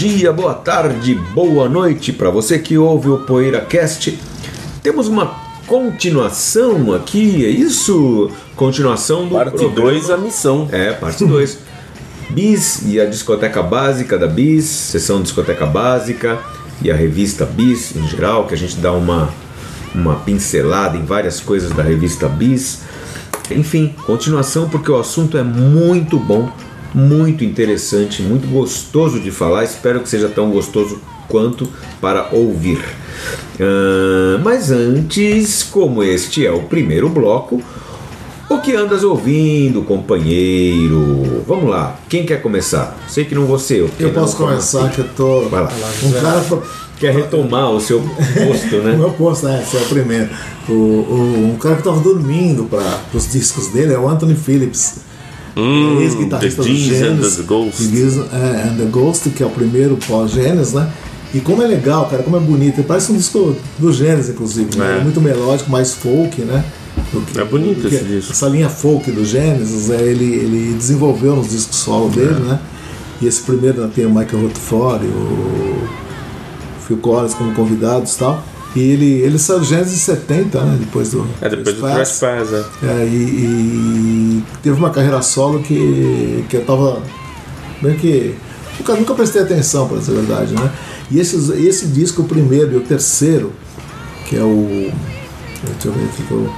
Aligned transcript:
dia, 0.00 0.32
boa 0.32 0.54
tarde, 0.54 1.14
boa 1.14 1.68
noite 1.68 2.10
para 2.10 2.30
você 2.30 2.58
que 2.58 2.78
ouve 2.78 3.10
o 3.10 3.18
PoeiraCast. 3.18 4.18
Temos 4.82 5.08
uma 5.08 5.26
continuação 5.66 6.94
aqui, 6.94 7.44
é 7.44 7.50
isso? 7.50 8.30
Continuação 8.56 9.28
do 9.28 9.34
Parte 9.34 9.58
programa. 9.58 9.90
2, 9.90 10.08
a 10.08 10.16
missão. 10.16 10.66
É, 10.72 10.92
parte 10.92 11.22
2. 11.26 11.58
Bis 12.30 12.80
e 12.86 12.98
a 12.98 13.04
discoteca 13.04 13.62
básica 13.62 14.16
da 14.16 14.26
Bis, 14.26 14.64
sessão 14.64 15.20
discoteca 15.20 15.66
básica 15.66 16.38
e 16.80 16.90
a 16.90 16.96
revista 16.96 17.44
Bis 17.44 17.94
em 17.94 18.08
geral, 18.08 18.46
que 18.46 18.54
a 18.54 18.56
gente 18.56 18.76
dá 18.76 18.92
uma, 18.92 19.28
uma 19.94 20.14
pincelada 20.16 20.96
em 20.96 21.04
várias 21.04 21.40
coisas 21.40 21.72
da 21.72 21.82
revista 21.82 22.26
Bis. 22.26 22.80
Enfim, 23.50 23.94
continuação 24.06 24.66
porque 24.66 24.90
o 24.90 24.98
assunto 24.98 25.36
é 25.36 25.42
muito 25.42 26.18
bom, 26.18 26.50
muito 26.94 27.44
interessante, 27.44 28.22
muito 28.22 28.46
gostoso 28.48 29.20
de 29.20 29.30
falar. 29.30 29.64
Espero 29.64 30.00
que 30.00 30.08
seja 30.08 30.28
tão 30.28 30.50
gostoso 30.50 30.98
quanto 31.28 31.68
para 32.00 32.28
ouvir. 32.32 32.80
Ah, 33.60 34.40
mas 34.42 34.70
antes, 34.70 35.62
como 35.62 36.02
este 36.02 36.46
é 36.46 36.50
o 36.52 36.62
primeiro 36.62 37.08
bloco, 37.08 37.62
o 38.48 38.58
que 38.58 38.74
andas 38.74 39.04
ouvindo, 39.04 39.82
companheiro? 39.82 41.42
Vamos 41.46 41.70
lá, 41.70 41.98
quem 42.08 42.24
quer 42.26 42.42
começar? 42.42 42.98
Sei 43.08 43.24
que 43.24 43.34
não 43.34 43.46
vou 43.46 43.58
ser 43.58 43.78
eu. 43.80 43.90
Eu 43.98 44.10
posso 44.10 44.36
começa. 44.36 44.78
começar, 44.78 44.94
que 44.94 45.00
eu 45.00 45.08
tô. 45.16 45.48
Vai 45.48 45.62
lá. 45.62 45.72
Um 46.02 46.12
cara. 46.12 46.44
Quer 46.98 47.14
retomar 47.14 47.70
o 47.70 47.80
seu 47.80 47.98
posto, 48.00 48.76
O 48.76 48.82
né? 48.82 48.94
meu 48.94 49.10
posto, 49.12 49.46
né? 49.46 49.62
Esse 49.62 49.76
é 49.78 49.80
o 49.80 49.84
primeiro. 49.86 50.28
O, 50.68 50.72
o- 50.72 51.50
um 51.54 51.56
cara 51.58 51.76
que 51.76 51.82
tava 51.82 51.98
dormindo 52.00 52.64
para 52.64 53.00
os 53.14 53.32
discos 53.32 53.68
dele 53.68 53.94
é 53.94 53.98
o 53.98 54.06
Anthony 54.06 54.34
Phillips. 54.34 54.96
Hum, 55.56 56.00
ex-guitarrista 56.00 56.62
The 56.62 56.68
do 56.68 56.74
Jeans 56.74 56.92
and 57.02 57.04
Genesis. 57.06 57.36
the 57.36 57.42
Ghost. 57.42 57.82
É, 58.32 58.68
and 58.68 58.76
the 58.76 58.84
Ghost, 58.90 59.30
que 59.30 59.42
é 59.42 59.46
o 59.46 59.50
primeiro 59.50 59.96
pós-Gênesis, 60.06 60.72
né? 60.74 60.90
E 61.32 61.40
como 61.40 61.62
é 61.62 61.66
legal, 61.66 62.06
cara, 62.06 62.22
como 62.22 62.36
é 62.36 62.40
bonito. 62.40 62.82
Parece 62.82 63.12
um 63.12 63.16
disco 63.16 63.54
do 63.78 63.92
Gênesis, 63.92 64.30
inclusive. 64.30 64.76
né? 64.78 64.96
É. 64.96 65.00
É 65.00 65.04
muito 65.04 65.20
melódico, 65.20 65.70
mais 65.70 65.92
folk, 65.92 66.40
né? 66.42 66.64
Que- 67.32 67.40
É 67.40 67.44
bonito 67.44 67.86
esse 67.86 68.02
disco. 68.04 68.32
Essa 68.32 68.48
linha 68.48 68.68
folk 68.68 69.10
do 69.12 69.24
Gênesis, 69.24 69.90
é, 69.90 70.02
ele, 70.02 70.24
ele 70.24 70.74
desenvolveu 70.76 71.36
nos 71.36 71.50
discos 71.50 71.76
solo 71.78 72.08
dele, 72.10 72.34
É. 72.36 72.40
né? 72.50 72.58
E 73.22 73.26
esse 73.26 73.42
primeiro 73.42 73.82
né, 73.82 73.90
tem 73.94 74.06
o 74.06 74.08
Michael 74.10 74.42
Rutherford, 74.44 75.04
o 75.06 75.76
Phil 76.86 76.96
Collins 76.98 77.34
como 77.34 77.52
convidados 77.54 78.14
e 78.14 78.18
tal. 78.18 78.42
E 78.74 78.80
ele, 78.80 79.20
ele 79.22 79.38
saiu 79.38 79.58
do 79.58 79.64
Gênesis 79.64 79.94
em 79.94 79.98
70, 79.98 80.60
né? 80.60 80.76
Depois 80.78 81.10
do. 81.10 81.26
É, 81.40 81.48
depois 81.48 81.76
do 81.76 81.82
Trespass. 81.82 82.18
Trespass, 82.18 82.52
é. 82.82 82.86
É, 82.86 83.06
e, 83.06 83.14
e 83.14 84.44
teve 84.62 84.76
uma 84.76 84.90
carreira 84.90 85.20
solo 85.22 85.60
que, 85.60 86.44
que 86.48 86.56
eu 86.56 86.64
tava. 86.64 87.02
Bem 87.82 87.96
que. 87.96 88.34
Nunca, 88.78 88.94
nunca 88.94 89.14
prestei 89.14 89.42
atenção, 89.42 89.88
para 89.88 89.98
dizer 89.98 90.12
a 90.12 90.20
verdade, 90.20 90.54
né? 90.54 90.70
E 91.10 91.18
esses, 91.18 91.50
esse 91.50 91.86
disco, 91.88 92.22
o 92.22 92.24
primeiro 92.24 92.72
e 92.72 92.76
o 92.76 92.80
terceiro, 92.80 93.52
que 94.26 94.36
é 94.36 94.42
o. 94.42 94.90
Deixa 95.64 95.88
eu 95.88 95.92
ver 95.92 96.04
aqui 96.04 96.22
que 96.22 96.30
eu, 96.30 96.50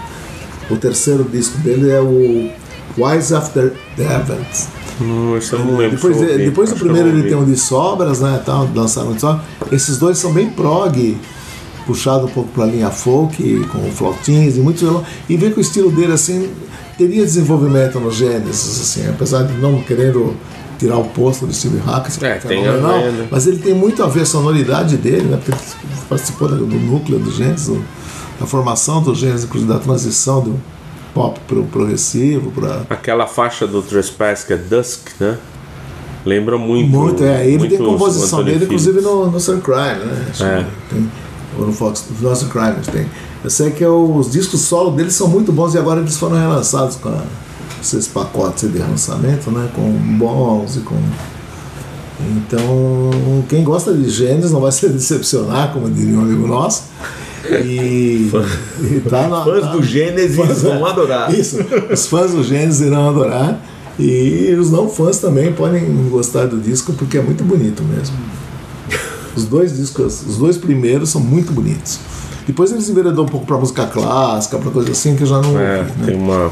O 0.70 0.76
terceiro 0.76 1.25
disco 1.25 1.59
dele 1.59 1.91
é 1.91 2.00
o 2.00 2.50
Wise 2.98 3.34
After 3.34 3.72
the 3.97 4.03
Heavens. 4.03 4.69
Hum, 5.00 5.38
eu 5.50 5.59
não 5.59 5.76
lembro. 5.76 5.97
Depois, 5.97 6.19
depois 6.19 6.70
do 6.70 6.76
primeiro 6.76 7.09
ele 7.09 7.22
tem 7.22 7.34
um 7.34 7.44
de 7.44 7.56
sobras, 7.56 8.20
né? 8.20 8.41
Tal, 8.44 8.69
lançaram 8.75 9.15
de 9.15 9.20
sobras. 9.20 9.42
Esses 9.72 9.98
dois 9.98 10.19
são 10.19 10.32
bem 10.32 10.50
prog, 10.50 11.16
puxado 11.87 12.26
um 12.26 12.28
pouco 12.28 12.50
pra 12.50 12.65
linha 12.66 12.91
folk, 12.91 13.65
com 13.66 13.91
flautinhas 13.91 14.56
e 14.56 14.60
muito 14.60 14.81
violão. 14.81 15.04
E 15.28 15.37
vê 15.37 15.50
que 15.50 15.59
o 15.59 15.60
estilo 15.60 15.91
dele 15.91 16.12
assim 16.12 16.50
teria 16.98 17.25
desenvolvimento 17.25 17.98
no 17.98 18.10
Genesis, 18.10 18.81
assim, 18.81 19.09
apesar 19.09 19.44
de 19.44 19.54
não 19.54 19.82
querendo 19.82 20.34
tirar 20.78 20.97
o 20.98 21.04
posto 21.04 21.47
do 21.47 21.54
Steve 21.54 21.78
Hackett, 21.78 22.25
É, 22.25 22.34
tem 22.37 22.66
a 22.66 22.72
ver, 22.72 23.12
né? 23.12 23.28
mas 23.31 23.47
ele 23.47 23.59
tem 23.59 23.72
muito 23.75 24.03
a 24.03 24.09
ver 24.09 24.22
a 24.22 24.26
sonoridade 24.26 24.97
dele, 24.97 25.22
né? 25.28 25.37
Porque 25.37 25.53
ele 25.53 26.00
participou 26.09 26.48
do, 26.48 26.66
núcleo 26.66 27.19
do 27.19 27.31
Genesis, 27.31 27.69
do- 27.69 27.84
da 28.41 28.47
formação 28.47 29.00
do 29.03 29.15
Genesis, 29.15 29.44
inclusive 29.44 29.72
da 29.72 29.78
transição 29.78 30.41
do 30.42 30.60
pop 31.15 31.38
pro 31.47 31.62
progressivo, 31.65 32.50
para 32.50 32.82
Aquela 32.91 33.26
faixa 33.26 33.66
do 33.66 33.81
Trespass 33.82 34.44
que 34.44 34.53
é 34.54 34.56
Dusk, 34.56 35.09
né? 35.21 35.38
Lembra 36.25 36.56
muito. 36.59 36.88
Muito, 36.91 37.25
é. 37.25 37.47
Ele 37.47 37.59
muito 37.59 37.76
tem 37.76 37.84
composição 37.84 38.44
dele, 38.44 38.65
inclusive 38.65 39.00
no, 39.00 39.31
no 39.31 39.41
Sun 39.41 39.60
Crime, 39.60 40.04
né? 40.04 40.26
É. 40.41 40.65
Tem, 40.94 41.10
ou 41.58 41.66
no 41.66 41.72
Fox, 41.72 42.04
no 42.20 42.36
Sun 42.36 42.48
Crime 42.48 42.74
tem. 42.90 43.06
Eu 43.44 43.50
sei 43.50 43.70
que 43.70 43.84
os 43.84 44.30
discos 44.30 44.60
solo 44.62 44.90
deles 44.92 45.14
são 45.14 45.28
muito 45.28 45.52
bons 45.52 45.74
e 45.74 45.78
agora 45.78 46.00
eles 46.00 46.16
foram 46.16 46.36
relançados 46.36 46.96
com 46.96 47.08
a- 47.08 47.22
esses 47.80 48.06
pacotes 48.06 48.70
de 48.72 48.78
lançamento, 48.78 49.50
né? 49.50 49.68
Com 49.74 49.91
bons 50.18 50.76
e 50.76 50.80
com. 50.80 50.94
Então, 52.36 53.44
quem 53.48 53.64
gosta 53.64 53.92
de 53.92 54.08
Gênesis 54.08 54.52
não 54.52 54.60
vai 54.60 54.70
se 54.70 54.88
decepcionar, 54.88 55.72
como 55.72 55.91
diria 55.91 56.16
um 56.16 56.22
amigo 56.22 56.46
nosso. 56.46 56.84
E, 57.50 58.30
e 58.80 59.00
tá 59.10 59.26
na, 59.26 59.42
Fãs 59.44 59.60
tá- 59.62 59.72
do 59.72 59.82
Gênesis 59.82 60.36
Fãs- 60.36 60.62
vão 60.62 60.86
adorar. 60.86 61.34
Isso, 61.34 61.56
os 61.92 62.06
fãs 62.06 62.30
do 62.32 62.44
Gênesis 62.44 62.80
irão 62.80 63.08
adorar. 63.08 63.60
E 63.98 64.54
os 64.58 64.70
não 64.70 64.88
fãs 64.88 65.18
também 65.18 65.52
podem 65.52 65.84
gostar 66.08 66.46
do 66.46 66.58
disco 66.58 66.92
porque 66.92 67.18
é 67.18 67.22
muito 67.22 67.42
bonito 67.42 67.82
mesmo. 67.82 68.16
Os 69.37 69.44
dois 69.44 69.76
discos, 69.76 70.22
os 70.26 70.37
dois 70.37 70.56
primeiros 70.59 71.10
são 71.10 71.20
muito 71.20 71.53
bonitos. 71.53 71.98
Depois 72.47 72.72
eles 72.72 72.88
enveredou 72.88 73.25
um 73.25 73.28
pouco 73.28 73.47
pra 73.47 73.56
música 73.56 73.87
clássica, 73.87 74.59
pra 74.59 74.70
coisa 74.70 74.91
assim 74.91 75.16
que 75.16 75.22
eu 75.22 75.26
já 75.26 75.41
não 75.41 75.59
É, 75.59 75.78
ouvi, 75.78 75.91
né? 75.98 76.06
tem 76.06 76.16
uma. 76.16 76.50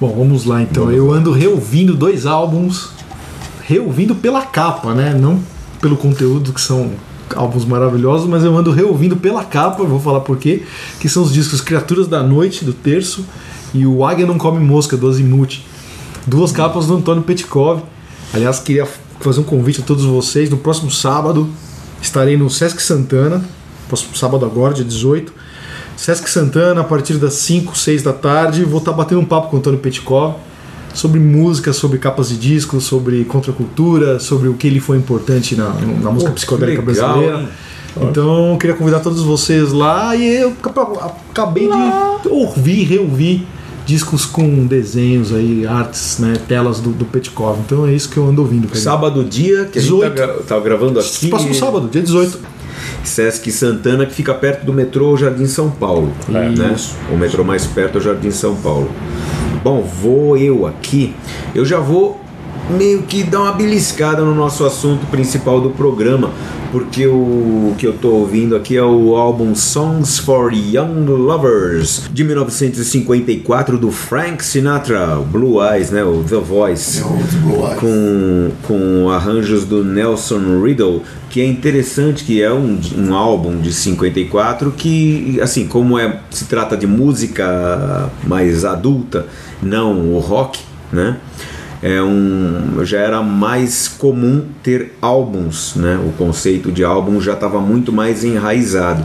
Bom, 0.00 0.14
vamos 0.16 0.44
lá 0.44 0.60
então. 0.62 0.90
Eu 0.90 1.12
ando 1.12 1.30
reouvindo 1.30 1.94
dois 1.94 2.26
álbuns, 2.26 2.88
reouvindo 3.62 4.14
pela 4.14 4.42
capa, 4.42 4.92
né? 4.94 5.14
Não 5.14 5.40
pelo 5.80 5.96
conteúdo, 5.96 6.52
que 6.52 6.60
são 6.60 6.90
álbuns 7.34 7.64
maravilhosos, 7.64 8.28
mas 8.28 8.44
eu 8.44 8.56
ando 8.56 8.70
reouvindo 8.70 9.16
pela 9.16 9.42
capa, 9.44 9.82
vou 9.84 9.98
falar 9.98 10.20
por 10.20 10.36
quê, 10.36 10.62
que 11.00 11.08
são 11.08 11.22
os 11.22 11.32
discos 11.32 11.60
Criaturas 11.60 12.06
da 12.06 12.22
Noite, 12.22 12.64
do 12.64 12.72
Terço, 12.72 13.24
e 13.72 13.86
o 13.86 14.04
Águia 14.04 14.26
Não 14.26 14.36
Come 14.38 14.58
Mosca, 14.64 14.96
do 14.96 15.08
Azimuth. 15.08 15.60
Duas 16.26 16.52
capas 16.52 16.86
do 16.86 16.96
Antônio 16.96 17.22
Petkov. 17.22 17.82
Aliás, 18.34 18.60
queria 18.60 18.86
fazer 19.24 19.40
um 19.40 19.44
convite 19.44 19.80
a 19.80 19.84
todos 19.84 20.04
vocês. 20.04 20.50
No 20.50 20.56
próximo 20.56 20.90
sábado 20.90 21.48
estarei 22.00 22.36
no 22.36 22.50
Sesc 22.50 22.82
Santana, 22.82 23.44
próximo 23.88 24.16
sábado 24.16 24.44
agora, 24.44 24.74
dia 24.74 24.84
18. 24.84 25.32
Sesc 25.96 26.28
Santana, 26.28 26.80
a 26.80 26.84
partir 26.84 27.14
das 27.14 27.34
5, 27.34 27.76
6 27.76 28.02
da 28.02 28.12
tarde, 28.12 28.64
vou 28.64 28.78
estar 28.78 28.92
batendo 28.92 29.20
um 29.20 29.24
papo 29.24 29.48
com 29.48 29.56
o 29.56 29.58
Antônio 29.58 29.78
Petkov 29.78 30.34
sobre 30.94 31.20
música, 31.20 31.72
sobre 31.72 31.98
capas 31.98 32.28
de 32.28 32.36
discos, 32.36 32.84
sobre 32.84 33.24
contracultura, 33.24 34.18
sobre 34.18 34.48
o 34.48 34.54
que 34.54 34.66
ele 34.66 34.80
foi 34.80 34.96
importante 34.96 35.54
na, 35.56 35.68
na 35.68 36.10
música 36.10 36.30
Pô, 36.30 36.36
psicodélica 36.36 36.82
legal, 36.82 37.14
brasileira. 37.14 37.40
hein? 37.42 37.48
Então, 38.00 38.56
queria 38.58 38.74
convidar 38.74 39.00
todos 39.00 39.22
vocês 39.22 39.70
lá 39.70 40.16
e 40.16 40.36
eu 40.36 40.56
acabei 41.30 41.68
de 41.68 42.28
ouvir, 42.28 42.84
reouvir 42.84 43.46
discos 43.86 44.24
com 44.24 44.66
desenhos 44.66 45.32
aí, 45.32 45.66
artes, 45.66 46.18
né, 46.18 46.34
telas 46.48 46.80
do, 46.80 46.90
do 46.90 47.04
Petkov. 47.04 47.58
Então 47.60 47.86
é 47.86 47.92
isso 47.92 48.08
que 48.08 48.16
eu 48.16 48.26
ando 48.28 48.40
ouvindo. 48.42 48.68
cara. 48.68 48.80
Sábado, 48.80 49.24
dia, 49.24 49.64
que 49.64 49.78
a 49.78 49.82
gente 49.82 49.90
tá, 50.00 50.08
18. 50.08 50.14
gra- 50.14 50.42
tá 50.46 50.60
gravando 50.60 50.98
aqui. 51.00 51.28
Próximo 51.28 51.54
sábado, 51.54 51.88
dia 51.88 52.02
18. 52.02 52.38
Sesc 53.04 53.50
Santana, 53.50 54.06
que 54.06 54.14
fica 54.14 54.32
perto 54.32 54.64
do 54.64 54.72
metrô 54.72 55.16
Jardim 55.16 55.46
São 55.46 55.70
Paulo. 55.70 56.12
né? 56.28 56.76
O 57.12 57.16
metrô 57.16 57.42
mais 57.44 57.66
perto 57.66 57.98
é 57.98 58.00
o 58.00 58.04
Jardim 58.04 58.30
São 58.30 58.54
Paulo. 58.56 58.88
Bom, 59.64 59.82
vou 59.82 60.36
eu 60.36 60.66
aqui. 60.66 61.14
Eu 61.54 61.64
já 61.64 61.78
vou 61.78 62.20
meio 62.72 63.02
que 63.02 63.22
dar 63.22 63.40
uma 63.40 63.52
beliscada 63.52 64.22
no 64.22 64.34
nosso 64.34 64.64
assunto 64.64 65.06
principal 65.06 65.60
do 65.60 65.70
programa, 65.70 66.30
porque 66.70 67.06
o 67.06 67.74
que 67.76 67.86
eu 67.86 67.92
tô 67.92 68.08
ouvindo 68.08 68.56
aqui 68.56 68.76
é 68.76 68.82
o 68.82 69.14
álbum 69.14 69.54
Songs 69.54 70.18
for 70.18 70.52
Young 70.52 71.04
Lovers 71.06 72.04
de 72.12 72.24
1954 72.24 73.76
do 73.76 73.90
Frank 73.90 74.44
Sinatra, 74.44 75.16
Blue 75.16 75.62
Eyes, 75.62 75.90
né, 75.90 76.02
o 76.02 76.24
The 76.24 76.36
Voice 76.36 77.02
com, 77.78 78.50
com 78.66 79.10
arranjos 79.10 79.64
do 79.64 79.84
Nelson 79.84 80.62
Riddle, 80.62 81.02
que 81.28 81.40
é 81.40 81.46
interessante, 81.46 82.24
que 82.24 82.42
é 82.42 82.52
um, 82.52 82.78
um 82.96 83.14
álbum 83.14 83.60
de 83.60 83.72
54 83.72 84.70
que, 84.72 85.38
assim, 85.40 85.66
como 85.66 85.98
é, 85.98 86.20
se 86.30 86.46
trata 86.46 86.76
de 86.76 86.86
música 86.86 88.10
mais 88.24 88.64
adulta, 88.64 89.26
não 89.62 90.14
o 90.14 90.18
rock, 90.18 90.60
né? 90.92 91.16
É 91.82 92.00
um, 92.00 92.84
já 92.84 92.98
era 92.98 93.22
mais 93.22 93.88
comum 93.88 94.44
ter 94.62 94.92
álbuns, 95.02 95.74
né? 95.74 95.98
O 96.06 96.12
conceito 96.12 96.70
de 96.70 96.84
álbum 96.84 97.20
já 97.20 97.32
estava 97.32 97.60
muito 97.60 97.92
mais 97.92 98.22
enraizado. 98.22 99.04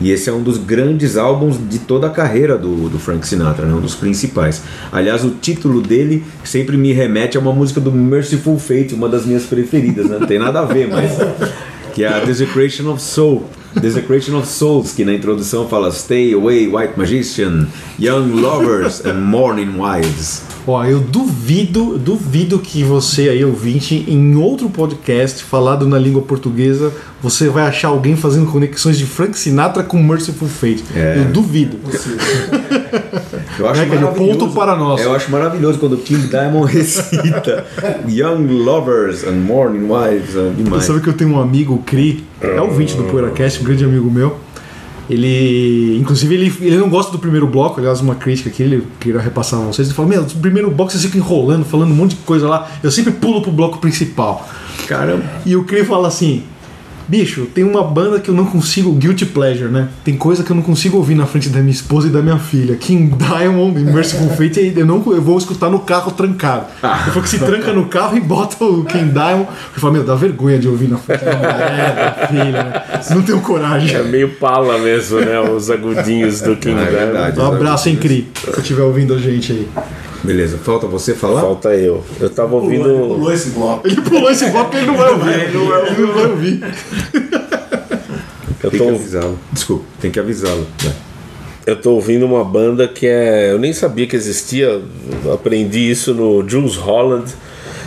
E 0.00 0.10
esse 0.10 0.28
é 0.28 0.32
um 0.32 0.42
dos 0.42 0.58
grandes 0.58 1.16
álbuns 1.16 1.56
de 1.58 1.78
toda 1.78 2.06
a 2.06 2.10
carreira 2.10 2.56
do, 2.58 2.88
do 2.88 2.98
Frank 2.98 3.26
Sinatra, 3.26 3.64
né? 3.66 3.74
um 3.74 3.80
dos 3.80 3.94
principais. 3.94 4.62
Aliás, 4.92 5.24
o 5.24 5.30
título 5.30 5.80
dele 5.80 6.22
sempre 6.44 6.76
me 6.76 6.92
remete 6.92 7.38
a 7.38 7.40
uma 7.40 7.52
música 7.52 7.80
do 7.80 7.90
Merciful 7.90 8.58
Fate, 8.58 8.94
uma 8.94 9.08
das 9.08 9.24
minhas 9.24 9.44
preferidas, 9.44 10.06
né? 10.06 10.18
não 10.20 10.26
tem 10.26 10.38
nada 10.38 10.60
a 10.60 10.64
ver, 10.64 10.86
mas 10.88 11.12
que 11.94 12.04
é 12.04 12.08
a 12.08 12.20
Desecration 12.20 12.92
of 12.92 13.00
Soul. 13.00 13.46
Desecration 13.80 14.38
of 14.38 14.46
Souls, 14.46 14.92
que 14.92 15.04
na 15.04 15.14
introdução 15.14 15.66
fala 15.66 15.90
Stay 15.90 16.32
Away, 16.34 16.66
White 16.68 16.92
Magician, 16.96 17.66
Young 17.98 18.40
Lovers 18.40 19.04
and 19.04 19.20
Morning 19.20 19.78
Wives. 19.78 20.55
Ó, 20.66 20.84
eu 20.84 20.98
duvido, 20.98 21.96
duvido 21.96 22.58
que 22.58 22.82
você 22.82 23.28
aí, 23.28 23.44
ouvinte, 23.44 24.04
em 24.08 24.34
outro 24.34 24.68
podcast 24.68 25.44
falado 25.44 25.86
na 25.86 25.96
língua 25.96 26.22
portuguesa, 26.22 26.92
você 27.22 27.48
vai 27.48 27.64
achar 27.66 27.88
alguém 27.88 28.16
fazendo 28.16 28.46
conexões 28.50 28.98
de 28.98 29.06
Frank 29.06 29.38
Sinatra 29.38 29.84
com 29.84 30.02
Merciful 30.02 30.48
Fate. 30.48 30.82
É. 30.94 31.18
Eu 31.18 31.24
duvido. 31.32 31.78
Eu 33.58 33.68
acho 33.68 33.80
É, 33.82 33.86
maravilhoso. 33.86 34.14
ponto 34.14 34.48
para 34.54 34.74
nós. 34.76 35.00
Eu 35.00 35.14
acho 35.14 35.30
maravilhoso 35.30 35.78
quando 35.78 35.92
o 35.94 35.98
King 35.98 36.26
Diamond 36.26 36.66
recita 36.74 37.64
Young 38.08 38.46
Lovers 38.48 39.22
and 39.24 39.36
Morning 39.36 39.86
Wives. 39.88 40.34
É 40.36 40.50
Você 40.50 40.62
demais. 40.62 40.84
sabe 40.84 41.00
que 41.00 41.08
eu 41.08 41.12
tenho 41.14 41.30
um 41.30 41.40
amigo, 41.40 41.74
o 41.74 41.78
Cri, 41.78 42.24
é 42.40 42.60
ouvinte 42.60 42.96
do 42.96 43.04
PoeiraCast, 43.04 43.60
um 43.60 43.64
grande 43.64 43.84
amigo 43.84 44.10
meu. 44.10 44.36
Ele, 45.08 45.98
inclusive, 46.00 46.34
ele, 46.34 46.52
ele 46.60 46.76
não 46.78 46.90
gosta 46.90 47.12
do 47.12 47.18
primeiro 47.18 47.46
bloco, 47.46 47.78
aliás, 47.78 48.00
uma 48.00 48.14
crítica 48.14 48.50
que 48.50 48.62
ele 48.62 48.86
queria 48.98 49.20
repassar 49.20 49.60
a 49.60 49.64
vocês. 49.64 49.88
Ele 49.88 49.94
fala: 49.94 50.08
Meu, 50.08 50.22
no 50.22 50.28
primeiro 50.28 50.70
bloco 50.70 50.90
vocês 50.90 51.04
ficam 51.04 51.20
enrolando, 51.20 51.64
falando 51.64 51.92
um 51.92 51.94
monte 51.94 52.10
de 52.10 52.22
coisa 52.22 52.48
lá. 52.48 52.68
Eu 52.82 52.90
sempre 52.90 53.12
pulo 53.12 53.40
pro 53.40 53.52
bloco 53.52 53.78
principal. 53.78 54.48
Caramba. 54.88 55.24
E 55.44 55.54
o 55.56 55.64
Cri 55.64 55.84
fala 55.84 56.08
assim: 56.08 56.42
Bicho, 57.08 57.46
tem 57.54 57.62
uma 57.64 57.84
banda 57.84 58.18
que 58.18 58.28
eu 58.28 58.34
não 58.34 58.44
consigo, 58.44 58.92
Guilty 58.92 59.26
Pleasure, 59.26 59.70
né? 59.70 59.88
Tem 60.04 60.16
coisa 60.16 60.42
que 60.42 60.50
eu 60.50 60.56
não 60.56 60.62
consigo 60.62 60.96
ouvir 60.96 61.14
na 61.14 61.24
frente 61.26 61.48
da 61.48 61.60
minha 61.60 61.70
esposa 61.72 62.08
e 62.08 62.10
da 62.10 62.20
minha 62.20 62.38
filha. 62.38 62.74
King 62.76 63.14
Diamond 63.16 63.78
Merciful 63.80 64.28
Fate, 64.30 64.72
eu, 64.76 64.84
não, 64.86 64.96
eu 65.06 65.22
vou 65.22 65.38
escutar 65.38 65.70
no 65.70 65.78
carro 65.80 66.10
trancado. 66.10 66.66
Eu 66.82 67.12
falo 67.12 67.22
que 67.22 67.28
se 67.28 67.38
tranca 67.38 67.72
no 67.72 67.86
carro 67.86 68.16
e 68.16 68.20
bota 68.20 68.64
o 68.64 68.84
King 68.84 69.10
Diamond. 69.12 69.46
Eu 69.74 69.80
falo, 69.80 69.92
meu, 69.92 70.04
dá 70.04 70.14
vergonha 70.16 70.58
de 70.58 70.68
ouvir 70.68 70.88
na 70.88 70.96
frente 70.98 71.24
da 71.24 71.36
mulher, 71.36 72.16
da 72.18 72.26
filha. 72.26 72.52
Né? 72.64 72.82
Não 73.10 73.22
tenho 73.22 73.40
coragem. 73.40 73.94
É 73.96 74.02
meio 74.02 74.30
pala 74.30 74.78
mesmo, 74.78 75.20
né? 75.20 75.38
Os 75.40 75.70
agudinhos 75.70 76.40
do 76.40 76.56
King 76.56 76.80
É 76.80 76.84
Diamond. 76.86 76.96
verdade. 76.96 77.38
Um 77.40 77.46
abraço, 77.46 77.88
hein, 77.88 77.96
Cri, 77.96 78.28
se 78.52 78.60
estiver 78.60 78.82
ouvindo 78.82 79.14
a 79.14 79.18
gente 79.18 79.52
aí. 79.52 79.68
Beleza, 80.24 80.58
falta 80.58 80.86
você 80.86 81.14
falar? 81.14 81.40
Falta 81.40 81.74
eu. 81.74 82.02
Eu 82.20 82.28
tava 82.30 82.50
Pulou, 82.58 82.70
ele 82.72 82.78
ouvindo. 82.82 83.14
pulou 83.14 83.32
esse 83.32 83.50
bloco. 83.50 83.86
Ele 83.86 84.00
pulou 84.00 84.30
esse 84.30 84.50
bloco 84.50 84.70
que 84.70 84.76
ele 84.78 84.86
não 84.86 84.96
vai 84.96 85.10
ouvir. 85.12 85.40
Ele 85.40 85.58
não 85.58 85.66
vai 86.14 86.26
ouvir. 86.26 86.60
Eu 88.62 88.70
Tem 88.70 88.80
que 88.80 88.86
tô, 88.86 88.88
avisá-lo. 88.94 89.38
Desculpa, 89.52 89.84
tem 90.00 90.10
que 90.10 90.18
avisá-lo. 90.18 90.66
Vai. 90.82 90.92
eu 91.66 91.80
tô 91.80 91.92
ouvindo 91.92 92.24
uma 92.26 92.44
banda 92.44 92.88
que 92.88 93.06
é. 93.06 93.52
Eu 93.52 93.58
nem 93.58 93.72
sabia 93.72 94.06
que 94.06 94.16
existia. 94.16 94.80
Eu 95.24 95.32
aprendi 95.32 95.90
isso 95.90 96.12
no 96.14 96.46
Jules 96.48 96.76
Holland. 96.76 97.32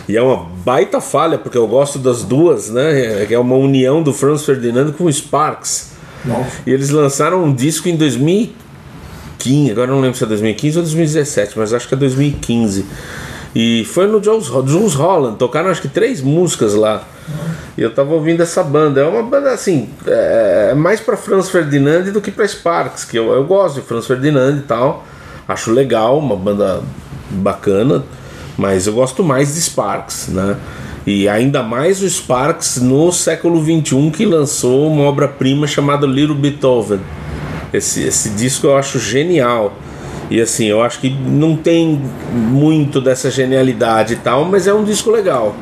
E 0.08 0.16
é 0.16 0.22
uma 0.22 0.48
baita 0.64 1.00
falha, 1.00 1.38
porque 1.38 1.56
eu 1.58 1.68
gosto 1.68 1.98
das 1.98 2.22
duas, 2.24 2.70
né? 2.70 3.26
É 3.30 3.38
uma 3.38 3.54
união 3.56 4.02
do 4.02 4.12
Franz 4.12 4.44
Ferdinand 4.44 4.92
com 4.92 5.04
o 5.04 5.12
Sparks. 5.12 5.90
Nossa. 6.24 6.50
E 6.66 6.72
eles 6.72 6.90
lançaram 6.90 7.44
um 7.44 7.54
disco 7.54 7.88
em 7.88 7.96
2015, 7.96 8.59
agora 9.70 9.90
eu 9.90 9.94
não 9.94 10.00
lembro 10.00 10.16
se 10.16 10.24
é 10.24 10.26
2015 10.26 10.78
ou 10.78 10.82
2017, 10.82 11.58
mas 11.58 11.72
acho 11.72 11.88
que 11.88 11.94
é 11.94 11.96
2015. 11.96 12.84
E 13.54 13.84
foi 13.84 14.06
no 14.06 14.22
Jules, 14.22 14.46
Jules 14.46 14.94
Holland, 14.94 15.36
tocaram 15.36 15.70
acho 15.70 15.82
que 15.82 15.88
três 15.88 16.20
músicas 16.20 16.74
lá. 16.74 17.02
E 17.76 17.82
eu 17.82 17.92
tava 17.92 18.14
ouvindo 18.14 18.42
essa 18.42 18.62
banda. 18.62 19.00
É 19.00 19.04
uma 19.04 19.22
banda 19.22 19.50
assim, 19.50 19.88
é 20.06 20.74
mais 20.74 21.00
pra 21.00 21.16
Franz 21.16 21.48
Ferdinand 21.48 22.04
do 22.12 22.20
que 22.20 22.30
pra 22.30 22.46
Sparks, 22.46 23.04
que 23.04 23.18
eu, 23.18 23.32
eu 23.32 23.44
gosto 23.44 23.80
de 23.80 23.86
Franz 23.86 24.06
Ferdinand 24.06 24.58
e 24.58 24.62
tal. 24.62 25.04
Acho 25.48 25.72
legal, 25.72 26.18
uma 26.18 26.36
banda 26.36 26.82
bacana, 27.30 28.04
mas 28.56 28.86
eu 28.86 28.92
gosto 28.92 29.24
mais 29.24 29.54
de 29.54 29.60
Sparks, 29.60 30.28
né? 30.28 30.56
E 31.06 31.28
ainda 31.28 31.62
mais 31.62 32.02
o 32.02 32.08
Sparks 32.08 32.76
no 32.76 33.10
século 33.10 33.60
XXI 33.60 34.10
que 34.10 34.24
lançou 34.24 34.86
uma 34.92 35.04
obra-prima 35.04 35.66
chamada 35.66 36.06
Little 36.06 36.36
Beethoven. 36.36 37.00
Esse, 37.72 38.02
esse 38.02 38.30
disco 38.30 38.66
eu 38.66 38.76
acho 38.76 38.98
genial. 38.98 39.72
E 40.30 40.40
assim, 40.40 40.66
eu 40.66 40.80
acho 40.80 41.00
que 41.00 41.10
não 41.10 41.56
tem 41.56 42.00
muito 42.32 43.00
dessa 43.00 43.30
genialidade 43.30 44.14
e 44.14 44.16
tal, 44.16 44.44
mas 44.44 44.66
é 44.66 44.72
um 44.74 44.84
disco 44.84 45.10
legal. 45.10 45.56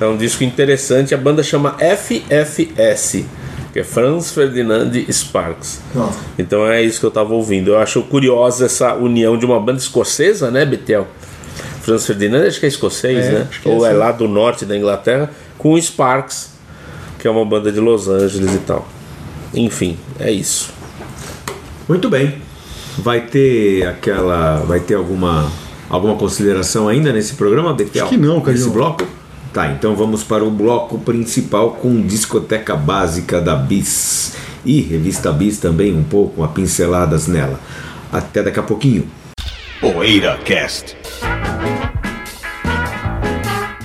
É 0.00 0.06
um 0.06 0.16
disco 0.16 0.42
interessante. 0.42 1.14
A 1.14 1.18
banda 1.18 1.42
chama 1.44 1.76
FFS, 1.78 3.24
que 3.72 3.78
é 3.78 3.84
Franz 3.84 4.32
Ferdinand 4.32 4.90
Sparks. 5.10 5.80
Nossa. 5.94 6.18
Então 6.36 6.66
é 6.66 6.82
isso 6.82 6.98
que 6.98 7.06
eu 7.06 7.10
tava 7.10 7.34
ouvindo. 7.34 7.70
Eu 7.70 7.78
acho 7.78 8.02
curiosa 8.02 8.66
essa 8.66 8.94
união 8.94 9.38
de 9.38 9.46
uma 9.46 9.60
banda 9.60 9.78
escocesa, 9.78 10.50
né, 10.50 10.64
Betel? 10.64 11.06
Franz 11.80 12.04
Ferdinand 12.06 12.46
acho 12.46 12.58
que 12.58 12.66
é 12.66 12.68
escocês, 12.68 13.26
É, 13.26 13.30
né? 13.30 13.46
acho 13.48 13.60
que 13.60 13.68
é 13.68 13.72
Ou 13.72 13.86
é 13.86 13.90
sim. 13.92 13.96
lá 13.96 14.10
do 14.10 14.26
norte 14.26 14.64
da 14.64 14.76
Inglaterra, 14.76 15.30
com 15.56 15.74
o 15.74 15.80
Sparks, 15.80 16.50
que 17.20 17.28
é 17.28 17.30
uma 17.30 17.44
banda 17.44 17.70
de 17.70 17.78
Los 17.78 18.08
Angeles 18.08 18.54
e 18.54 18.58
tal. 18.58 18.88
Enfim, 19.54 19.96
é 20.18 20.32
isso. 20.32 20.73
Muito 21.88 22.08
bem. 22.08 22.34
Vai 22.98 23.22
ter 23.22 23.86
aquela. 23.86 24.58
Vai 24.60 24.80
ter 24.80 24.94
alguma. 24.94 25.50
Alguma 25.90 26.16
consideração 26.16 26.88
ainda 26.88 27.12
nesse 27.12 27.34
programa, 27.34 27.72
Betel? 27.74 28.04
Acho 28.06 28.14
que 28.14 28.16
não, 28.20 28.36
Nesse 28.36 28.44
Carlinhos. 28.46 28.72
bloco? 28.72 29.06
Tá, 29.52 29.70
então 29.70 29.94
vamos 29.94 30.24
para 30.24 30.42
o 30.42 30.50
bloco 30.50 30.98
principal 30.98 31.72
com 31.72 32.00
discoteca 32.02 32.74
básica 32.74 33.40
da 33.40 33.54
Bis. 33.54 34.32
E 34.64 34.80
revista 34.80 35.30
Bis 35.30 35.58
também, 35.58 35.94
um 35.94 36.02
pouco, 36.02 36.40
uma 36.40 36.48
pinceladas 36.48 37.28
nela. 37.28 37.60
Até 38.10 38.42
daqui 38.42 38.58
a 38.58 38.62
pouquinho. 38.62 39.06
Poeira 39.80 40.38
Cast. 40.44 40.96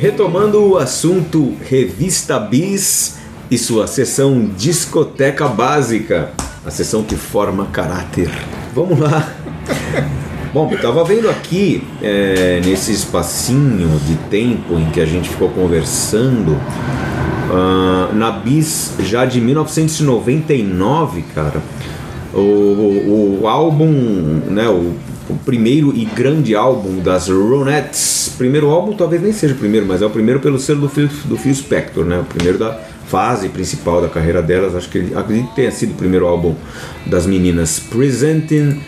Retomando 0.00 0.64
o 0.64 0.78
assunto 0.78 1.54
Revista 1.68 2.38
Bis 2.38 3.18
e 3.50 3.58
sua 3.58 3.86
sessão 3.86 4.48
Discoteca 4.56 5.46
Básica, 5.46 6.30
a 6.64 6.70
sessão 6.70 7.02
que 7.02 7.16
forma 7.16 7.66
caráter. 7.66 8.30
Vamos 8.74 8.98
lá. 8.98 9.30
Bom, 10.54 10.72
eu 10.72 10.80
tava 10.80 11.04
vendo 11.04 11.28
aqui, 11.28 11.84
é, 12.00 12.62
nesse 12.64 12.92
espacinho 12.92 14.00
de 14.06 14.14
tempo 14.30 14.72
em 14.78 14.88
que 14.90 15.02
a 15.02 15.04
gente 15.04 15.28
ficou 15.28 15.50
conversando, 15.50 16.58
ah, 17.52 18.08
na 18.14 18.30
Bis 18.30 18.94
já 19.00 19.26
de 19.26 19.38
1999, 19.38 21.24
cara, 21.34 21.62
o, 22.32 22.38
o, 22.38 23.40
o 23.42 23.46
álbum, 23.46 24.40
né, 24.48 24.66
o, 24.66 24.94
o 25.30 25.38
primeiro 25.44 25.92
e 25.96 26.04
grande 26.04 26.54
álbum 26.54 26.98
das 27.00 27.28
Ronettes, 27.28 28.32
primeiro 28.36 28.68
álbum 28.70 28.94
talvez 28.94 29.22
nem 29.22 29.32
seja 29.32 29.54
o 29.54 29.56
primeiro, 29.56 29.86
mas 29.86 30.02
é 30.02 30.06
o 30.06 30.10
primeiro 30.10 30.40
pelo 30.40 30.58
selo 30.58 30.80
do 30.82 30.88
Phil, 30.88 31.08
do 31.24 31.36
Phil 31.36 31.54
Spector, 31.54 32.04
né, 32.04 32.18
o 32.20 32.24
primeiro 32.24 32.58
da 32.58 32.78
fase 33.06 33.48
principal 33.48 34.00
da 34.00 34.08
carreira 34.08 34.40
delas, 34.42 34.74
acho 34.74 34.88
que 34.88 34.98
ele- 34.98 35.14
acredito 35.16 35.48
que 35.50 35.56
tenha 35.56 35.70
sido 35.70 35.92
o 35.92 35.94
primeiro 35.94 36.26
álbum 36.26 36.54
das 37.06 37.26
meninas, 37.26 37.78
Presenting 37.78 38.80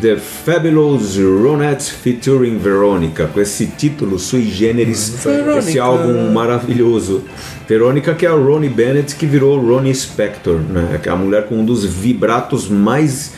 The 0.00 0.16
Fabulous 0.16 1.16
Ronettes 1.16 1.88
featuring 1.90 2.58
Veronica, 2.58 3.26
com 3.32 3.40
esse 3.40 3.66
título 3.66 4.18
sui 4.18 4.42
generis, 4.50 5.14
esse 5.58 5.78
álbum 5.78 6.32
maravilhoso. 6.32 7.22
Verônica, 7.68 8.12
que 8.14 8.26
é 8.26 8.28
a 8.28 8.32
Ronnie 8.32 8.68
Bennett, 8.68 9.14
que 9.14 9.26
virou 9.26 9.60
Ronnie 9.60 9.94
Spector, 9.94 10.56
né? 10.58 10.98
Que 11.00 11.08
é 11.08 11.12
a 11.12 11.16
mulher 11.16 11.46
com 11.46 11.56
um 11.60 11.64
dos 11.64 11.84
vibratos 11.84 12.68
mais 12.68 13.32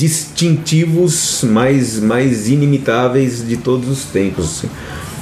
distintivos, 0.00 1.44
mais, 1.44 2.00
mais 2.00 2.48
inimitáveis 2.48 3.46
de 3.46 3.58
todos 3.58 3.86
os 3.86 4.04
tempos. 4.04 4.64
assim. 4.64 4.70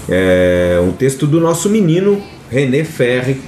É 0.09 0.81
um 0.81 0.93
texto 0.93 1.27
do 1.27 1.41
nosso 1.41 1.69
menino 1.69 2.23
René 2.49 2.85
Ferri, 2.85 3.41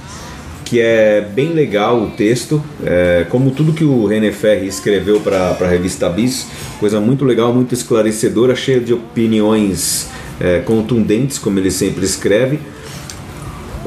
que 0.65 0.81
é 0.81 1.21
bem 1.21 1.53
legal 1.53 2.03
o 2.03 2.11
texto, 2.11 2.61
é, 2.83 3.25
como 3.29 3.51
tudo 3.51 3.71
que 3.71 3.85
o 3.85 4.05
René 4.05 4.33
Ferri 4.33 4.67
escreveu 4.67 5.21
para 5.21 5.51
a 5.57 5.67
revista 5.67 6.09
Bis, 6.09 6.47
coisa 6.81 6.99
muito 6.99 7.23
legal, 7.23 7.53
muito 7.53 7.73
esclarecedora, 7.73 8.53
cheia 8.53 8.81
de 8.81 8.93
opiniões 8.93 10.09
é, 10.37 10.59
contundentes, 10.59 11.39
como 11.39 11.59
ele 11.59 11.71
sempre 11.71 12.03
escreve. 12.03 12.59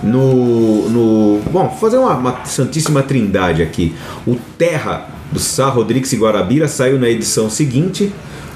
No, 0.03 0.89
no 0.89 1.41
bom, 1.51 1.69
fazer 1.79 1.99
uma, 1.99 2.15
uma 2.15 2.45
santíssima 2.47 3.03
trindade 3.03 3.63
aqui. 3.63 3.95
O 4.27 4.37
Terra 4.59 5.14
do 5.35 5.41
Sá 5.41 5.69
Rodrigues 5.69 6.13
e 6.13 6.17
Guarabira 6.17 6.69
saiu 6.69 6.97
na 6.97 7.09
edição 7.11 7.51
seguinte, 7.51 8.13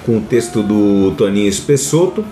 com 0.07 0.19
o 0.19 0.21
texto 0.21 0.63
do 0.63 1.13
Toninho 1.19 1.49
Espessoto. 1.49 2.25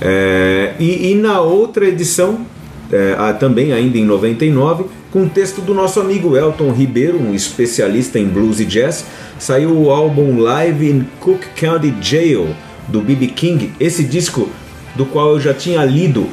É, 0.00 0.74
e, 0.80 1.12
e 1.12 1.14
na 1.14 1.40
outra 1.40 1.86
edição, 1.86 2.44
é, 2.92 3.32
também 3.34 3.72
ainda 3.72 3.96
em 3.96 4.04
99, 4.04 4.86
com 5.12 5.22
o 5.22 5.28
texto 5.28 5.60
do 5.60 5.72
nosso 5.72 6.00
amigo 6.00 6.36
Elton 6.36 6.72
Ribeiro, 6.72 7.16
um 7.16 7.32
especialista 7.32 8.18
em 8.18 8.26
blues 8.26 8.58
e 8.58 8.64
jazz, 8.64 9.04
saiu 9.38 9.70
o 9.70 9.90
álbum 9.90 10.40
Live 10.40 10.90
in 10.90 11.06
Cook 11.20 11.40
County 11.54 11.94
Jail 12.00 12.48
do 12.88 13.00
B.B. 13.00 13.28
King. 13.28 13.72
Esse 13.78 14.02
disco 14.02 14.48
do 14.96 15.06
qual 15.06 15.34
eu 15.34 15.40
já 15.40 15.54
tinha 15.54 15.84
lido, 15.84 16.26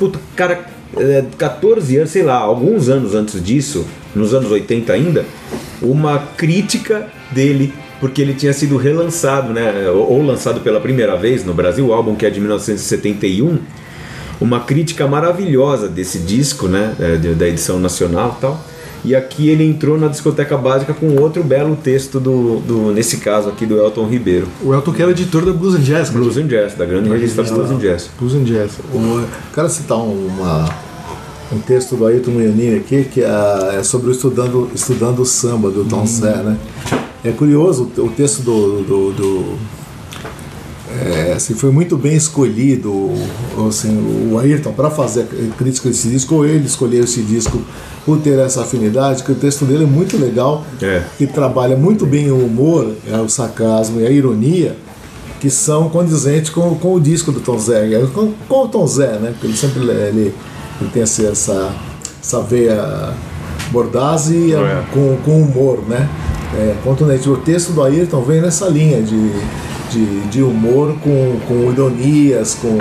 puta, 0.00 0.18
cara, 0.34 0.66
é, 0.96 1.24
14 1.38 1.96
anos, 1.96 2.10
sei 2.10 2.24
lá, 2.24 2.38
alguns 2.38 2.88
anos 2.88 3.14
antes 3.14 3.40
disso, 3.42 3.86
nos 4.14 4.34
anos 4.34 4.50
80 4.50 4.92
ainda, 4.92 5.24
uma 5.80 6.18
crítica 6.36 7.06
dele 7.30 7.72
porque 8.00 8.20
ele 8.20 8.34
tinha 8.34 8.52
sido 8.52 8.76
relançado, 8.76 9.52
né, 9.52 9.88
ou 9.90 10.20
lançado 10.26 10.60
pela 10.60 10.80
primeira 10.80 11.16
vez 11.16 11.44
no 11.44 11.54
Brasil, 11.54 11.86
o 11.86 11.92
álbum 11.92 12.16
que 12.16 12.26
é 12.26 12.30
de 12.30 12.40
1971, 12.40 13.58
uma 14.40 14.58
crítica 14.60 15.06
maravilhosa 15.06 15.88
desse 15.88 16.18
disco, 16.18 16.66
né, 16.66 16.94
é, 16.98 17.16
da 17.16 17.46
edição 17.46 17.78
nacional, 17.78 18.34
e 18.38 18.40
tal. 18.40 18.60
E 19.04 19.14
aqui 19.16 19.48
ele 19.48 19.64
entrou 19.64 19.96
na 19.98 20.06
discoteca 20.08 20.56
básica 20.56 20.92
com 20.94 21.16
outro 21.16 21.42
belo 21.44 21.74
texto 21.76 22.18
do, 22.20 22.60
do 22.60 22.92
nesse 22.92 23.16
caso 23.18 23.48
aqui 23.48 23.66
do 23.66 23.76
Elton 23.78 24.06
Ribeiro. 24.08 24.46
O 24.62 24.72
Elton 24.72 24.92
que 24.92 25.02
era 25.02 25.10
editor 25.10 25.44
da 25.44 25.52
Blues 25.52 25.74
and 25.74 25.80
Jazz. 25.82 26.08
cara. 26.08 26.20
Blues 26.20 26.36
and 26.36 26.46
Jazz, 26.46 26.74
da 26.74 26.84
grande 26.84 27.08
revista 27.08 27.42
Blues 27.42 27.70
and 27.70 27.78
Jazz. 27.78 28.10
Blues 28.18 28.34
and 28.34 28.44
Jazz. 28.44 28.72
O- 28.94 29.24
Quero 29.54 29.68
citar 29.68 29.98
uma, 29.98 30.68
um 31.52 31.58
texto 31.60 31.96
do 31.96 32.06
Ayrton 32.06 32.30
Munhani 32.32 32.76
aqui, 32.76 33.04
que 33.04 33.22
é, 33.22 33.76
é 33.78 33.82
sobre 33.82 34.08
o 34.08 34.12
estudando, 34.12 34.70
estudando 34.74 35.20
o 35.20 35.26
samba 35.26 35.70
do 35.70 35.84
Tom 35.84 36.06
Zé, 36.06 36.36
né? 36.42 36.56
É 37.24 37.30
curioso, 37.30 37.90
o 37.98 38.08
texto 38.08 38.42
do. 38.42 38.82
do, 38.82 39.12
do- 39.12 39.58
é, 40.94 41.32
assim, 41.32 41.54
foi 41.54 41.70
muito 41.70 41.96
bem 41.96 42.14
escolhido 42.14 42.90
o- 42.92 43.66
assim, 43.68 44.28
o 44.30 44.38
Ayrton 44.38 44.72
para 44.72 44.90
fazer 44.90 45.26
crítica 45.56 45.88
desse 45.88 46.08
disco, 46.08 46.34
ou 46.34 46.44
ele 46.44 46.66
escolheu 46.66 47.04
esse 47.04 47.22
disco 47.22 47.60
por 48.04 48.18
ter 48.18 48.38
essa 48.38 48.62
afinidade, 48.62 49.22
que 49.22 49.32
o 49.32 49.34
texto 49.34 49.64
dele 49.64 49.84
é 49.84 49.86
muito 49.86 50.18
legal, 50.18 50.64
É. 50.82 51.02
que 51.16 51.26
trabalha 51.26 51.76
muito 51.76 52.04
bem 52.04 52.30
o 52.30 52.36
humor, 52.44 52.92
é, 53.10 53.16
o 53.18 53.28
sarcasmo 53.28 54.00
e 54.00 54.06
a 54.06 54.10
ironia, 54.10 54.76
que 55.40 55.48
são 55.48 55.88
condizentes 55.88 56.50
com, 56.50 56.74
com 56.74 56.94
o 56.94 57.00
disco 57.00 57.32
do 57.32 57.40
Tom 57.40 57.58
Zé, 57.58 57.88
com, 58.12 58.32
com 58.48 58.64
o 58.64 58.68
Tom 58.68 58.86
Zé, 58.86 59.18
né? 59.18 59.30
Porque 59.32 59.46
ele 59.46 59.56
sempre 59.56 59.80
ele, 59.82 60.34
ele 60.82 60.90
tem 60.92 61.02
essa, 61.02 61.22
essa, 61.22 61.72
essa 62.22 62.40
veia 62.42 63.12
mordaz 63.70 64.30
e 64.30 64.52
É. 64.52 64.82
com, 64.92 65.16
com 65.24 65.42
humor, 65.42 65.80
né? 65.88 66.08
É, 66.54 66.74
contundente. 66.84 67.28
O 67.28 67.36
texto 67.38 67.72
do 67.72 67.82
Ayrton 67.82 68.20
vem 68.22 68.40
nessa 68.42 68.66
linha 68.66 69.00
de, 69.02 69.32
de, 69.90 70.20
de 70.28 70.42
humor 70.42 70.94
com, 71.02 71.38
com 71.48 71.72
ironias, 71.72 72.54
com, 72.60 72.76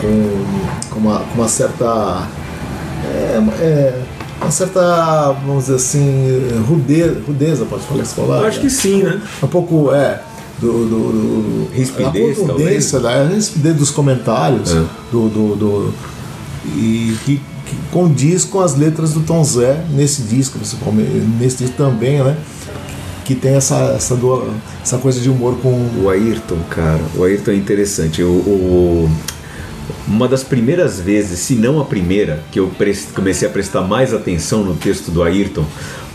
com, 0.00 0.90
com, 0.90 0.98
uma, 0.98 1.20
com 1.20 1.34
uma 1.40 1.48
certa. 1.48 2.26
É, 3.04 3.38
é, 3.60 4.02
uma 4.40 4.50
certa, 4.50 5.32
vamos 5.46 5.64
dizer 5.64 5.76
assim, 5.76 6.64
rudeza, 6.68 7.20
rudeza 7.26 7.64
pode 7.64 7.82
falar 7.84 8.02
essa 8.02 8.14
palavra? 8.16 8.44
Eu 8.44 8.48
acho 8.48 8.60
que 8.60 8.68
sim, 8.68 9.02
né? 9.02 9.20
um 9.42 9.46
pouco 9.46 9.92
é 9.94 10.20
do, 10.60 10.70
do, 10.72 10.88
do 11.68 11.68
Rispidez, 11.72 12.36
a 12.38 12.40
contundência, 12.42 12.98
né? 12.98 13.08
a 13.22 13.28
rispidez 13.28 13.76
dos 13.76 13.90
comentários 13.90 14.72
É. 14.74 14.82
do, 15.12 15.28
do, 15.28 15.54
do- 15.56 15.94
e 16.66 17.16
que, 17.24 17.36
que 17.66 17.76
condiz 17.92 18.44
com 18.44 18.60
as 18.60 18.74
letras 18.76 19.12
do 19.12 19.20
Tom 19.20 19.42
Zé 19.44 19.84
nesse 19.90 20.22
disco 20.22 20.58
principalmente 20.58 21.10
nesse 21.40 21.58
disco 21.58 21.76
também 21.76 22.22
né 22.22 22.36
que 23.24 23.34
tem 23.34 23.54
essa 23.54 23.94
essa, 23.96 24.14
do- 24.16 24.50
essa 24.82 24.98
coisa 24.98 25.18
de 25.20 25.30
humor 25.30 25.56
com 25.62 25.70
O 26.02 26.10
Ayrton, 26.10 26.58
cara, 26.68 27.00
o 27.16 27.24
Ayrton 27.24 27.52
é 27.52 27.54
interessante. 27.54 28.22
O, 28.22 28.28
o- 28.28 29.10
uma 30.06 30.28
das 30.28 30.42
primeiras 30.44 31.00
vezes, 31.00 31.38
se 31.40 31.54
não 31.54 31.80
a 31.80 31.84
primeira, 31.86 32.42
que 32.52 32.60
eu 32.60 32.70
comecei 33.14 33.48
a 33.48 33.50
prestar 33.50 33.80
mais 33.82 34.12
atenção 34.12 34.62
no 34.62 34.74
texto 34.74 35.10
do 35.10 35.22
Ayrton 35.22 35.64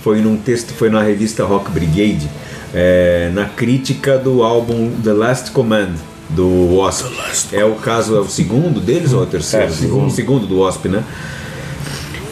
foi 0.03 0.21
num 0.21 0.37
texto, 0.37 0.71
foi 0.73 0.89
na 0.91 1.01
revista 1.01 1.43
Rock 1.43 1.71
Brigade, 1.71 2.29
é, 2.73 3.31
na 3.33 3.45
crítica 3.45 4.17
do 4.17 4.43
álbum 4.43 4.91
The 5.03 5.13
Last 5.13 5.49
Command 5.51 5.93
do 6.29 6.77
Wasp. 6.77 7.07
É 7.53 7.65
o 7.65 7.75
caso, 7.75 8.15
é 8.15 8.19
o 8.19 8.27
segundo 8.27 8.79
deles 8.79 9.13
ou 9.13 9.21
é 9.21 9.23
o 9.23 9.27
terceiro? 9.27 9.65
É, 9.65 9.69
segundo. 9.69 10.07
O 10.07 10.09
segundo 10.11 10.47
do 10.47 10.59
Wasp, 10.59 10.85
né? 10.85 11.03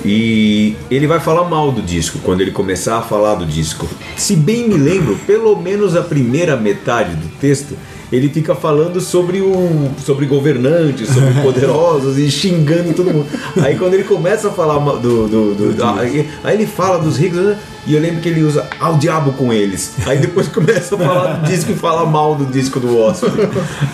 E 0.05 0.75
ele 0.89 1.07
vai 1.07 1.19
falar 1.19 1.49
mal 1.49 1.71
do 1.71 1.81
disco 1.81 2.19
quando 2.23 2.41
ele 2.41 2.51
começar 2.51 2.97
a 2.97 3.01
falar 3.01 3.35
do 3.35 3.45
disco. 3.45 3.87
Se 4.15 4.35
bem 4.35 4.69
me 4.69 4.77
lembro, 4.77 5.17
pelo 5.25 5.55
menos 5.59 5.95
a 5.95 6.01
primeira 6.01 6.55
metade 6.55 7.15
do 7.15 7.27
texto, 7.39 7.75
ele 8.11 8.29
fica 8.29 8.55
falando 8.55 9.01
sobre 9.01 9.41
o 9.41 9.89
sobre 10.03 10.25
governantes, 10.25 11.09
sobre 11.09 11.33
poderosos 11.41 12.17
e 12.17 12.29
xingando 12.31 12.93
todo 12.93 13.11
mundo. 13.13 13.27
Aí 13.61 13.75
quando 13.77 13.93
ele 13.95 14.03
começa 14.03 14.47
a 14.47 14.51
falar 14.51 14.79
ma- 14.79 14.93
do, 14.95 15.27
do, 15.27 15.73
do- 15.73 15.83
aí, 15.83 16.29
aí 16.43 16.55
ele 16.55 16.65
fala 16.65 16.99
dos 16.99 17.17
ricos 17.17 17.39
né? 17.39 17.57
e 17.85 17.93
eu 17.95 18.01
lembro 18.01 18.21
que 18.21 18.29
ele 18.29 18.43
usa 18.43 18.65
ao 18.79 18.97
diabo 18.97 19.33
com 19.33 19.51
eles. 19.51 19.93
Aí 20.05 20.17
depois 20.19 20.47
começa 20.53 20.95
a 20.95 20.97
falar 20.97 21.33
do 21.37 21.47
disco 21.47 21.71
e 21.71 21.75
fala 21.75 22.05
mal 22.05 22.35
do 22.35 22.45
disco 22.45 22.79
do 22.79 22.97
Wasp. 22.97 23.23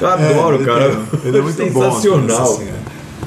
Eu 0.01 0.07
adoro, 0.07 0.55
ele 0.57 0.65
cara. 0.65 0.89
tem- 0.89 1.19
ele 1.29 1.37
é 1.37 1.41
muito 1.41 1.65
bom 1.71 1.81
sensacional. 1.91 2.43
assim, 2.53 2.63
é. 2.65 2.82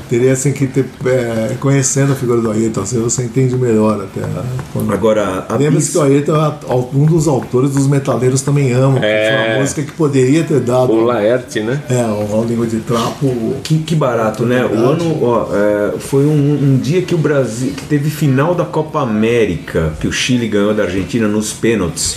Teria 0.08 0.32
assim 0.32 0.52
que 0.52 0.66
ter 0.66 0.84
é, 1.04 1.54
conhecendo 1.60 2.12
a 2.12 2.14
figura 2.16 2.40
do 2.40 2.50
Ayrton 2.50 2.80
assim, 2.82 2.98
você 3.00 3.22
entende 3.24 3.56
melhor 3.56 4.00
até 4.02 4.20
né? 4.26 4.42
quando- 4.72 4.92
Agora, 4.92 5.46
a 5.48 5.52
Lembra-se 5.56 5.86
Bis- 5.86 5.90
que 5.90 5.98
o 5.98 6.02
Ayrton 6.02 6.36
é 6.36 6.74
um 6.94 7.04
dos 7.06 7.26
autores 7.28 7.70
dos 7.72 7.86
Metaleiros 7.86 8.40
também 8.42 8.72
amam, 8.72 9.02
É. 9.02 9.30
foi 9.44 9.52
uma 9.52 9.60
música 9.60 9.82
que 9.82 9.92
poderia 9.92 10.44
ter 10.44 10.60
dado 10.60 10.92
O 10.92 11.04
Laerte, 11.04 11.60
né? 11.60 11.80
é, 11.90 12.02
uma 12.04 12.44
língua 12.44 12.66
de 12.66 12.78
trapo 12.80 13.54
Que, 13.62 13.78
que 13.78 13.94
barato, 13.94 14.44
né? 14.46 14.64
O 14.64 14.74
ano 14.78 15.18
ó, 15.24 15.48
é, 15.54 15.98
foi 15.98 16.24
um, 16.24 16.52
um 16.74 16.78
dia 16.78 17.02
que 17.02 17.14
o 17.14 17.18
Brasil 17.18 17.72
que 17.76 17.84
teve 17.86 18.08
final 18.10 18.54
da 18.54 18.64
Copa 18.64 19.00
América, 19.00 19.92
que 20.00 20.06
o 20.06 20.12
Chile 20.12 20.46
ganhou 20.48 20.72
da 20.74 20.84
Argentina 20.84 21.26
nos 21.26 21.52
pênaltis. 21.52 22.16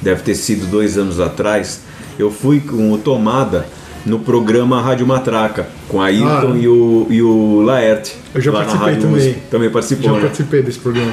Deve 0.00 0.22
ter 0.22 0.34
sido 0.34 0.66
dois 0.70 0.98
anos 0.98 1.20
atrás. 1.20 1.80
Eu 2.18 2.30
fui 2.30 2.60
com 2.60 2.92
o 2.92 2.98
Tomada 2.98 3.64
no 4.04 4.18
programa 4.18 4.80
Rádio 4.80 5.06
Matraca, 5.06 5.66
com 5.88 6.00
a 6.00 6.06
Ayrton 6.06 6.52
Ah. 6.54 6.58
e, 6.58 6.68
o, 6.68 7.06
e 7.10 7.22
o 7.22 7.60
Laerte. 7.62 8.16
Eu 8.34 8.40
já 8.40 8.50
participei 8.52 8.96
também. 8.96 9.10
Música. 9.10 9.40
Também 9.50 9.70
participou, 9.70 10.04
Já 10.10 10.12
né? 10.16 10.20
participei 10.22 10.62
desse 10.62 10.78
programa. 10.78 11.12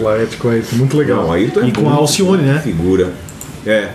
O 0.00 0.04
Laerte 0.04 0.36
com 0.36 0.48
a 0.48 0.52
Ayrton, 0.52 0.76
muito 0.76 0.96
legal. 0.96 1.22
Não, 1.24 1.32
Ayrton 1.32 1.60
é 1.60 1.68
e 1.68 1.72
com 1.72 1.88
a 1.88 1.92
Alcione, 1.92 2.42
né? 2.42 2.60
Figura. 2.62 3.12
É. 3.66 3.90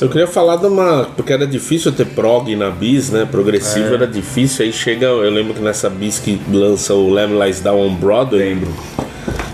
Eu 0.00 0.08
queria 0.08 0.26
falar 0.26 0.56
de 0.56 0.66
uma. 0.66 1.04
Porque 1.16 1.32
era 1.32 1.46
difícil 1.46 1.90
ter 1.92 2.04
prog 2.06 2.54
na 2.54 2.70
bis, 2.70 3.10
né? 3.10 3.26
Progressivo 3.28 3.94
era 3.94 4.06
difícil. 4.06 4.64
Aí 4.64 4.72
chega. 4.72 5.06
Eu 5.06 5.30
lembro 5.30 5.54
que 5.54 5.60
nessa 5.60 5.88
bis 5.90 6.18
que 6.18 6.40
lança 6.52 6.94
o 6.94 7.08
Lamb 7.08 7.32
Lies 7.44 7.60
Down 7.60 7.80
on 7.80 7.94
Broadway. 7.94 8.40
Lembro. 8.54 8.68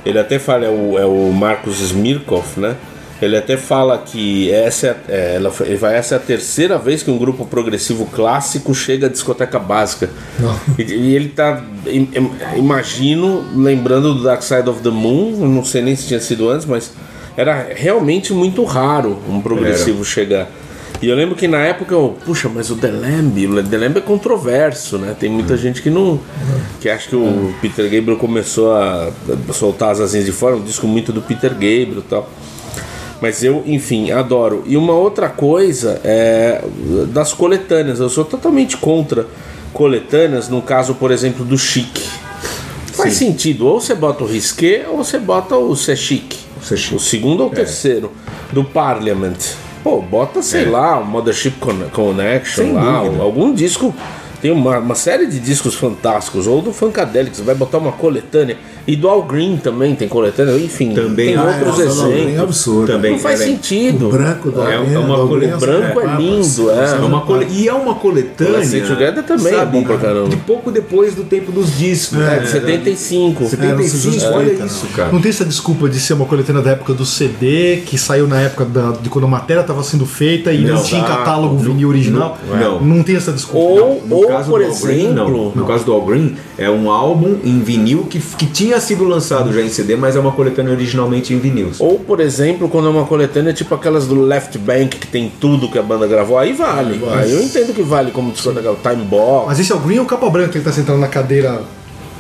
Ele 0.04 0.18
até 0.18 0.38
fala, 0.38 0.66
é 0.66 0.68
o, 0.68 0.98
é 0.98 1.06
o 1.06 1.32
Marcos 1.32 1.80
Smirkov, 1.80 2.44
né? 2.58 2.76
Ele 3.24 3.36
até 3.36 3.56
fala 3.56 3.98
que 3.98 4.50
essa 4.52 4.86
é, 4.88 4.96
é, 5.08 5.34
ela, 5.36 5.50
vai, 5.80 5.96
essa 5.96 6.14
é 6.14 6.18
a 6.18 6.20
terceira 6.20 6.78
vez 6.78 7.02
que 7.02 7.10
um 7.10 7.18
grupo 7.18 7.44
progressivo 7.46 8.06
clássico 8.06 8.74
chega 8.74 9.06
à 9.06 9.10
discoteca 9.10 9.58
básica. 9.58 10.10
E, 10.78 10.82
e 10.82 11.14
ele 11.16 11.28
tá, 11.30 11.62
im- 11.86 12.08
im- 12.14 12.58
imagino, 12.58 13.44
lembrando 13.54 14.14
do 14.14 14.22
Dark 14.22 14.42
Side 14.42 14.68
of 14.68 14.80
the 14.82 14.90
Moon, 14.90 15.32
não 15.48 15.64
sei 15.64 15.82
nem 15.82 15.94
se 15.96 16.06
tinha 16.08 16.20
sido 16.20 16.48
antes, 16.48 16.66
mas 16.66 16.92
era 17.36 17.68
realmente 17.74 18.32
muito 18.32 18.62
raro 18.64 19.18
um 19.28 19.40
progressivo 19.40 20.04
chegar. 20.04 20.48
E 21.02 21.08
eu 21.08 21.16
lembro 21.16 21.34
que 21.34 21.46
na 21.48 21.58
época 21.58 21.92
eu, 21.94 22.16
puxa, 22.24 22.48
mas 22.48 22.70
o 22.70 22.76
The 22.76 22.90
Lamb, 22.90 23.46
o 23.46 23.62
The 23.62 23.76
Lamb 23.76 23.98
é 23.98 24.00
controverso, 24.00 24.96
né? 24.96 25.14
Tem 25.18 25.28
muita 25.28 25.56
gente 25.56 25.82
que 25.82 25.90
não. 25.90 26.18
que 26.80 26.88
acha 26.88 27.08
que 27.08 27.16
o 27.16 27.52
Peter 27.60 27.84
Gabriel 27.90 28.16
começou 28.16 28.72
a 28.74 29.10
soltar 29.52 29.90
as 29.90 30.00
asinhas 30.00 30.24
de 30.24 30.32
fora, 30.32 30.56
um 30.56 30.62
disco 30.62 30.86
muito 30.86 31.12
do 31.12 31.20
Peter 31.20 31.50
Gabriel 31.50 31.98
e 31.98 32.02
tal. 32.08 32.30
Mas 33.24 33.42
eu, 33.42 33.62
enfim, 33.64 34.10
adoro. 34.10 34.62
E 34.66 34.76
uma 34.76 34.92
outra 34.92 35.30
coisa 35.30 35.98
é 36.04 36.62
das 37.08 37.32
coletâneas. 37.32 37.98
Eu 37.98 38.10
sou 38.10 38.22
totalmente 38.22 38.76
contra 38.76 39.26
coletâneas, 39.72 40.50
no 40.50 40.60
caso, 40.60 40.94
por 40.96 41.10
exemplo, 41.10 41.42
do 41.42 41.56
Chic. 41.56 42.00
Faz 42.92 43.14
sentido, 43.14 43.66
ou 43.66 43.80
você 43.80 43.94
bota 43.94 44.22
o 44.24 44.26
Risqué 44.26 44.84
ou 44.90 44.98
você 44.98 45.18
bota 45.18 45.56
o. 45.56 45.74
C'est 45.74 45.96
Chic. 45.96 46.34
O 46.92 46.98
segundo 46.98 47.40
ou 47.44 47.46
o 47.46 47.50
terceiro. 47.50 48.12
Do 48.52 48.62
Parliament. 48.62 49.38
Pô, 49.82 50.02
bota, 50.02 50.42
sei 50.42 50.66
lá, 50.66 50.98
o 50.98 51.04
Mothership 51.06 51.52
Con- 51.58 51.88
Connection 51.92 52.64
Sem 52.64 52.72
lá, 52.74 53.00
dúvida. 53.04 53.22
algum 53.22 53.54
disco. 53.54 53.94
Tem 54.44 54.52
uma, 54.52 54.78
uma 54.78 54.94
série 54.94 55.26
de 55.26 55.40
discos 55.40 55.74
fantásticos, 55.74 56.46
ou 56.46 56.60
do 56.60 56.70
Funkadelic, 56.70 57.34
você 57.34 57.42
vai 57.42 57.54
botar 57.54 57.78
uma 57.78 57.92
coletânea. 57.92 58.58
E 58.86 58.94
do 58.94 59.08
Al 59.08 59.22
Green 59.22 59.56
também 59.56 59.94
tem 59.94 60.06
coletânea, 60.06 60.54
enfim, 60.58 60.92
Também. 60.92 61.28
tem 61.28 61.36
Ah, 61.36 61.44
outros 61.64 61.80
é, 61.80 61.84
o 61.84 61.88
Al 61.88 62.08
Green 62.10 62.12
é 62.18 62.20
exemplos. 62.24 62.42
absurdo. 62.42 62.86
Também. 62.92 63.12
Não 63.12 63.18
faz 63.18 63.40
É, 63.40 63.44
sentido. 63.46 64.08
O 64.08 64.12
branco 64.12 64.50
do 64.50 64.60
É, 64.60 64.76
Alvin, 64.76 64.92
é 64.94 64.98
uma 64.98 65.26
cole- 65.26 65.46
branco 65.46 66.00
é 66.00 66.16
lindo, 66.18 66.70
é. 66.70 66.84
É 66.90 66.94
uma 67.06 67.20
cole... 67.22 67.46
E 67.50 67.66
é 67.66 67.72
uma 67.72 67.94
coletânea. 67.94 68.52
Blessed 68.56 68.86
Together 68.86 69.24
também 69.24 69.54
é 69.54 69.64
bom 69.64 69.82
pra 69.82 69.96
caramba. 69.96 70.28
De 70.28 70.36
pouco 70.36 70.70
depois 70.70 71.14
do 71.14 71.24
tempo 71.24 71.50
dos 71.50 71.78
discos. 71.78 72.18
É, 72.18 72.20
né? 72.20 72.38
de 72.40 72.48
75. 72.50 73.46
75, 73.48 74.14
É, 74.22 74.28
não 74.28 74.36
olha 74.36 74.52
isso, 74.66 74.86
cara. 74.94 75.10
Não 75.10 75.22
tem 75.22 75.30
essa 75.30 75.46
desculpa 75.46 75.88
de 75.88 75.98
ser 75.98 76.12
uma 76.12 76.26
coletânea 76.26 76.60
da 76.60 76.72
época 76.72 76.92
do 76.92 77.06
CD, 77.06 77.78
que 77.86 77.96
saiu 77.96 78.26
na 78.28 78.38
época 78.42 78.66
da- 78.66 78.90
de 79.00 79.08
quando 79.08 79.24
a 79.24 79.28
matéria 79.28 79.62
estava 79.62 79.82
sendo 79.82 80.04
feita 80.04 80.52
e 80.52 80.60
não, 80.62 80.74
Não, 80.74 80.82
tinha 80.82 81.00
tá. 81.02 81.16
catálogo 81.16 81.56
vinil 81.56 81.88
original. 81.88 82.36
não. 82.46 82.80
Não 82.82 83.02
tem 83.02 83.16
essa 83.16 83.32
desculpa. 83.32 83.80
Ou, 83.82 84.02
ou 84.10 84.33
caso 84.36 84.50
por 84.50 84.60
do 84.60 84.66
All 84.66 84.76
Green, 84.80 85.12
não. 85.12 85.24
exemplo, 85.24 85.52
No 85.54 85.64
caso 85.66 85.84
do 85.84 85.92
All 85.92 86.02
Green, 86.04 86.36
é 86.58 86.70
um 86.70 86.90
álbum 86.90 87.36
em 87.44 87.60
vinil 87.60 88.04
que, 88.04 88.18
que 88.18 88.46
tinha 88.46 88.80
sido 88.80 89.04
lançado 89.04 89.52
já 89.52 89.60
em 89.60 89.68
CD, 89.68 89.96
mas 89.96 90.16
é 90.16 90.20
uma 90.20 90.32
coletânea 90.32 90.72
originalmente 90.72 91.32
em 91.32 91.38
vinil. 91.38 91.70
ou 91.78 91.98
por 91.98 92.20
exemplo, 92.20 92.68
quando 92.68 92.88
é 92.88 92.90
uma 92.90 93.04
coletânea 93.06 93.52
tipo 93.52 93.74
aquelas 93.74 94.06
do 94.06 94.20
Left 94.20 94.58
Bank 94.58 94.96
que 94.96 95.06
tem 95.06 95.32
tudo 95.40 95.70
que 95.70 95.78
a 95.78 95.82
banda 95.82 96.06
gravou, 96.06 96.38
aí 96.38 96.52
vale. 96.52 97.00
Aí 97.12 97.32
eu 97.32 97.42
entendo 97.42 97.74
que 97.74 97.82
vale 97.82 98.10
como 98.10 98.30
o 98.30 98.32
Time 98.32 99.04
Box. 99.04 99.46
Mas 99.46 99.60
esse 99.60 99.72
é 99.72 99.74
o 99.74 99.78
Green 99.78 99.98
ou 99.98 100.04
o 100.04 100.06
Capa 100.08 100.28
Branca 100.30 100.50
que 100.50 100.58
ele 100.58 100.64
tá 100.64 100.72
sentado 100.72 100.98
na 100.98 101.08
cadeira 101.08 101.62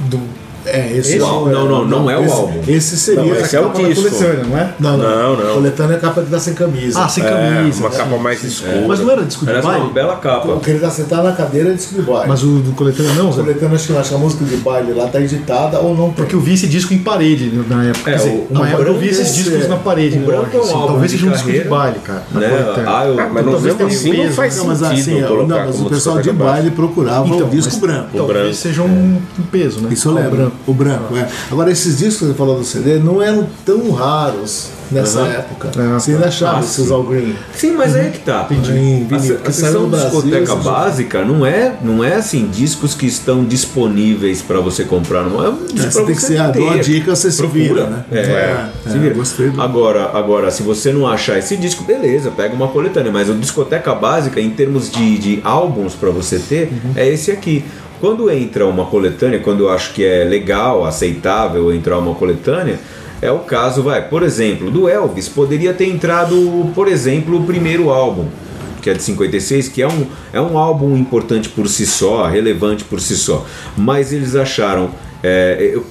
do. 0.00 0.20
É, 0.66 0.90
esse, 0.96 1.10
Esse 1.10 1.18
não, 1.18 1.44
não, 1.46 1.66
não, 1.68 1.84
não 1.84 2.10
é 2.10 2.18
o 2.18 2.32
álbum. 2.32 2.60
Esse 2.66 2.96
seria. 2.96 3.22
Não, 3.22 3.34
esse 3.36 3.54
é 3.56 3.60
o 3.60 3.68
disco. 3.70 4.02
coletânea, 4.02 4.44
não 4.44 4.58
é? 4.58 4.74
Não, 4.80 4.96
não. 4.96 5.04
Não, 5.36 5.36
não. 5.44 5.54
Coletânea 5.54 5.94
é 5.94 5.96
a 5.96 6.00
capa 6.00 6.22
que 6.22 6.30
tá 6.30 6.38
sem 6.38 6.54
camisa. 6.54 7.02
Ah, 7.02 7.08
sem 7.08 7.24
É, 7.24 7.28
camisa. 7.28 7.80
uma 7.80 7.90
sim. 7.90 7.96
capa 7.98 8.16
mais 8.18 8.42
escura. 8.42 8.84
Mas 8.88 9.00
não 9.00 9.10
era 9.10 9.22
disco 9.24 9.44
de 9.44 9.50
Aliás, 9.50 9.64
é 9.64 9.68
uma 9.68 9.78
baile? 9.78 9.92
bela 9.92 10.16
capa. 10.16 10.48
Porque 10.48 10.70
ele 10.70 10.78
tá 10.78 10.90
sentado 10.90 11.24
na 11.24 11.32
cadeira 11.32 11.70
de 11.70 11.76
disco 11.76 11.94
de 11.96 12.02
baile. 12.02 12.28
Mas 12.28 12.42
o 12.42 12.46
do 12.60 12.72
coletânea 12.72 13.12
não, 13.14 13.30
Zé? 13.32 13.42
Coletânea, 13.42 13.74
acho 13.74 13.86
que, 13.92 13.96
acho 13.98 14.08
que 14.08 14.14
a 14.14 14.18
música 14.18 14.44
de 14.44 14.56
baile 14.56 14.92
lá 14.94 15.06
tá 15.08 15.20
editada 15.20 15.78
ou 15.80 15.94
não. 15.96 16.12
Porque 16.12 16.34
eu 16.34 16.40
vi 16.40 16.54
esse 16.54 16.66
disco 16.66 16.94
em 16.94 16.98
parede 16.98 17.52
na 17.68 17.84
época. 17.84 18.10
É, 18.10 18.14
dizer, 18.16 18.28
o- 18.30 18.32
o 18.58 18.64
época 18.64 18.70
eu 18.72 18.78
branco 18.84 18.98
vi 19.00 19.08
esses 19.08 19.28
é- 19.28 19.32
discos 19.42 19.68
na 19.68 19.76
parede. 19.76 20.18
o 20.18 20.20
branco 20.26 20.48
é 20.52 20.56
um 20.58 20.62
assim. 20.62 20.72
álbum 20.72 20.86
Talvez 20.86 21.10
seja 21.12 21.26
um 21.26 21.30
disco 21.30 21.50
de 21.52 21.64
baile, 21.64 21.98
cara. 22.02 22.22
na 22.32 22.40
Né? 22.40 22.48
Ah, 22.86 23.28
mas 23.32 23.44
Talvez 23.44 23.62
mesmo 23.76 23.86
assim 23.86 24.12
não 24.24 24.32
faz 24.32 24.56
Não, 24.56 24.64
sentido 24.74 24.86
assim, 24.86 25.20
não, 25.20 25.46
mas 25.46 25.74
como 25.76 25.86
o 25.86 25.90
pessoal 25.90 26.18
de 26.22 26.32
baile 26.32 26.70
procurava 26.70 27.26
Então, 27.28 27.46
o 27.46 27.50
disco 27.50 27.76
branco. 27.78 28.08
O 28.12 28.16
branco. 28.16 28.32
Talvez 28.32 28.56
seja 28.56 28.82
um, 28.82 29.20
peso, 29.50 29.80
né? 29.80 29.88
Isso 29.92 30.08
eu 30.08 30.12
Ah, 30.12 30.20
o 30.20 30.24
lembro. 30.24 30.52
Branco. 30.54 30.70
O 30.70 30.74
branco, 30.74 31.16
é. 31.16 31.28
Agora, 31.50 31.70
esses 31.70 31.98
discos 31.98 32.18
que 32.18 32.24
você 32.26 32.34
falou 32.34 32.56
do 32.58 32.64
CD 32.64 32.98
não 32.98 33.22
eram 33.22 33.46
tão 33.64 33.90
raros 33.90 34.68
nessa 34.90 35.20
época. 35.22 35.70
É. 35.80 35.92
Você 35.94 36.12
ainda 36.12 36.26
achava 36.26 36.58
Ah, 36.58 36.60
esses 36.60 36.86
sim. 36.86 36.92
All 36.92 37.02
Green. 37.02 37.34
Sim, 37.56 37.72
mas 37.72 37.94
aí 37.96 38.06
é 38.06 38.10
que 38.10 38.18
tá. 38.20 38.46
Em 38.50 38.58
A, 38.58 39.18
vinil. 39.18 39.36
a 39.36 39.38
Que 39.40 39.52
sessão 39.52 39.70
saiu 39.72 39.80
no 39.80 39.84
de 39.86 39.90
Brasil, 39.90 40.22
discoteca 40.22 40.54
básica 40.56 41.24
não 41.24 41.44
é, 41.46 41.74
não 41.82 42.04
é 42.04 42.14
assim, 42.14 42.48
discos 42.52 42.94
que 42.94 43.06
estão 43.06 43.44
disponíveis 43.44 44.40
para 44.42 44.60
você 44.60 44.84
comprar. 44.84 45.22
Não 45.24 45.44
é 45.44 45.48
um 45.48 45.66
disco 45.66 45.86
É, 45.88 45.90
você 45.90 46.04
tem 46.04 46.14
que 46.14 46.22
ser 46.22 46.38
a 46.38 46.48
ter. 46.50 46.58
dou 46.60 46.70
a 46.70 46.76
dica, 46.76 47.16
você 47.16 47.30
se 47.30 47.38
Procura. 47.38 47.62
vira, 47.62 47.86
né? 47.86 48.04
É, 48.12 48.18
É, 48.18 48.68
se 48.90 48.96
é, 48.96 49.00
vira. 49.00 49.14
gostei 49.14 49.50
do- 49.50 49.60
Agora, 49.62 50.10
agora, 50.16 50.50
se 50.50 50.62
você 50.62 50.92
não 50.92 51.06
achar 51.08 51.38
esse 51.38 51.56
disco, 51.56 51.82
beleza, 51.84 52.30
pega 52.30 52.54
uma 52.54 52.68
coletânea. 52.68 53.10
Mas 53.10 53.28
o 53.28 53.34
discoteca 53.34 53.94
básica, 53.94 54.40
em 54.40 54.50
termos 54.50 54.90
de, 54.90 55.18
de 55.18 55.40
álbuns 55.42 55.94
para 55.94 56.10
você 56.10 56.38
ter, 56.38 56.68
Uhum. 56.70 56.92
é 56.94 57.08
esse 57.08 57.30
aqui. 57.30 57.64
Quando 58.04 58.30
entra 58.30 58.66
uma 58.66 58.84
coletânea, 58.84 59.38
quando 59.38 59.60
eu 59.60 59.70
acho 59.70 59.94
que 59.94 60.04
é 60.04 60.24
legal, 60.24 60.84
aceitável 60.84 61.72
entrar 61.72 61.96
uma 61.98 62.14
coletânea, 62.14 62.78
é 63.22 63.32
o 63.32 63.38
caso, 63.38 63.82
vai, 63.82 64.06
por 64.06 64.22
exemplo, 64.22 64.70
do 64.70 64.86
Elvis, 64.86 65.26
poderia 65.26 65.72
ter 65.72 65.86
entrado, 65.86 66.70
por 66.74 66.86
exemplo, 66.86 67.40
o 67.40 67.46
primeiro 67.46 67.88
álbum, 67.88 68.26
que 68.82 68.90
é 68.90 68.92
de 68.92 69.02
56, 69.02 69.68
que 69.68 69.80
é 69.80 69.88
um, 69.88 70.04
é 70.34 70.38
um 70.38 70.58
álbum 70.58 70.94
importante 70.98 71.48
por 71.48 71.66
si 71.66 71.86
só, 71.86 72.26
relevante 72.26 72.84
por 72.84 73.00
si 73.00 73.16
só. 73.16 73.46
Mas 73.74 74.12
eles 74.12 74.36
acharam. 74.36 74.90
É, 75.26 75.70
eu 75.72 75.82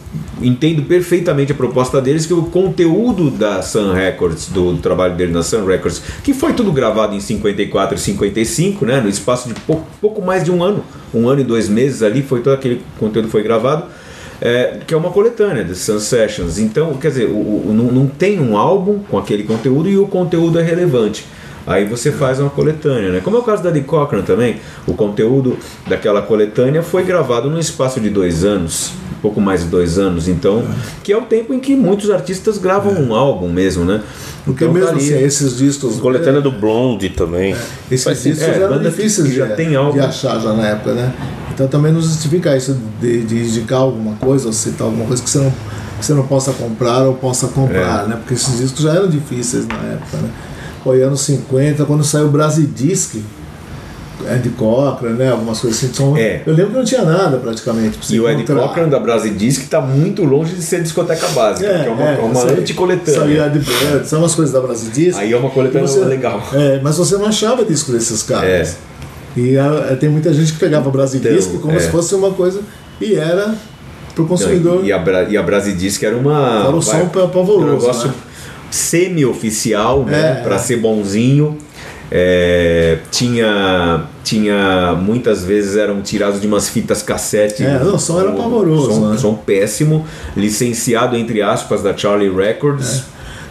entendo 0.43 0.83
perfeitamente 0.83 1.51
a 1.51 1.55
proposta 1.55 1.99
deles 1.99 2.27
que 2.27 2.33
o 2.35 2.43
conteúdo 2.43 3.31
da 3.31 3.63
Sun 3.63 3.91
Records, 3.93 4.49
do, 4.49 4.77
trabalho 4.77 5.15
dele 5.15 5.31
na 5.31 5.41
Sun 5.41 5.65
Records, 5.65 6.03
que 6.23 6.35
foi 6.35 6.53
tudo 6.53 6.71
gravado 6.71 7.15
em 7.15 7.19
54 7.19 7.95
e 7.95 7.99
55, 7.99 8.85
né, 8.85 9.01
no 9.01 9.09
espaço 9.09 9.47
de 9.47 9.55
pouco, 9.61 9.87
pouco 9.99 10.21
mais 10.21 10.43
de 10.43 10.51
um 10.51 10.63
ano, 10.63 10.83
um 11.11 11.27
ano 11.27 11.41
e 11.41 11.43
dois 11.43 11.67
meses 11.67 12.03
ali, 12.03 12.21
foi 12.21 12.41
todo 12.41 12.53
aquele 12.53 12.83
conteúdo 12.99 13.27
foi 13.27 13.41
gravado 13.41 13.85
é, 14.39 14.79
que 14.85 14.93
é 14.93 14.97
uma 14.97 15.09
coletânea 15.09 15.63
de 15.63 15.73
Sun 15.73 15.99
Sessions. 15.99 16.59
Então, 16.59 16.93
quer 16.95 17.07
dizer, 17.07 17.25
o, 17.27 17.31
o- 17.37 17.73
não, 17.73 17.85
não 17.85 18.07
tem 18.07 18.39
um 18.39 18.55
álbum 18.57 18.99
com 19.09 19.17
aquele 19.17 19.43
conteúdo 19.43 19.89
e 19.89 19.97
o 19.97 20.05
conteúdo 20.05 20.59
é 20.59 20.61
relevante. 20.61 21.25
Aí 21.65 21.85
você 21.85 22.11
faz 22.11 22.39
uma 22.41 22.49
coletânea, 22.49 23.09
né? 23.09 23.21
Como 23.23 23.37
é 23.37 23.39
o 23.39 23.43
caso 23.43 23.63
da 23.63 23.69
Eddie 23.69 23.83
Cochran 23.83 24.21
também, 24.21 24.57
o 24.85 24.93
conteúdo 24.95 25.57
daquela 25.87 26.21
coletânea 26.21 26.83
foi 26.83 27.03
gravado 27.03 27.49
num 27.49 27.57
espaço 27.57 28.01
de 28.01 28.09
dois 28.09 28.43
anos, 28.43 28.91
pouco 29.23 29.39
mais 29.41 29.61
de 29.61 29.67
dois 29.67 29.97
anos, 29.97 30.27
então, 30.27 30.63
que 31.01 31.11
é 31.11 31.17
o 31.17 31.21
tempo 31.21 31.53
em 31.53 31.59
que 31.59 31.75
muitos 31.75 32.11
artistas 32.11 32.57
gravam 32.59 32.93
um 32.93 33.15
álbum 33.15 33.49
mesmo, 33.51 33.83
né? 33.85 34.01
Porque 34.45 34.65
Então, 34.65 34.73
mesmo 34.73 34.89
tá 34.89 34.95
ali. 34.95 35.01
assim, 35.13 35.23
esses 35.23 35.57
discos. 35.57 35.95
Coletânea 35.95 36.41
do 36.41 36.51
Blonde 36.51 37.09
também. 37.09 37.55
Esses 37.89 38.03
Faz 38.03 38.21
discos. 38.21 38.43
É, 38.43 38.61
eram 38.61 38.79
difíceis 38.83 39.29
que 39.29 39.33
já 39.35 39.45
de, 39.45 39.55
tem 39.55 39.75
álbum. 39.77 39.93
de 39.93 39.99
achar 40.01 40.39
já 40.41 40.51
na 40.53 40.67
época, 40.67 40.93
né? 40.93 41.13
Então 41.53 41.67
também 41.67 41.93
não 41.93 42.01
justifica 42.01 42.55
isso 42.57 42.77
de, 42.99 43.23
de 43.23 43.37
indicar 43.43 43.79
alguma 43.79 44.15
coisa 44.17 44.47
ou 44.47 44.53
citar 44.53 44.85
alguma 44.87 45.05
coisa 45.05 45.23
que 45.23 45.29
você 45.29 45.37
não, 45.37 45.49
que 45.97 46.05
você 46.05 46.13
não 46.13 46.27
possa 46.27 46.51
comprar 46.51 47.03
ou 47.07 47.13
possa 47.13 47.47
comprar, 47.47 48.03
É. 48.03 48.07
né? 48.09 48.15
Porque 48.17 48.33
esses 48.33 48.57
discos 48.59 48.81
já 48.83 48.91
eram 48.93 49.07
difíceis 49.07 49.65
na 49.67 49.75
época, 49.75 50.17
né? 50.17 50.29
Foi 50.83 51.01
anos 51.01 51.21
50, 51.21 51.85
quando 51.85 52.03
saiu 52.03 52.25
o 52.25 52.29
Brasidisc, 52.29 53.15
Ed 54.31 54.49
Cochran, 54.51 55.11
né? 55.11 55.31
Algumas 55.31 55.59
coisas 55.59 55.83
assim. 55.83 55.93
São, 55.93 56.15
É. 56.17 56.41
Eu 56.45 56.53
lembro 56.53 56.71
que 56.71 56.77
não 56.77 56.85
tinha 56.85 57.01
nada 57.03 57.37
praticamente. 57.37 57.97
pra 57.97 58.15
E 58.15 58.19
o 58.19 58.29
Ed. 58.29 58.43
Cochran 58.43 58.87
da 58.89 58.99
Brasidisc 58.99 59.61
está 59.63 59.81
muito 59.81 60.23
longe 60.23 60.55
de 60.55 60.61
ser 60.61 60.81
discoteca 60.83 61.27
básica, 61.29 61.67
que 61.67 61.87
é 61.87 61.89
uma, 61.89 62.03
é, 62.09 62.17
uma 62.19 62.33
isso 62.33 62.47
aí. 62.47 62.59
anticoletânea. 62.59 63.19
Saiu 63.19 63.45
Ed 63.45 63.59
Bird, 63.59 64.07
são 64.07 64.19
umas 64.19 64.35
coisas 64.35 64.53
da 64.53 64.59
Brasidisc. 64.61 65.19
Aí 65.19 65.31
é 65.33 65.37
uma 65.37 65.49
coletânea 65.49 65.87
você- 65.87 65.99
legal. 66.05 66.41
É, 66.53 66.79
mas 66.83 66.97
você 66.97 67.15
não 67.17 67.25
achava 67.25 67.63
disco 67.65 67.91
desses 67.91 68.23
caras. 68.23 68.77
E 69.35 69.57
ah, 69.57 69.97
tem 69.99 70.09
muita 70.09 70.31
gente 70.33 70.53
que 70.53 70.59
pegava 70.59 70.89
Brasidisc 70.91 71.49
Então, 71.49 71.61
como 71.61 71.73
é. 71.75 71.79
se 71.79 71.89
fosse 71.89 72.13
uma 72.13 72.31
coisa 72.31 72.61
e 73.01 73.15
era 73.15 73.55
pro 74.13 74.25
consumidor. 74.27 74.85
E 74.85 74.91
a, 74.91 74.99
Bra 74.99 75.23
e 75.23 75.35
a 75.35 75.41
Brasidisc 75.41 76.03
era 76.03 76.15
uma. 76.15 76.65
Era 76.67 76.75
um 76.75 76.81
som 76.81 77.07
pavoroso, 77.07 77.61
Um 77.65 77.71
negócio 77.73 78.07
né? 78.09 78.13
semi-oficial, 78.69 80.03
né? 80.03 80.39
É, 80.39 80.43
pra 80.43 80.55
é. 80.55 80.59
ser 80.59 80.77
bonzinho. 80.77 81.57
É, 82.15 82.99
tinha, 83.09 84.03
tinha. 84.23 84.93
Muitas 85.01 85.43
vezes 85.43 85.75
eram 85.75 85.99
tirados 86.03 86.39
de 86.39 86.45
umas 86.45 86.69
fitas 86.69 87.01
cassete. 87.01 87.63
É, 87.63 87.79
não, 87.83 87.95
o 87.95 87.99
som 87.99 88.19
era 88.19 88.31
pavoroso, 88.33 88.91
Som, 88.93 89.09
né? 89.09 89.17
som 89.17 89.33
péssimo, 89.33 90.05
licenciado 90.37 91.15
entre 91.17 91.41
aspas 91.41 91.81
da 91.81 91.97
Charlie 91.97 92.29
Records. 92.29 93.05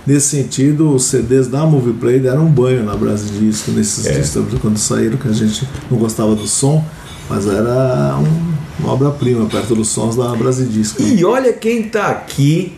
Nesse 0.07 0.29
sentido, 0.37 0.95
os 0.95 1.05
CDs 1.05 1.49
da 1.49 1.65
Movieplay 1.67 2.21
deram 2.21 2.45
um 2.47 2.51
banho 2.51 2.85
na 2.85 2.95
Brasidisc 2.97 3.69
nesses 3.69 4.07
É. 4.07 4.13
discos 4.13 4.45
quando 4.61 4.77
saíram, 4.77 5.17
que 5.17 5.27
a 5.29 5.33
gente 5.33 5.67
não 5.91 5.99
gostava 5.99 6.35
do 6.35 6.47
som, 6.47 6.85
mas 7.29 7.47
era 7.49 8.17
um- 8.19 8.53
uma 8.81 8.93
obra-prima 8.93 9.47
perto 9.47 9.75
dos 9.75 9.89
sons 9.89 10.15
da 10.17 10.29
Brasidisc. 10.37 10.99
né? 11.01 11.15
E 11.17 11.25
olha 11.25 11.53
quem 11.53 11.85
tá 11.85 12.09
aqui. 12.09 12.73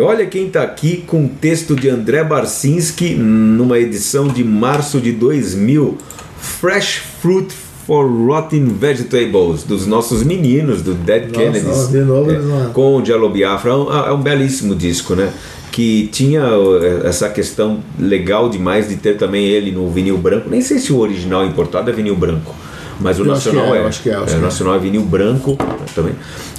Olha 0.00 0.24
quem 0.24 0.48
tá 0.48 0.62
aqui 0.62 1.04
com 1.06 1.26
o 1.26 1.28
texto 1.28 1.76
de 1.76 1.90
André 1.90 2.24
Barcinski 2.24 3.14
numa 3.14 3.78
edição 3.78 4.26
de 4.26 4.42
março 4.42 4.98
de 5.00 5.12
2000. 5.12 5.98
Fresh 6.38 7.02
Fruit 7.20 7.52
for 7.86 8.06
Rotten 8.06 8.64
Vegetables, 8.66 9.64
dos 9.64 9.86
nossos 9.86 10.22
meninos, 10.22 10.82
do 10.82 10.94
Dead 10.94 11.28
Nossa, 11.28 11.38
Kennedys. 11.38 11.88
de 11.88 12.00
novo 12.00 12.30
É, 12.30 12.72
com 12.72 12.96
o 12.96 13.04
Jello 13.04 13.28
Biafra. 13.28 13.70
É 13.70 13.74
um, 13.74 13.92
é 13.92 14.12
um 14.12 14.20
belíssimo 14.20 14.74
disco, 14.74 15.14
né? 15.14 15.30
Que 15.70 16.08
tinha 16.10 16.42
uh, 16.58 17.06
essa 17.06 17.28
questão 17.28 17.80
legal 17.98 18.48
demais 18.48 18.88
de 18.88 18.96
ter 18.96 19.16
também 19.18 19.44
ele 19.46 19.70
no 19.70 19.90
vinil 19.90 20.16
branco. 20.16 20.48
Nem 20.48 20.62
sei 20.62 20.78
se 20.78 20.92
o 20.92 20.98
original 20.98 21.44
importado 21.44 21.90
é 21.90 21.92
vinil 21.92 22.16
branco. 22.16 22.54
Mas 23.02 23.18
o 23.18 23.22
Eu 23.22 23.26
nacional 23.26 23.74
é, 23.74 23.78
é. 23.78 23.86
acho 23.86 24.02
que 24.02 24.10
é, 24.10 24.14
acho 24.14 24.22
É, 24.22 24.24
o 24.24 24.26
que 24.28 24.34
é. 24.34 24.38
nacional 24.38 24.74
é 24.76 24.78
vinil 24.78 25.02
branco 25.02 25.56
também. 25.94 26.14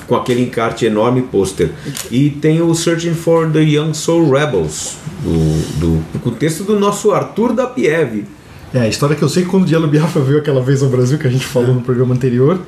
Com 0.08 0.16
aquele 0.16 0.42
encarte 0.42 0.86
enorme 0.86 1.22
pôster. 1.22 1.72
E 2.12 2.30
tem 2.30 2.62
o 2.62 2.74
Searching 2.76 3.14
for 3.14 3.50
the 3.50 3.62
Young 3.62 3.94
Soul 3.94 4.30
Rebels, 4.30 4.98
do, 5.22 5.80
do, 5.80 6.20
com 6.20 6.30
o 6.30 6.34
texto 6.34 6.64
do 6.64 6.80
nosso 6.80 7.12
Arthur 7.12 7.54
da 7.54 7.66
Pieve. 7.66 8.26
É, 8.74 8.82
a 8.82 8.88
história 8.88 9.16
que 9.16 9.22
eu 9.22 9.30
sei 9.30 9.44
que 9.44 9.50
quando 9.50 9.64
o 9.64 9.66
Diallo 9.66 9.88
Biafra 9.88 10.22
veio 10.22 10.40
aquela 10.40 10.62
vez 10.62 10.82
ao 10.82 10.90
Brasil, 10.90 11.18
que 11.18 11.28
a 11.28 11.30
gente 11.30 11.46
falou 11.46 11.74
no 11.74 11.82
programa 11.82 12.14
anterior, 12.14 12.60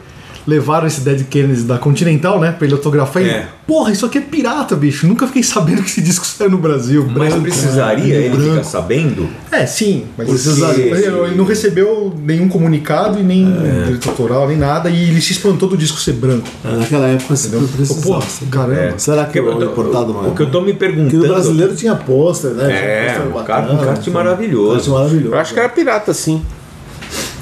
levaram 0.48 0.86
esse 0.88 1.02
Dead 1.02 1.24
Kennedys 1.28 1.64
da 1.64 1.78
Continental, 1.78 2.40
né, 2.40 2.52
pra 2.52 2.66
ele 2.66 2.74
autografar 2.76 3.24
e 3.24 3.30
É. 3.30 3.34
ele, 3.38 3.46
porra, 3.66 3.92
isso 3.92 4.06
aqui 4.06 4.20
é 4.20 4.22
pirata, 4.22 4.76
bicho, 4.76 5.08
nunca 5.08 5.26
fiquei 5.26 5.42
sabendo 5.44 5.82
que 5.82 5.90
esse 5.90 6.02
disco 6.02 6.26
saiu 6.26 6.52
no 6.52 6.58
Brasil. 6.60 7.04
Mas 7.08 7.14
branco, 7.30 7.42
precisaria 7.42 8.04
né, 8.20 8.26
ele 8.26 8.30
branco. 8.36 8.50
ficar 8.52 8.64
sabendo? 8.64 9.28
É, 9.52 9.66
sim, 9.66 10.06
mas 10.18 10.28
Porque- 10.28 10.42
precisaria. 10.44 10.86
Ele 10.86 11.36
não 11.36 11.46
recebeu 11.46 12.14
nenhum 12.22 12.48
comunicado 12.48 13.20
e 13.20 13.24
nem 13.24 13.46
É. 13.46 13.84
direito 13.86 14.10
autoral, 14.10 14.48
nem 14.48 14.58
nada, 14.58 14.90
e 14.90 15.10
ele 15.10 15.22
se 15.22 15.32
espantou 15.32 15.68
do 15.68 15.76
disco 15.76 15.98
ser 16.00 16.14
branco. 16.14 16.48
Naquela 16.64 17.08
época 17.08 17.36
você 17.36 17.50
Pô, 17.50 17.64
precisava. 17.76 18.24
caramba. 18.52 18.76
É. 18.76 18.94
Será 18.98 19.26
que 19.26 19.42
Porque 19.42 19.56
o 19.56 19.62
eu- 19.62 19.72
importado 19.72 20.14
não 20.14 20.26
é? 20.26 20.28
O 20.28 20.32
que 20.36 20.42
eu 20.44 20.52
tô 20.52 20.62
me 20.62 20.74
Porque 20.74 20.86
perguntando. 20.86 21.26
o 21.26 21.28
brasileiro 21.28 21.76
tinha 21.76 21.96
pôster, 21.96 22.52
né? 22.52 22.72
É, 22.72 23.20
um 23.28 23.32
bacana, 23.32 23.44
car- 23.44 23.72
um 24.10 24.14
maravilhoso. 24.14 24.74
kart 24.76 24.88
maravilhoso. 24.88 25.34
Eu 25.36 25.40
acho 25.40 25.54
que 25.54 25.60
era 25.60 25.70
pirata, 25.70 26.14
sim. 26.14 26.42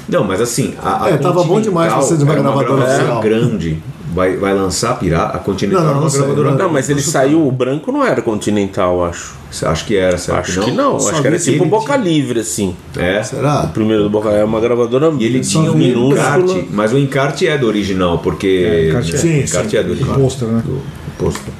Não, 0.08 0.24
mas 0.24 0.40
assim, 0.40 0.74
a, 0.82 1.04
a 1.04 1.10
É, 1.10 1.16
tava 1.16 1.44
bom 1.44 1.60
demais 1.60 1.92
pra 1.92 2.02
ser 2.02 2.18
de 2.18 2.24
uma 2.24 2.32
era 2.32 2.42
gravadora 2.42 2.84
oficial. 2.84 3.20
grande. 3.20 3.82
Vai, 4.14 4.36
vai 4.36 4.54
lançar 4.54 4.92
a 4.92 4.94
Pirata, 4.94 5.36
a 5.36 5.40
Continental 5.40 5.82
Não, 5.82 5.86
não, 5.86 5.96
é 5.96 6.00
uma 6.02 6.08
não 6.08 6.16
gravadora 6.18 6.50
não. 6.52 6.58
Não, 6.58 6.72
mas 6.72 6.88
ele 6.88 7.02
saiu, 7.02 7.44
o 7.44 7.50
branco 7.50 7.90
não 7.90 8.04
era 8.04 8.22
Continental, 8.22 9.04
acho. 9.04 9.34
Acho 9.62 9.84
que 9.84 9.96
era, 9.96 10.16
será 10.18 10.38
Acho 10.38 10.60
que 10.60 10.70
não, 10.70 11.00
Só 11.00 11.10
acho 11.10 11.20
que 11.20 11.26
era 11.26 11.38
tipo 11.38 11.64
ele 11.64 11.70
Boca 11.70 11.96
Livre, 11.96 12.40
assim. 12.40 12.76
É. 12.96 13.22
Será? 13.24 13.64
O 13.64 13.68
primeiro 13.68 14.04
do 14.04 14.10
Boca 14.10 14.30
é 14.30 14.44
uma 14.44 14.60
gravadora 14.60 15.12
E 15.18 15.24
ele 15.24 15.40
tinha 15.40 15.72
um 15.72 15.80
encarte, 15.80 16.68
mas 16.70 16.92
o 16.92 16.98
encarte 16.98 17.48
é 17.48 17.58
do 17.58 17.66
original, 17.66 18.18
porque. 18.18 18.88
encarte 18.90 19.14
é. 19.14 19.18
Sim, 19.18 19.38
o 19.40 19.42
encarte 19.42 19.70
sim. 19.70 19.76
é 19.76 19.82
do 19.82 19.90
original. 19.90 20.14
pôster, 20.16 20.48
né? 20.48 20.62
Do 20.64 20.80
pôster. 21.18 21.52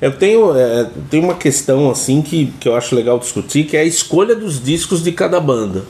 Eu 0.00 0.12
tenho, 0.12 0.56
é, 0.56 0.88
tem 1.10 1.22
uma 1.22 1.34
questão 1.34 1.90
assim 1.90 2.20
que, 2.22 2.52
que 2.60 2.68
eu 2.68 2.76
acho 2.76 2.94
legal 2.94 3.18
discutir, 3.18 3.64
que 3.64 3.76
é 3.76 3.80
a 3.80 3.84
escolha 3.84 4.34
dos 4.34 4.62
discos 4.62 5.02
de 5.02 5.12
cada 5.12 5.40
banda. 5.40 5.82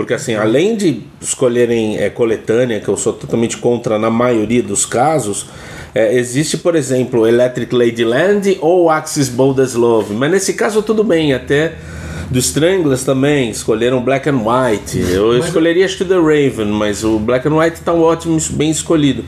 Porque 0.00 0.14
assim, 0.14 0.34
além 0.34 0.78
de 0.78 1.02
escolherem 1.20 1.98
é, 1.98 2.08
coletânea, 2.08 2.80
que 2.80 2.88
eu 2.88 2.96
sou 2.96 3.12
totalmente 3.12 3.58
contra 3.58 3.98
na 3.98 4.08
maioria 4.08 4.62
dos 4.62 4.86
casos, 4.86 5.44
é, 5.94 6.16
existe, 6.16 6.56
por 6.56 6.74
exemplo, 6.74 7.26
Electric 7.26 7.74
Ladyland 7.74 8.56
ou 8.62 8.88
Axis 8.88 9.28
Bold 9.28 9.60
as 9.60 9.74
Love. 9.74 10.14
Mas 10.14 10.30
nesse 10.30 10.54
caso 10.54 10.82
tudo 10.82 11.04
bem, 11.04 11.34
até 11.34 11.74
dos 12.30 12.46
Stranglers 12.46 13.04
também 13.04 13.50
escolheram 13.50 14.02
Black 14.02 14.26
and 14.26 14.38
White. 14.38 14.98
Eu 15.12 15.36
escolheria 15.36 15.84
acho 15.84 15.98
que 15.98 16.04
The 16.06 16.14
Raven, 16.14 16.68
mas 16.68 17.04
o 17.04 17.18
Black 17.18 17.46
and 17.46 17.54
White 17.54 17.82
tá 17.82 17.92
um 17.92 18.00
ótimo, 18.00 18.38
bem 18.52 18.70
escolhido. 18.70 19.22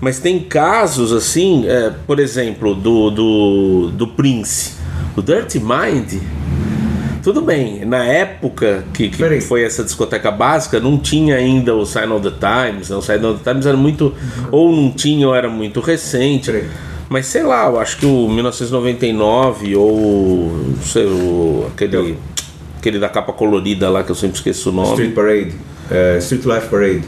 Mas 0.00 0.20
tem 0.20 0.38
casos 0.38 1.10
assim, 1.10 1.66
é, 1.66 1.90
por 2.06 2.20
exemplo, 2.20 2.72
do, 2.72 3.10
do, 3.10 3.90
do 3.90 4.06
Prince, 4.06 4.74
o 5.16 5.20
Dirty 5.22 5.58
Mind. 5.58 6.22
Tudo 7.24 7.40
bem, 7.40 7.86
na 7.86 8.04
época 8.04 8.84
que, 8.92 9.08
que 9.08 9.40
foi 9.40 9.64
essa 9.64 9.82
discoteca 9.82 10.30
básica, 10.30 10.78
não 10.78 10.98
tinha 10.98 11.36
ainda 11.36 11.74
o 11.74 11.86
Sign 11.86 12.12
of 12.12 12.30
the 12.30 12.36
Times, 12.38 12.90
né? 12.90 12.96
o 12.96 13.00
Sign 13.00 13.24
of 13.24 13.42
the 13.42 13.50
Times 13.50 13.64
era 13.64 13.78
muito. 13.78 14.12
Ou 14.52 14.70
não 14.70 14.90
tinha, 14.90 15.26
ou 15.26 15.34
era 15.34 15.48
muito 15.48 15.80
recente. 15.80 16.52
Peraí. 16.52 16.68
Mas 17.08 17.24
sei 17.24 17.42
lá, 17.42 17.66
eu 17.66 17.80
acho 17.80 17.96
que 17.96 18.04
o 18.04 18.28
1999 18.28 19.74
ou. 19.74 20.52
Não 20.76 20.82
sei, 20.82 21.06
o, 21.06 21.66
aquele. 21.72 22.18
Aquele 22.78 22.98
da 22.98 23.08
capa 23.08 23.32
colorida 23.32 23.88
lá 23.88 24.04
que 24.04 24.10
eu 24.10 24.14
sempre 24.14 24.36
esqueço 24.36 24.68
o 24.68 24.72
nome. 24.72 24.88
Street 24.90 25.14
Parade. 25.14 25.54
É, 25.90 26.18
Street 26.18 26.44
Life 26.44 26.68
Parade. 26.68 27.04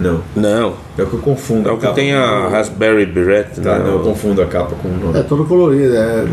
Não. 0.00 0.22
Não, 0.34 0.74
É 0.96 1.02
o 1.02 1.06
que 1.06 1.14
eu 1.14 1.20
confundo. 1.20 1.68
é 1.68 1.72
o 1.72 1.76
que 1.76 1.86
tem 1.92 2.14
a 2.14 2.48
Raspberry 2.48 3.06
Beret. 3.06 3.60
Tá, 3.60 3.78
né? 3.78 3.84
não, 3.84 3.94
eu 3.94 4.00
confundo 4.00 4.42
a 4.42 4.46
capa 4.46 4.74
com 4.74 4.88
o 4.88 4.96
nome. 4.96 5.18
É 5.18 5.22
todo 5.22 5.44
colorido. 5.44 5.94
É, 5.94 6.24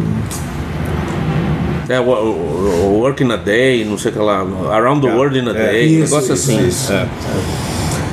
É, 1.88 2.00
Work 2.00 3.24
in 3.24 3.32
a 3.32 3.36
Day, 3.36 3.86
não 3.86 3.98
sei 3.98 4.12
o 4.12 4.14
que 4.14 4.20
lá. 4.20 4.40
Around 4.72 5.06
the 5.08 5.14
World 5.14 5.38
in 5.40 5.48
a 5.48 5.52
É, 5.52 5.54
Day, 5.54 5.84
um 6.00 6.04
isso, 6.04 6.14
negócio 6.16 6.34
isso, 6.34 6.52
assim. 6.52 6.68
isso. 6.68 6.92
É. 6.94 7.08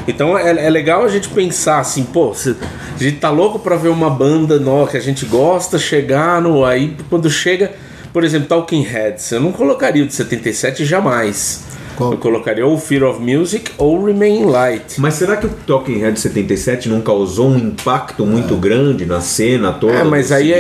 Então 0.09 0.37
é, 0.37 0.67
é 0.67 0.71
legal 0.71 1.05
a 1.05 1.09
gente 1.09 1.29
pensar 1.29 1.79
assim, 1.79 2.03
pô, 2.05 2.35
se- 2.35 2.57
a 2.95 3.03
gente 3.03 3.19
tá 3.19 3.31
louco 3.31 3.59
pra 3.59 3.77
ver 3.77 3.89
uma 3.89 4.11
banda 4.11 4.59
nova 4.59 4.91
que 4.91 4.97
a 4.97 5.01
gente 5.01 5.25
gosta, 5.25 5.79
chegar 5.79 6.41
no. 6.43 6.65
Aí 6.65 6.97
quando 7.09 7.31
chega, 7.31 7.71
por 8.13 8.25
exemplo, 8.25 8.49
Talking 8.49 8.83
Heads, 8.83 9.31
eu 9.33 9.41
não 9.41 9.53
colocaria 9.53 10.03
o 10.03 10.07
de 10.07 10.13
77 10.15 10.85
jamais. 10.85 11.65
Qual? 12.03 12.13
Eu 12.13 12.19
colocaria 12.19 12.67
ou 12.67 12.77
Fear 12.79 13.05
of 13.05 13.21
Music 13.21 13.71
ou 13.79 14.05
Remain 14.05 14.45
Light. 14.45 15.01
Mas 15.01 15.15
será 15.15 15.37
que 15.37 15.47
o 15.47 15.51
Talking 15.67 15.99
Head 15.99 16.19
77 16.19 16.89
não 16.89 17.01
causou 17.01 17.49
um 17.49 17.57
impacto 17.59 18.25
muito 18.27 18.57
grande 18.57 19.07
na 19.07 19.21
cena 19.21 19.73
toda? 19.73 19.93
É, 19.95 20.05
mas 20.05 20.33
aí 20.33 20.53
é, 20.53 20.59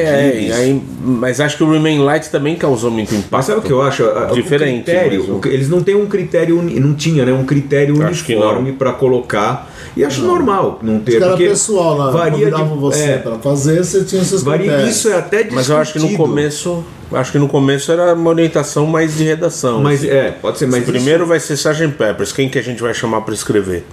é, 0.48 0.52
aí, 0.54 0.82
mas 1.02 1.40
acho 1.40 1.56
que 1.56 1.64
o 1.64 1.70
Remain 1.70 1.98
Light 2.00 2.30
também 2.30 2.56
causou 2.56 2.90
muito 2.90 3.12
impacto. 3.14 3.28
Mas 3.32 3.44
sabe 3.46 3.58
o 3.60 3.62
que 3.62 3.70
eu 3.72 3.82
acho? 3.82 4.04
Diferente, 4.34 4.80
O 4.80 4.84
critério, 4.84 5.24
mas 5.28 5.46
o- 5.46 5.48
Eles 5.48 5.68
não 5.68 5.82
têm 5.82 5.94
um 5.94 6.06
critério, 6.06 6.62
não 6.62 6.94
tinha, 6.94 7.24
né? 7.24 7.32
Um 7.32 7.44
critério 7.44 8.02
Acho 8.02 8.24
uniforme 8.32 8.72
para 8.72 8.92
colocar. 8.92 9.71
E 9.96 10.04
acho 10.04 10.22
normal 10.22 10.78
não 10.82 11.00
ter. 11.00 11.16
era 11.16 11.28
porque 11.28 11.48
pessoal 11.48 11.96
lá. 11.96 12.10
varia 12.10 12.50
Convidavam 12.50 12.74
de, 12.74 12.80
você 12.80 13.02
é, 13.02 13.18
pra 13.18 13.38
fazer, 13.38 13.84
você 13.84 14.04
tinha 14.04 14.24
seus 14.24 14.42
varia, 14.42 14.66
critérios. 14.66 14.96
Isso 14.96 15.08
é 15.08 15.14
até 15.14 15.36
discutido. 15.38 15.54
Mas 15.56 15.68
eu 15.68 15.76
acho 15.76 15.92
que 15.92 15.98
no 15.98 16.16
começo, 16.16 16.84
acho 17.12 17.32
que 17.32 17.38
no 17.38 17.48
começo 17.48 17.92
era 17.92 18.14
uma 18.14 18.30
orientação 18.30 18.86
mais 18.86 19.16
de 19.16 19.24
redação. 19.24 19.82
Mas 19.82 20.00
assim. 20.00 20.10
é, 20.10 20.30
pode 20.30 20.58
ser 20.58 20.66
mais. 20.66 20.84
Primeiro 20.84 21.26
vai 21.26 21.40
ser 21.40 21.54
Sgt. 21.54 21.88
Peppers, 21.96 22.32
quem 22.32 22.48
que 22.48 22.58
a 22.58 22.62
gente 22.62 22.82
vai 22.82 22.94
chamar 22.94 23.20
pra 23.22 23.34
escrever? 23.34 23.84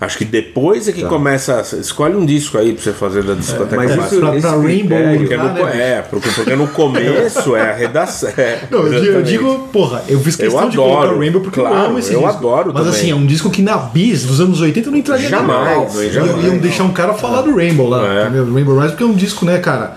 Acho 0.00 0.18
que 0.18 0.24
depois 0.24 0.88
é 0.88 0.92
que 0.92 1.02
começa. 1.04 1.56
a- 1.60 1.76
Escolhe 1.78 2.14
um 2.16 2.26
disco 2.26 2.58
aí 2.58 2.72
pra 2.74 2.82
você 2.82 2.92
fazer 2.92 3.22
da 3.22 3.34
discoteca 3.34 3.76
Mas 3.76 3.94
clássica. 3.94 4.16
isso, 4.16 4.40
Pra- 4.40 4.40
pra 4.40 4.50
Rainbow 4.62 4.98
critério- 4.98 5.18
Porque 5.20 5.36
no, 5.36 5.64
né, 5.66 5.90
é, 5.90 6.02
porque, 6.02 6.28
porque 6.30 6.56
no 6.56 6.68
começo 6.68 7.56
é 7.56 7.70
a 7.70 7.74
redação. 7.74 8.28
é, 8.36 8.60
Não, 8.70 8.80
eu 8.80 8.84
digo, 8.84 8.94
eu 8.96 9.02
exatamente. 9.04 9.28
digo, 9.30 9.58
porra, 9.72 10.02
eu 10.08 10.20
fiz 10.20 10.36
questão 10.36 10.64
Eu 10.64 10.70
de 10.70 10.76
colocar 10.76 11.02
adoro, 11.04 11.16
o 11.16 11.18
Rainbow 11.20 11.40
porque 11.40 11.60
claro, 11.60 11.76
eu 11.76 11.82
amo 11.86 11.98
esse 11.98 12.12
eu 12.12 12.20
disco. 12.20 12.36
adoro 12.36 12.72
Mas 12.74 12.84
também. 12.84 12.98
assim, 13.00 13.10
é 13.10 13.14
um 13.14 13.26
disco 13.26 13.50
que 13.50 13.62
na 13.62 13.76
bis 13.76 14.24
dos 14.24 14.40
anos 14.40 14.60
80 14.60 14.90
não 14.90 14.98
entraria 14.98 15.28
Jamais, 15.28 15.92
jamais. 16.12 16.44
Iam, 16.44 16.58
deixar 16.58 16.84
um 16.84 16.92
cara 16.92 17.14
falar 17.14 17.42
do 17.42 17.54
Rainbow 17.56 17.88
lá, 17.88 18.04
É. 18.06 18.22
Rainbow 18.28 18.76
Rise, 18.78 18.90
porque 18.90 19.04
é 19.04 19.06
um 19.06 19.14
disco, 19.14 19.44
né, 19.44 19.58
cara, 19.58 19.96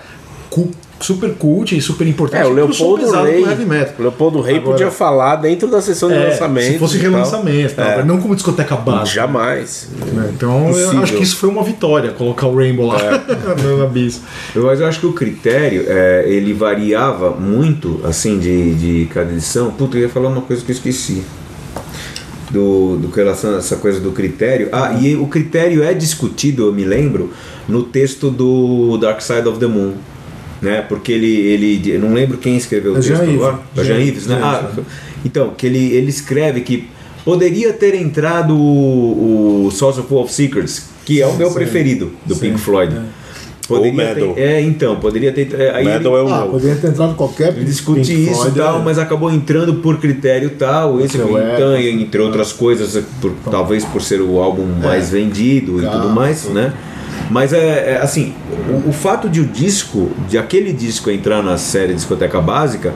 super 1.00 1.32
cult 1.34 1.76
e 1.76 1.80
super 1.80 2.06
importante 2.06 2.42
É, 2.42 2.46
o 2.46 2.52
Leopoldo 2.52 3.06
metal. 3.06 3.94
o 3.98 4.02
Leopoldo 4.02 4.40
Rei 4.40 4.56
Agora- 4.56 4.72
podia 4.72 4.90
falar 4.90 5.36
dentro 5.36 5.68
da 5.68 5.80
sessão 5.80 6.08
de 6.08 6.16
É, 6.16 6.28
lançamento. 6.30 6.72
se 6.72 6.78
fosse 6.78 6.96
e 6.96 7.00
tal. 7.00 7.10
relançamento, 7.10 7.74
tal, 7.76 7.86
É. 7.86 8.04
não 8.04 8.18
como 8.18 8.34
discoteca 8.34 8.74
básica. 8.76 9.14
Jamais. 9.20 9.88
né? 10.12 10.30
Então 10.34 10.70
eu 10.70 10.98
acho 11.00 11.14
que 11.14 11.22
isso 11.22 11.36
foi 11.36 11.48
uma 11.48 11.62
vitória, 11.62 12.10
colocar 12.10 12.46
o 12.46 12.56
Rainbow 12.56 12.86
lá 12.86 12.98
na 13.78 13.86
bis. 13.86 14.20
Eu, 14.54 14.64
mas 14.64 14.80
eu 14.80 14.86
acho 14.86 15.00
que 15.00 15.06
o 15.06 15.12
critério, 15.12 15.84
é, 15.86 16.24
ele 16.26 16.52
variava 16.52 17.30
muito, 17.30 18.00
assim, 18.04 18.38
de, 18.38 18.74
de 18.74 19.06
cada 19.12 19.30
edição. 19.32 19.70
Puta, 19.70 19.96
eu 19.96 20.02
ia 20.02 20.08
falar 20.08 20.28
uma 20.28 20.42
coisa 20.42 20.64
que 20.64 20.70
eu 20.70 20.74
esqueci. 20.74 21.22
Do, 22.50 22.96
do 22.96 23.08
com 23.08 23.16
relação 23.16 23.54
a 23.54 23.58
essa 23.58 23.76
coisa 23.76 24.00
do 24.00 24.10
critério. 24.10 24.70
Ah, 24.72 24.94
e 24.98 25.14
o 25.16 25.26
critério 25.26 25.82
é 25.82 25.92
discutido, 25.92 26.64
eu 26.66 26.72
me 26.72 26.82
lembro, 26.82 27.30
no 27.68 27.82
texto 27.82 28.30
do 28.30 28.96
Dark 28.96 29.20
Side 29.20 29.46
of 29.46 29.58
the 29.58 29.66
Moon. 29.66 29.92
Né? 30.60 30.82
Porque 30.88 31.12
ele, 31.12 31.26
ele. 31.36 31.90
Eu 31.92 32.00
não 32.00 32.12
lembro 32.12 32.36
quem 32.38 32.56
escreveu 32.56 32.92
o 32.94 32.96
É 32.96 33.00
texto 33.00 33.16
Jean 33.24 33.34
agora. 33.34 33.58
É 33.76 33.84
Jean 33.84 33.94
Jean- 33.94 34.04
Yves, 34.06 34.26
né? 34.26 34.36
Jean 34.36 34.44
Ah, 34.46 34.70
Yves, 34.72 34.84
então, 35.24 35.50
que 35.56 35.66
ele, 35.66 35.92
ele 35.94 36.10
escreve 36.10 36.62
que 36.62 36.88
poderia 37.24 37.72
ter 37.72 37.94
entrado 37.94 38.56
o, 38.56 39.66
o 39.66 39.70
Source 39.70 40.00
of 40.00 40.08
Wolf 40.12 40.30
Secrets, 40.30 40.86
que 41.04 41.20
é 41.22 41.26
o 41.26 41.36
meu 41.36 41.48
sim. 41.48 41.54
preferido 41.54 42.10
do 42.26 42.34
Sim, 42.34 42.40
Pink 42.50 42.58
Floyd. 42.60 42.94
é. 42.94 43.00
Poderia 43.68 43.90
Ou 44.08 44.14
ter, 44.14 44.20
Metal. 44.20 44.34
é, 44.38 44.60
então, 44.62 44.96
poderia 44.96 45.30
ter. 45.30 45.48
é, 45.60 45.70
Aí 45.74 45.84
Metal 45.84 46.16
é 46.16 46.20
ele, 46.22 46.30
o 46.30 46.34
Ah, 46.34 46.40
meu. 46.40 46.48
poderia 46.52 46.76
ter 46.76 46.88
entrado 46.88 47.14
qualquer 47.16 47.48
ele 47.54 47.66
discute 47.66 48.00
Pink 48.14 48.30
isso 48.30 48.48
e 48.48 48.52
tal, 48.52 48.80
é. 48.80 48.82
mas 48.82 48.98
acabou 48.98 49.30
entrando 49.30 49.74
por 49.74 49.98
critério 50.00 50.50
tal, 50.58 50.98
esse 51.02 51.20
é, 51.20 51.22
então, 51.54 51.72
é. 51.74 51.82
entre 51.90 52.18
outras 52.22 52.50
coisas, 52.50 53.04
por- 53.20 53.32
talvez 53.50 53.84
por 53.84 54.00
ser 54.00 54.22
o 54.22 54.38
álbum 54.40 54.64
mais 54.82 55.10
vendido 55.10 55.82
e 55.84 55.86
tudo 55.86 56.08
mais, 56.08 56.44
né? 56.46 56.72
Mas 57.30 57.52
é, 57.52 57.94
é, 57.94 57.98
assim, 58.02 58.34
o, 58.68 58.88
o 58.88 58.92
fato 58.92 59.28
de 59.28 59.40
o 59.40 59.44
disco, 59.44 60.10
de 60.28 60.38
aquele 60.38 60.72
disco 60.72 61.10
entrar 61.10 61.42
na 61.42 61.58
série 61.58 61.94
discoteca 61.94 62.40
básica, 62.40 62.94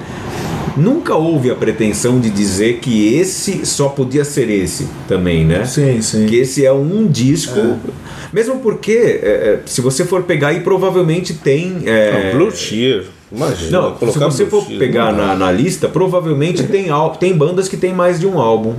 nunca 0.77 1.15
houve 1.15 1.51
a 1.51 1.55
pretensão 1.55 2.19
de 2.19 2.31
dizer 2.31 2.79
que 2.79 3.15
esse 3.15 3.67
só 3.67 3.89
podia 3.89 4.25
ser 4.25 4.49
esse 4.51 4.89
também, 5.07 5.45
né? 5.45 5.65
Sim, 5.65 6.01
sim. 6.01 6.27
que 6.27 6.37
esse 6.37 6.65
é 6.65 6.73
um 6.73 7.07
disco. 7.07 7.79
Mesmo 8.33 8.61
porque, 8.61 9.21
é, 9.23 9.27
é, 9.27 9.61
se 9.67 9.81
você 9.81 10.05
for 10.05 10.23
pegar 10.23 10.49
aí, 10.49 10.61
provavelmente 10.61 11.35
tem. 11.35 11.83
é, 11.85 12.33
Blue 12.33 12.51
Cheer. 12.51 13.05
Imagina. 13.31 13.81
não, 13.81 14.13
se 14.13 14.19
você 14.19 14.45
for 14.45 14.63
pegar 14.67 15.11
na, 15.11 15.35
na 15.35 15.51
lista, 15.51 15.89
provavelmente 15.89 16.65
tem, 16.65 16.89
tem 17.19 17.35
bandas 17.35 17.67
que 17.67 17.79
tem 17.79 17.95
mais 17.95 18.21
de 18.21 18.27
um 18.27 18.39
álbum 18.39 18.75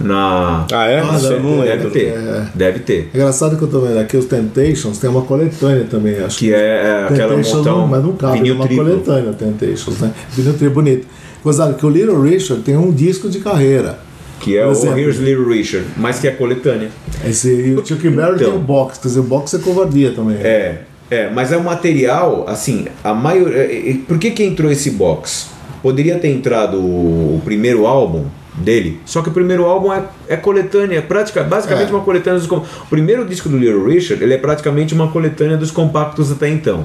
na. 0.00 0.66
Ah, 0.72 0.86
é? 0.86 1.00
Ah, 1.00 1.12
não 1.12 1.18
ter, 1.20 1.40
deve 1.40 1.68
lembro. 1.76 1.90
ter. 1.90 2.06
É. 2.06 2.46
Deve 2.54 2.78
ter. 2.80 3.10
Engraçado 3.14 3.56
que 3.56 3.62
eu 3.62 3.68
tô 3.68 3.80
vendo 3.80 3.98
aqui, 3.98 4.16
os 4.16 4.26
Temptations 4.26 4.98
tem 4.98 5.10
uma 5.10 5.22
coletânea 5.22 5.84
também, 5.90 6.18
acho 6.18 6.38
Que 6.38 6.52
é, 6.52 6.58
é 6.58 7.06
aquela 7.10 7.36
montão. 7.36 7.62
não, 7.64 7.86
mas 7.86 8.02
não 8.04 8.12
cabe, 8.12 8.48
é 8.48 8.52
uma 8.52 8.66
triplo. 8.66 8.84
coletânea 8.84 9.32
Temptations, 9.32 9.98
né? 10.00 10.12
Vinil 10.30 10.54
triplo 10.54 10.74
bonito. 10.82 11.06
Coisa 11.42 11.72
que 11.72 11.86
o 11.86 11.88
Little 11.90 12.20
Richard 12.22 12.62
tem 12.62 12.76
um 12.76 12.90
disco 12.92 13.28
de 13.28 13.38
carreira. 13.40 13.98
Que 14.40 14.56
é 14.56 14.62
Por 14.62 14.68
o 14.68 14.72
exemplo. 14.72 14.98
Here's 15.00 15.18
Little 15.18 15.48
Richard, 15.48 15.84
mas 15.96 16.20
que 16.20 16.28
é 16.28 16.30
coletânea. 16.30 16.90
Esse, 17.26 17.48
e 17.52 17.74
o 17.74 17.84
Chuck 17.84 18.08
Berry 18.08 18.36
Então. 18.36 18.50
tem 18.52 18.56
o 18.56 18.58
box, 18.60 18.98
quer 19.00 19.08
dizer, 19.08 19.20
o 19.20 19.24
box 19.24 19.54
é 19.54 19.58
covardia 19.58 20.12
também. 20.12 20.36
É, 20.36 20.82
é, 21.10 21.28
mas 21.30 21.50
é 21.50 21.56
um 21.56 21.64
material, 21.64 22.44
assim, 22.46 22.84
a 23.02 23.12
maioria. 23.12 23.96
Por 24.06 24.16
que, 24.16 24.30
que 24.30 24.44
entrou 24.44 24.70
esse 24.70 24.90
box? 24.92 25.48
Poderia 25.82 26.18
ter 26.18 26.28
entrado 26.28 26.78
o 26.78 27.40
primeiro 27.44 27.84
álbum 27.86 28.26
dele, 28.54 29.00
só 29.04 29.22
que 29.22 29.28
o 29.28 29.32
primeiro 29.32 29.64
álbum 29.64 29.92
é, 29.92 30.02
é 30.28 30.36
coletânea, 30.36 30.98
é 30.98 31.00
prática, 31.00 31.42
basicamente 31.42 31.90
É. 31.90 31.94
uma 31.94 32.02
coletânea 32.02 32.40
dos. 32.40 32.50
O 32.50 32.62
primeiro 32.90 33.24
disco 33.24 33.48
do 33.48 33.56
Little 33.56 33.84
Richard, 33.86 34.22
ele 34.22 34.34
é 34.34 34.38
praticamente 34.38 34.94
uma 34.94 35.08
coletânea 35.08 35.56
dos 35.56 35.70
compactos 35.70 36.32
até 36.32 36.48
então. 36.48 36.84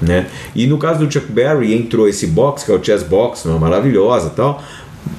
Né? 0.00 0.26
E 0.54 0.66
no 0.66 0.76
caso 0.78 1.04
do 1.04 1.10
Chuck 1.12 1.30
Berry 1.32 1.74
entrou 1.74 2.08
esse 2.08 2.26
box, 2.26 2.64
que 2.64 2.70
é 2.70 2.74
o 2.74 2.82
Chess 2.82 3.02
Box, 3.02 3.46
uma 3.46 3.58
maravilhosa 3.58 4.28
e 4.28 4.30
tal, 4.30 4.62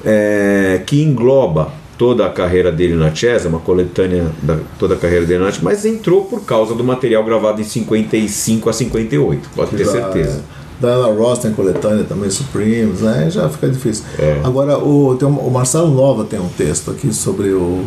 é, 0.04 0.80
que 0.86 1.02
engloba 1.02 1.72
toda 1.98 2.26
a 2.26 2.30
carreira 2.30 2.70
dele 2.70 2.94
na 2.94 3.12
Chess, 3.14 3.46
é 3.46 3.48
uma 3.48 3.58
coletânea 3.58 4.26
da 4.42 4.58
toda 4.78 4.94
a 4.94 4.98
carreira 4.98 5.24
dele 5.24 5.42
na 5.42 5.50
Chess, 5.50 5.62
mas 5.62 5.84
entrou 5.84 6.24
por 6.24 6.44
causa 6.44 6.74
do 6.74 6.84
material 6.84 7.24
gravado 7.24 7.60
em 7.60 7.64
55 7.64 8.68
a 8.68 8.72
58, 8.72 9.50
pode 9.54 9.70
ter 9.70 9.86
certeza. 9.86 10.44
Diana 10.80 11.06
Ross 11.06 11.38
tem 11.38 11.52
coletânea 11.52 12.04
também, 12.04 12.28
Supremes, 12.30 13.00
né? 13.00 13.28
Já 13.30 13.48
fica 13.48 13.68
difícil. 13.68 14.04
É. 14.18 14.40
Agora, 14.44 14.78
o, 14.78 15.16
tem 15.16 15.26
um- 15.26 15.38
o 15.38 15.50
Marcelo 15.50 15.90
Nova 15.94 16.24
tem 16.24 16.38
um 16.38 16.48
texto 16.48 16.90
aqui 16.90 17.12
sobre 17.14 17.48
o 17.50 17.84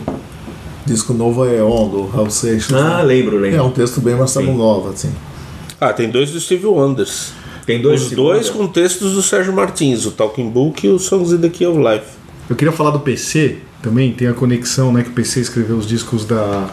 disco 0.86 1.14
Novo 1.14 1.44
Aeon, 1.44 1.88
do 1.90 2.06
Raul 2.08 2.30
Seixas. 2.32 2.74
Ah, 2.76 2.98
né? 2.98 3.04
lembro, 3.04 3.38
É 3.38 3.52
lembro. 3.52 3.66
um 3.66 3.72
texto 3.72 4.02
bem 4.02 4.16
Marcelo 4.16 4.48
Sim. 4.48 4.58
Nova, 4.58 4.90
assim. 4.90 5.12
Ah, 5.80 5.94
tem 5.94 6.10
dois 6.10 6.32
do 6.32 6.40
Steve 6.40 6.66
Wonders. 6.66 7.32
Tem 7.66 7.80
dois 7.80 8.02
Os 8.06 8.12
dois 8.12 8.48
segunda. 8.48 8.66
com 8.68 8.74
textos 8.74 9.14
do 9.14 9.22
Sérgio 9.22 9.54
Martins, 9.54 10.06
o 10.08 10.12
Talking 10.12 10.50
Book 10.50 10.86
e 10.88 10.90
o 10.90 10.98
Songs 10.98 11.32
in 11.32 11.38
the 11.38 11.50
Key 11.50 11.68
of 11.68 11.78
Life. 11.78 12.06
Eu 12.50 12.56
queria 12.56 12.72
falar 12.72 12.90
do 12.90 13.00
PC 13.00 13.58
também, 13.84 14.12
tem 14.12 14.28
a 14.28 14.34
conexão, 14.34 14.92
né, 14.92 15.04
que 15.04 15.10
o 15.10 15.14
PC 15.14 15.40
escreveu 15.42 15.78
os 15.78 15.86
discos 15.88 16.26
da, 16.26 16.68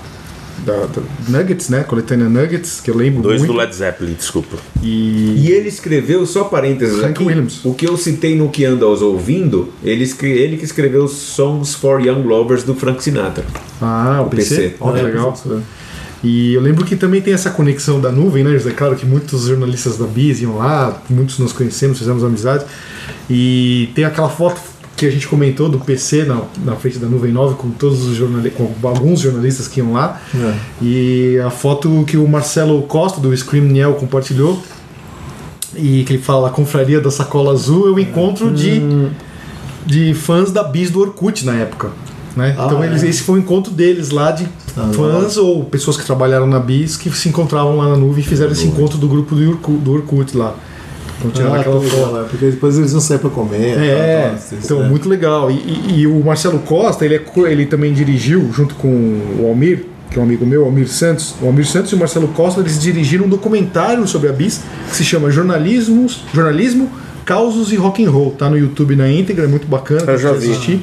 da, 0.65 0.87
da 0.87 1.03
Nuggets, 1.29 1.69
né, 1.69 1.83
coletânea 1.85 2.29
Nuggets, 2.29 2.81
que 2.81 2.91
eu 2.91 2.97
lembro 2.97 3.23
Dois 3.23 3.41
muito. 3.41 3.53
do 3.53 3.59
Led 3.59 3.75
Zeppelin, 3.75 4.15
desculpa. 4.15 4.57
E 4.83 5.35
E 5.47 5.51
ele 5.53 5.69
escreveu, 5.69 6.25
só 6.27 6.45
parênteses 6.45 6.99
Hank 6.99 7.11
aqui, 7.11 7.25
Williams. 7.25 7.61
o 7.65 7.75
que 7.75 7.87
eu 7.87 7.97
citei 7.97 8.35
no 8.37 8.49
que 8.49 8.65
anda 8.65 8.85
aos 8.85 9.03
ouvindo, 9.03 9.73
ele, 9.85 10.03
escre- 10.05 10.31
ele 10.31 10.57
que 10.57 10.65
escreveu 10.65 11.05
os 11.05 11.13
Songs 11.13 11.75
for 11.75 12.01
Young 12.01 12.23
Lovers 12.23 12.63
do 12.65 12.75
Frank 12.75 13.03
Sinatra. 13.03 13.45
Ah, 13.81 14.23
o 14.27 14.31
PC? 14.31 14.57
PC. 14.57 14.75
Olha, 14.81 15.01
É, 15.01 15.03
legal. 15.03 15.37
E 16.25 16.55
eu 16.55 16.61
lembro 16.63 16.85
que 16.85 16.97
também 16.97 17.21
tem 17.21 17.35
essa 17.35 17.51
conexão 17.51 18.01
da 18.01 18.11
nuvem, 18.11 18.43
né, 18.43 18.51
José? 18.53 18.71
Claro 18.71 18.97
que 18.97 19.05
muitos 19.07 19.45
jornalistas 19.47 19.97
da 19.99 20.07
Biz 20.07 20.41
iam 20.41 20.57
lá, 20.57 21.01
muitos 21.11 21.39
nos 21.39 21.53
conhecemos, 21.53 21.99
fizemos 21.99 22.25
amizade. 22.25 22.65
E 23.31 23.91
tem 23.95 24.05
aquela 24.05 24.29
foto 24.29 24.61
que 24.97 25.05
a 25.05 25.11
gente 25.11 25.29
comentou 25.29 25.69
do 25.69 25.79
PC 25.79 26.25
na, 26.25 26.41
na 26.65 26.75
frente 26.75 26.99
da 26.99 27.07
nuvem 27.07 27.31
9 27.31 27.57
com 27.57 27.71
todos 27.71 28.05
os 28.07 28.17
jornalistas, 28.17 28.55
com 28.81 28.89
alguns 28.89 29.21
jornalistas 29.21 29.69
que 29.69 29.81
iam 29.81 29.93
lá. 29.93 30.21
É. 30.35 30.55
E 30.81 31.39
a 31.45 31.51
foto 31.51 32.05
que 32.07 32.17
o 32.17 32.27
Marcelo 32.27 32.83
Costa 32.83 33.21
do 33.21 33.37
Scream 33.37 33.65
Niel 33.65 33.95
compartilhou 33.95 34.61
e 35.75 36.03
que 36.05 36.15
ele 36.15 36.23
fala 36.23 36.49
a 36.49 36.51
confraria 36.51 37.01
da 37.01 37.11
sacola 37.11 37.53
azul 37.53 37.89
é 37.89 37.91
o 37.91 37.99
encontro 38.01 38.51
de, 38.51 38.81
de 39.85 40.15
fãs 40.15 40.51
da 40.51 40.63
Bis 40.63 40.91
do 40.91 41.01
Orkut 41.01 41.45
na 41.45 41.55
época. 41.55 41.91
Né? 42.35 42.55
Ah, 42.59 42.65
então 42.67 42.83
eles, 42.83 43.03
é. 43.03 43.09
esse 43.09 43.23
foi 43.23 43.39
o 43.39 43.43
encontro 43.43 43.73
deles 43.73 44.11
lá 44.11 44.31
de 44.31 44.47
Ah, 44.77 44.91
fãs 44.95 45.37
ou 45.37 45.65
pessoas 45.65 45.97
que 45.97 46.05
trabalharam 46.05 46.47
na 46.47 46.59
Bis 46.59 46.97
que 46.97 47.11
se 47.11 47.29
encontravam 47.29 47.77
lá 47.77 47.89
na 47.89 47.97
nuvem 47.97 48.23
e 48.23 48.27
fizeram 48.27 48.53
esse 48.53 48.67
encontro 48.67 48.97
do 48.97 49.09
grupo 49.09 49.35
do 49.35 49.79
do 49.79 49.93
Orkut 49.93 50.37
lá. 50.37 50.55
Então 51.19 51.31
tiraram 51.31 51.55
Ah, 51.55 51.61
aquela 51.61 51.81
que 51.81 51.87
foto. 51.91 52.07
legal, 52.07 52.21
é, 52.25 52.29
porque 52.29 52.47
depois 52.47 52.77
eles 52.79 52.93
iam 52.93 53.01
sair 53.01 53.19
pra 53.19 53.31
comer. 53.31 53.79
É, 53.79 54.29
tal, 54.29 54.39
tal, 54.39 54.59
então 54.63 54.83
né? 54.83 54.89
muito 54.89 55.09
legal. 55.09 55.51
E, 55.51 55.55
e- 55.55 56.01
e 56.01 56.07
o 56.07 56.23
Marcelo 56.25 56.59
Costa, 56.61 57.05
ele, 57.05 57.15
é 57.17 57.23
ele 57.51 57.67
também 57.67 57.93
dirigiu, 57.93 58.51
junto 58.53 58.75
com 58.75 58.89
o 59.41 59.47
Almir, 59.49 59.87
que 60.11 60.19
é 60.19 60.21
um 60.21 60.25
amigo 60.25 60.45
meu, 60.47 60.63
o 60.63 60.65
Almir 60.67 60.89
Santos. 60.89 61.35
O 61.41 61.47
Almir 61.47 61.67
Santos 61.67 61.91
e 61.91 61.95
o 61.95 61.99
Marcelo 61.99 62.29
Costa, 62.29 62.61
eles 62.61 62.81
dirigiram 62.81 63.25
um 63.27 63.29
documentário 63.29 64.07
sobre 64.07 64.29
a 64.29 64.33
BIS 64.33 64.61
que 64.91 64.97
se 64.97 65.05
chama 65.05 65.31
Jornalismos, 65.31 66.23
Jornalismo, 66.35 66.91
Causos 67.27 67.73
e 67.73 67.77
Rock 67.77 68.05
and 68.05 68.11
Roll. 68.11 68.31
Tá 68.31 68.49
no 68.49 68.57
YouTube 68.57 68.95
na 68.95 69.11
íntegra, 69.11 69.45
é 69.45 69.49
muito 69.49 69.67
bacana. 69.67 70.13
Eu 70.13 70.17
já 70.17 70.33
vi. 70.33 70.49
assistir. 70.49 70.81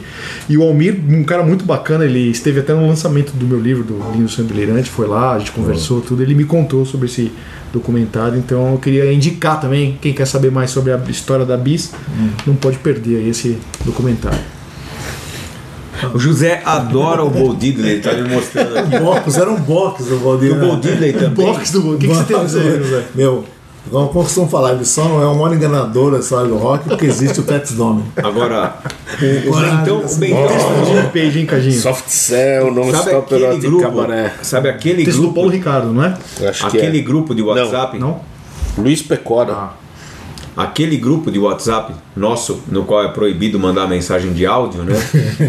E 0.49 0.57
o 0.57 0.61
Almir, 0.61 0.99
um 1.09 1.23
cara 1.23 1.41
muito 1.41 1.63
bacana, 1.63 2.03
ele 2.03 2.29
esteve 2.29 2.59
até 2.59 2.73
no 2.73 2.85
lançamento 2.85 3.31
do 3.31 3.45
meu 3.47 3.59
livro, 3.59 3.81
do 3.81 3.97
Linho 4.11 4.27
Sambilirante, 4.27 4.89
foi 4.89 5.07
lá, 5.07 5.35
a 5.35 5.39
gente 5.39 5.53
conversou 5.53 6.01
tudo. 6.01 6.21
Ele 6.21 6.35
me 6.35 6.43
contou 6.43 6.85
sobre 6.85 7.07
esse 7.07 7.31
documentário, 7.71 8.37
então 8.37 8.73
eu 8.73 8.77
queria 8.77 9.11
indicar 9.11 9.59
também, 9.59 9.97
quem 10.01 10.13
quer 10.13 10.27
saber 10.27 10.51
mais 10.51 10.69
sobre 10.69 10.91
a 10.91 10.97
história 11.07 11.45
da 11.45 11.55
BIS, 11.55 11.91
não 12.45 12.55
pode 12.55 12.77
perder 12.77 13.17
aí 13.17 13.29
esse 13.29 13.57
documentário. 13.85 14.39
O 16.13 16.19
José 16.19 16.61
adora 16.65 17.23
o 17.23 17.29
Bo 17.29 17.55
Diddley, 17.55 17.93
ele 17.93 18.01
tá 18.01 18.13
me 18.13 18.27
mostrando 18.27 18.77
aqui. 18.77 18.99
Box, 18.99 19.37
era 19.37 19.49
um 19.49 19.61
box 19.61 20.03
do 20.03 20.19
Valdir. 20.19 20.49
E 20.49 20.51
o 20.51 20.59
Bo 20.59 20.75
Diddley 20.75 21.13
também. 21.13 21.45
Box 21.45 21.71
do. 21.71 21.93
O 21.93 21.97
que, 21.97 22.07
que 22.07 22.13
você 22.13 22.23
tem 22.25 22.35
a 22.35 22.43
dizer, 22.43 22.83
José? 22.83 23.03
Meu, 23.15 23.45
como 23.89 24.09
costumam 24.09 24.49
falar, 24.49 24.73
ele 24.73 24.85
só 24.85 25.03
não 25.07 25.21
é 25.21 25.27
uma 25.27 25.53
enganadora 25.53 26.15
da 26.15 26.23
história 26.23 26.47
do 26.47 26.57
rock 26.57 26.87
porque 26.87 27.05
existe 27.05 27.39
o 27.39 27.43
Pets 27.43 27.73
Domino. 27.73 28.05
Agora, 28.17 28.75
o, 29.21 29.49
o 29.49 29.59
Bentão, 29.59 29.99
o 29.99 30.15
Bentão 30.15 31.09
Page, 31.11 31.39
hein, 31.39 31.45
Cadinho? 31.45 31.79
Soft 31.79 32.07
Cell, 32.07 32.73
não 32.73 32.89
sabe 32.91 33.09
stop 33.09 33.25
aquele 33.25 33.43
erotic 33.43 33.69
grupo, 33.69 33.83
cabaré. 33.83 34.33
sabe 34.41 34.69
aquele 34.69 35.03
Texto 35.05 35.17
do 35.17 35.21
grupo, 35.23 35.35
Paulo 35.35 35.49
Ricardo, 35.49 35.93
não 35.93 36.03
é? 36.03 36.17
Acho 36.47 36.69
que 36.69 36.77
aquele 36.77 36.99
é. 36.99 37.01
grupo 37.01 37.35
de 37.35 37.41
WhatsApp, 37.41 37.99
Não? 37.99 38.21
Luiz 38.77 39.01
Pecora. 39.01 39.82
Aquele 40.55 40.97
grupo 40.97 41.31
de 41.31 41.39
WhatsApp 41.39 41.93
nosso, 42.15 42.61
no 42.67 42.83
qual 42.83 43.03
é 43.03 43.07
proibido 43.07 43.59
mandar 43.59 43.87
mensagem 43.87 44.33
de 44.33 44.45
áudio, 44.45 44.83
né? 44.83 44.93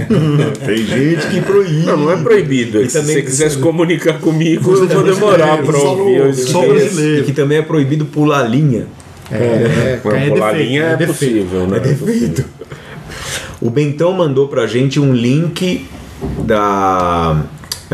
Tem 0.64 0.78
gente 0.78 1.26
que 1.28 1.40
proíbe. 1.40 1.84
Não, 1.86 1.96
não 1.96 2.12
é 2.12 2.16
proibido. 2.16 2.80
E 2.82 2.88
Se 2.88 2.98
também 3.00 3.16
você 3.16 3.22
quiser 3.22 3.50
se 3.50 3.58
comunicar 3.58 4.18
comigo, 4.20 4.70
eu 4.72 4.86
vou 4.88 5.02
demorar 5.02 5.58
pra 5.62 5.72
Só 5.78 5.96
ouvir. 5.96 6.34
Só 6.34 6.62
E 6.64 6.66
que- 6.68 6.72
brasileiro. 6.74 7.20
E 7.22 7.24
que 7.24 7.32
também 7.32 7.58
é 7.58 7.62
proibido 7.62 8.04
pular 8.06 8.42
linha. 8.48 8.86
É, 9.30 9.36
é, 9.36 10.00
Não, 10.04 10.12
é 10.12 10.28
pular 10.28 10.50
defeito, 10.52 10.68
linha 10.68 10.82
é 10.82 10.92
é 10.92 10.96
defeito. 10.96 11.12
possível, 11.14 11.66
né? 11.66 11.80
O 13.60 13.70
Bentão 13.70 14.12
mandou 14.12 14.48
pra 14.48 14.66
gente 14.66 15.00
um 15.00 15.14
link 15.14 15.86
da. 16.44 17.42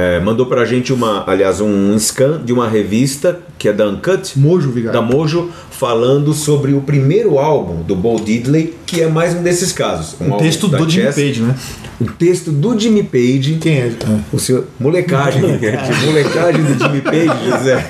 É, 0.00 0.18
mandou 0.18 0.46
pra 0.46 0.64
gente 0.64 0.94
uma, 0.94 1.24
aliás, 1.26 1.60
um 1.60 1.98
scan 1.98 2.40
de 2.42 2.54
uma 2.54 2.66
revista 2.66 3.38
que 3.58 3.68
é 3.68 3.72
da 3.72 3.86
Uncut, 3.86 4.38
Mojo, 4.38 4.70
Vigário. 4.70 4.98
da 4.98 5.06
Mojo, 5.06 5.50
falando 5.70 6.32
sobre 6.32 6.72
o 6.72 6.80
primeiro 6.80 7.38
álbum 7.38 7.82
do 7.82 7.94
Bo 7.94 8.18
Diddley, 8.18 8.74
que 8.86 9.02
é 9.02 9.08
mais 9.08 9.34
um 9.34 9.42
desses 9.42 9.72
casos. 9.72 10.16
Um 10.18 10.30
O 10.30 10.32
álbum 10.32 10.44
texto 10.44 10.68
do 10.68 10.88
Jimmy 10.88 11.12
Chess, 11.12 11.14
Page, 11.14 11.42
né? 11.42 11.54
O 12.00 12.04
texto 12.06 12.50
do 12.50 12.78
Jimmy 12.80 13.02
Page. 13.02 13.58
Quem 13.60 13.78
é? 13.78 13.92
O 14.32 14.38
senhor. 14.38 14.66
Molecagem. 14.78 15.42
molecagem 16.06 16.64
do 16.64 16.82
Jimmy 16.82 17.02
Page, 17.02 17.50
José. 17.50 17.86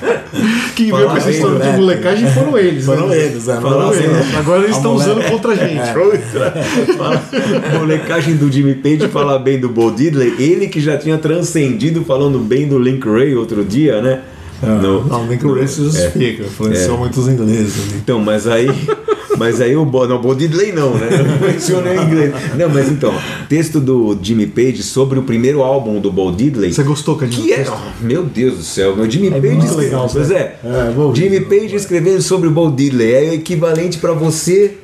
Quem 0.75 0.91
veio 0.91 1.09
com 1.09 1.17
essa 1.17 1.31
história 1.31 1.59
de 1.71 1.77
molecagem 1.77 2.29
foram 2.31 2.57
eles. 2.57 2.85
Foram 2.85 3.07
né? 3.07 3.17
eles, 3.17 3.47
é, 3.47 3.59
Foram 3.61 3.93
eles. 3.93 4.09
assim, 4.09 4.35
Agora 4.37 4.63
eles 4.63 4.75
estão 4.75 4.95
usando 4.95 5.23
contra 5.29 5.51
a 5.51 5.55
gente. 5.55 5.81
Fala- 6.97 7.23
molecagem 7.79 8.35
do 8.35 8.51
Jimmy 8.51 8.75
Page 8.75 9.07
fala 9.09 9.37
bem 9.39 9.59
do 9.59 9.69
Bo 9.69 9.91
Diddley, 9.91 10.35
ele 10.39 10.67
que 10.67 10.79
já 10.79 10.97
tinha 10.97 11.17
transcendido 11.17 12.03
falando 12.03 12.39
bem 12.39 12.67
do 12.67 12.77
Link 12.79 13.05
Ray 13.07 13.35
outro 13.35 13.63
dia, 13.63 14.01
né? 14.01 14.19
No- 14.61 15.03
Não, 15.05 15.27
que 15.37 15.45
o 15.45 15.53
Ray 15.55 15.67
se 15.67 15.83
justifica. 15.83 16.43
Influenciou 16.43 16.95
É. 16.95 16.99
muitos 16.99 17.27
ingleses 17.27 17.73
ali. 17.83 17.97
Então, 17.97 18.19
mas 18.19 18.47
aí. 18.47 18.69
Mas 19.41 19.59
aí 19.59 19.75
o 19.75 19.83
Bo, 19.83 20.07
não, 20.07 20.21
Bo 20.21 20.35
Diddley 20.35 20.71
não, 20.71 20.93
né? 20.93 21.09
Não 21.39 21.47
menciona 21.47 21.93
em 21.95 22.03
inglês. 22.05 22.31
Não, 22.57 22.69
mas 22.69 22.89
então, 22.91 23.11
texto 23.49 23.79
do 23.79 24.17
Jimmy 24.21 24.45
Page 24.45 24.83
sobre 24.83 25.17
o 25.17 25.23
primeiro 25.23 25.63
álbum 25.63 25.99
do 25.99 26.11
Bo 26.11 26.31
Diddley. 26.31 26.71
Você 26.71 26.83
gostou, 26.83 27.15
Cadinho? 27.15 27.43
Que 27.47 27.53
é, 27.53 27.65
oh, 27.67 28.03
meu 28.05 28.23
Deus 28.23 28.57
do 28.57 28.63
céu, 28.63 28.95
meu 28.95 29.09
Jimmy 29.09 29.31
Page 29.31 29.41
muito 29.47 29.63
escreveu- 29.65 29.77
legal, 29.85 30.09
Pois 30.11 30.29
é, 30.31 30.59
É, 30.63 30.99
ouvir. 30.99 31.21
Jimmy 31.23 31.41
Page 31.41 31.75
escrevendo 31.75 32.21
sobre 32.21 32.47
o 32.47 32.51
Bo 32.51 32.69
Diddley 32.69 33.11
é 33.13 33.29
o 33.31 33.33
equivalente 33.33 33.97
pra 33.97 34.13
você 34.13 34.75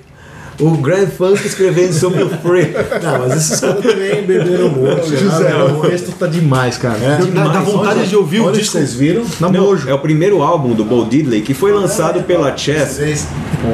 o 0.60 0.72
Grand 0.78 1.08
Funk 1.08 1.46
escrevendo 1.46 1.94
sobre 1.94 2.24
o 2.24 2.30
Free. 2.30 2.74
Não, 3.04 3.20
mas 3.20 3.36
esses 3.38 3.60
caras 3.60 3.82
também 3.84 4.24
beberam 4.24 4.70
muito. 4.70 5.08
José, 5.16 5.50
né? 5.54 5.64
o 5.64 5.82
texto 5.82 6.12
tá 6.18 6.28
demais, 6.28 6.78
cara. 6.78 6.98
É, 6.98 7.18
dá, 7.18 7.18
dá 7.18 7.26
demais. 7.26 7.66
vontade 7.66 8.00
Onde- 8.00 8.10
de 8.10 8.16
ouvir 8.16 8.40
o 8.42 8.52
disco 8.52 8.74
vocês 8.78 8.94
viram? 8.94 9.24
na 9.40 9.50
Não, 9.50 9.62
Mojo. 9.66 9.90
é 9.90 9.94
o 9.94 10.00
primeiro 10.00 10.42
álbum 10.42 10.74
do 10.74 10.84
Bo 10.84 11.06
Diddley 11.06 11.42
que 11.42 11.54
foi 11.54 11.72
lançado 11.72 12.24
pela 12.24 12.56
Chess. 12.58 12.94
Vocês- 12.98 13.28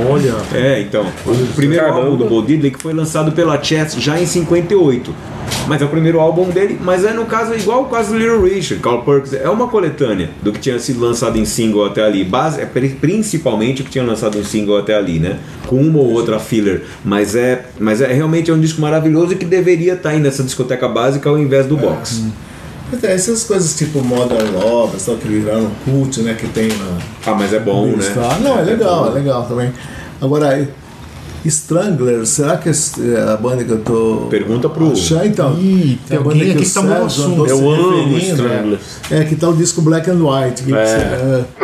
Olha. 0.10 0.34
É, 0.54 0.82
então, 0.82 1.06
o 1.26 1.54
primeiro 1.56 1.86
álbum 1.86 2.15
do 2.15 2.26
Bo 2.26 2.41
Diddley 2.41 2.72
que 2.72 2.82
foi 2.82 2.93
lançado 2.93 3.32
pela 3.32 3.62
Chess 3.62 3.96
já 4.00 4.19
em 4.19 4.26
58. 4.26 5.13
Mas 5.67 5.82
é 5.82 5.86
o 5.86 5.88
primeiro 5.88 6.19
álbum 6.19 6.49
dele, 6.49 6.78
mas 6.82 7.06
é 7.06 7.13
no 7.13 7.26
caso 7.26 7.54
igual 7.56 7.84
o 7.84 7.86
caso 7.86 8.12
do 8.12 8.17
Little 8.17 8.41
Richard, 8.43 8.84
Carl 8.84 9.02
Perkins, 9.02 9.34
é 9.34 9.49
uma 9.49 9.67
coletânea 9.67 10.30
do 10.41 10.52
que 10.52 10.60
tinha 10.60 10.78
sido 10.78 10.99
lançado 10.99 11.38
em 11.38 11.45
single 11.45 11.86
até 11.86 12.04
ali, 12.04 12.23
base, 12.23 12.60
é 12.60 12.65
pri- 12.65 12.89
principalmente 12.99 13.82
o 13.82 13.86
que 13.86 13.91
tinha 13.91 14.04
lançado 14.04 14.38
em 14.38 14.43
single 14.43 14.78
até 14.78 14.93
ali, 14.95 15.19
né? 15.19 15.39
Com 15.67 15.78
uma 15.78 15.99
ou 15.99 16.12
outra 16.12 16.38
filler, 16.39 16.84
mas 17.06 17.34
é, 17.36 17.65
mas 17.80 18.02
é 18.02 18.12
realmente 18.12 18.52
é 18.52 18.54
um 18.54 18.60
disco 18.60 18.82
maravilhoso 18.82 19.36
que 19.38 19.45
deveria 19.45 19.93
estar 19.93 20.10
aí 20.10 20.19
nessa 20.19 20.43
discoteca 20.43 20.88
básica 20.89 21.30
ao 21.30 21.38
invés 21.39 21.65
do 21.65 21.78
box. 21.78 22.23
Até 22.91 23.13
essas 23.13 23.43
coisas 23.45 23.76
tipo 23.76 24.04
Modern 24.04 24.52
Love, 24.54 24.99
só 24.99 25.15
que 25.15 25.28
viraram 25.28 25.71
cult, 25.86 26.19
né? 26.21 26.36
Que 26.39 26.47
tem 26.47 26.67
na. 26.67 26.97
Ah, 27.26 27.34
mas 27.34 27.54
é 27.54 27.60
bom, 27.60 27.86
né? 27.88 28.04
Não, 28.41 28.60
é 28.60 28.62
legal, 28.63 29.08
é 29.08 29.12
legal 29.12 29.45
também. 29.47 29.71
Agora, 30.21 30.67
Strangler, 31.49 32.25
será 32.25 32.58
que 32.58 32.69
é 32.69 32.73
a 33.34 33.38
banda 33.38 33.63
que 33.63 33.71
eu 33.71 33.79
tô. 33.79 34.27
Pergunta 34.29 34.69
pro- 34.69 34.91
Achando, 34.91 35.25
então. 35.25 35.58
Ih, 35.60 35.99
tem 36.08 36.17
a 36.17 36.21
banda 36.21 36.36
aqui 36.38 36.51
o 36.51 36.56
que 36.58 36.69
tá 36.69 36.82
Sérgio 37.10 37.45
Eu 37.47 37.71
amo 37.71 37.91
referindo, 37.97 38.17
Stranglers. 38.19 38.82
É, 39.12 39.23
que 39.23 39.36
tá 39.36 39.49
o 39.49 39.53
disco 39.53 39.82
Black 39.82 40.10
and 40.10 40.23
White. 40.23 40.63
Que 40.63 40.71
que 40.71 40.77
É. 40.77 40.86
você- 40.86 40.95
é. 40.95 41.62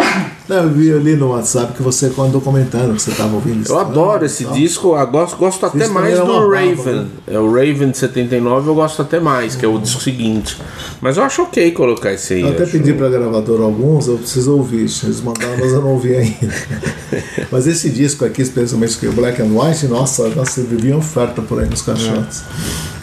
Eu 0.49 0.67
vi 0.69 0.91
ali 0.91 1.15
no 1.15 1.29
WhatsApp 1.29 1.73
que 1.73 1.83
você 1.83 2.07
andou 2.17 2.41
comentando 2.41 2.95
que 2.95 3.01
você 3.03 3.11
tava 3.11 3.35
ouvindo 3.35 3.57
Eu 3.57 3.61
Stranglers 3.61 3.89
adoro 3.91 4.25
esse 4.25 4.45
disco, 4.45 4.97
eu 4.97 5.07
gosto, 5.07 5.37
gosto 5.37 5.63
até 5.63 5.83
Isso 5.83 5.93
mais 5.93 6.15
do 6.17 6.23
é 6.23 6.25
baba, 6.25 6.55
Raven. 6.55 6.95
né? 6.95 7.05
É 7.27 7.37
o 7.39 7.51
Raven 7.51 7.91
de 7.91 7.97
79, 7.99 8.67
eu 8.67 8.73
gosto 8.73 8.99
até 9.03 9.19
mais, 9.19 9.55
que 9.55 9.63
é 9.63 9.67
o 9.67 9.77
disco 9.77 10.01
seguinte. 10.01 10.57
Mas 10.99 11.17
eu 11.17 11.23
acho 11.23 11.43
ok 11.43 11.69
colocar 11.71 12.11
esse 12.13 12.33
aí. 12.33 12.41
Eu 12.41 12.47
até 12.49 12.63
acho- 12.63 12.71
pedi 12.71 12.93
pra 12.93 13.09
gravadora 13.09 13.61
alguns, 13.61 14.07
eu 14.07 14.17
preciso 14.17 14.55
ouvir. 14.57 14.79
Eles 15.03 15.21
mandaram, 15.21 15.55
mas 15.59 15.71
eu 15.71 15.81
não 15.81 15.89
ouvi 15.89 16.15
ainda. 16.15 16.53
mas 17.51 17.67
esse 17.67 17.87
disco 17.91 18.25
aqui, 18.25 18.41
especialmente 18.41 18.97
que 18.97 19.05
é 19.05 19.09
o 19.09 19.13
Black 19.13 19.39
and 19.39 19.51
White, 19.53 19.85
nossa, 19.85 20.29
nossa 20.29 20.61
vivia 20.63 20.97
oferta 20.97 21.43
por 21.43 21.59
aí 21.61 21.69
nos 21.69 21.83
caixotes. 21.83 22.41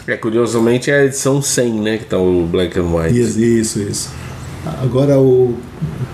É, 0.05 0.17
curiosamente 0.17 0.91
é 0.91 0.99
a 0.99 1.05
edição 1.05 1.41
100, 1.41 1.73
né, 1.81 1.97
que 1.97 2.05
tá 2.05 2.17
o 2.17 2.45
Black 2.45 2.77
and 2.77 2.93
White. 2.93 3.17
Isso, 3.17 3.39
isso, 3.39 3.79
isso. 3.79 4.09
Agora 4.81 5.19
o. 5.19 5.55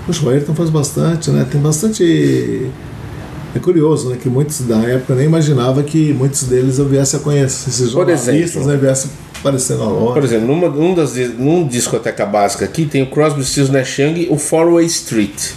Puxa, 0.05 0.25
o 0.25 0.29
Ayrton 0.29 0.53
faz 0.53 0.69
bastante, 0.69 1.31
né? 1.31 1.45
Tem 1.49 1.61
bastante 1.61 2.69
É 3.55 3.59
curioso, 3.59 4.09
né? 4.09 4.17
Que 4.21 4.29
muitos 4.29 4.61
da 4.61 4.77
época 4.79 5.15
nem 5.15 5.25
imaginava 5.25 5.83
que 5.83 6.13
muitos 6.13 6.43
deles 6.43 6.79
eu 6.79 6.87
viesse 6.87 7.15
a 7.15 7.19
conhecer. 7.19 7.69
Esses 7.69 7.91
Por 7.91 8.07
jornalistas 8.07 8.65
né, 8.65 8.75
viessem 8.75 9.11
aparecer 9.39 9.77
na 9.77 9.85
loja. 9.85 10.13
Por 10.13 10.23
exemplo, 10.23 10.47
numa, 10.47 10.69
num 10.69 10.95
das, 10.95 11.15
num 11.37 11.67
discoteca 11.67 12.25
básica 12.25 12.65
aqui 12.65 12.85
tem 12.85 13.03
o 13.03 13.07
Crosby, 13.07 13.43
Stills, 13.43 13.71
Nash 13.71 13.99
Young 13.99 14.21
e 14.21 14.27
o 14.29 14.37
Four-Way 14.37 14.85
Street. 14.85 15.51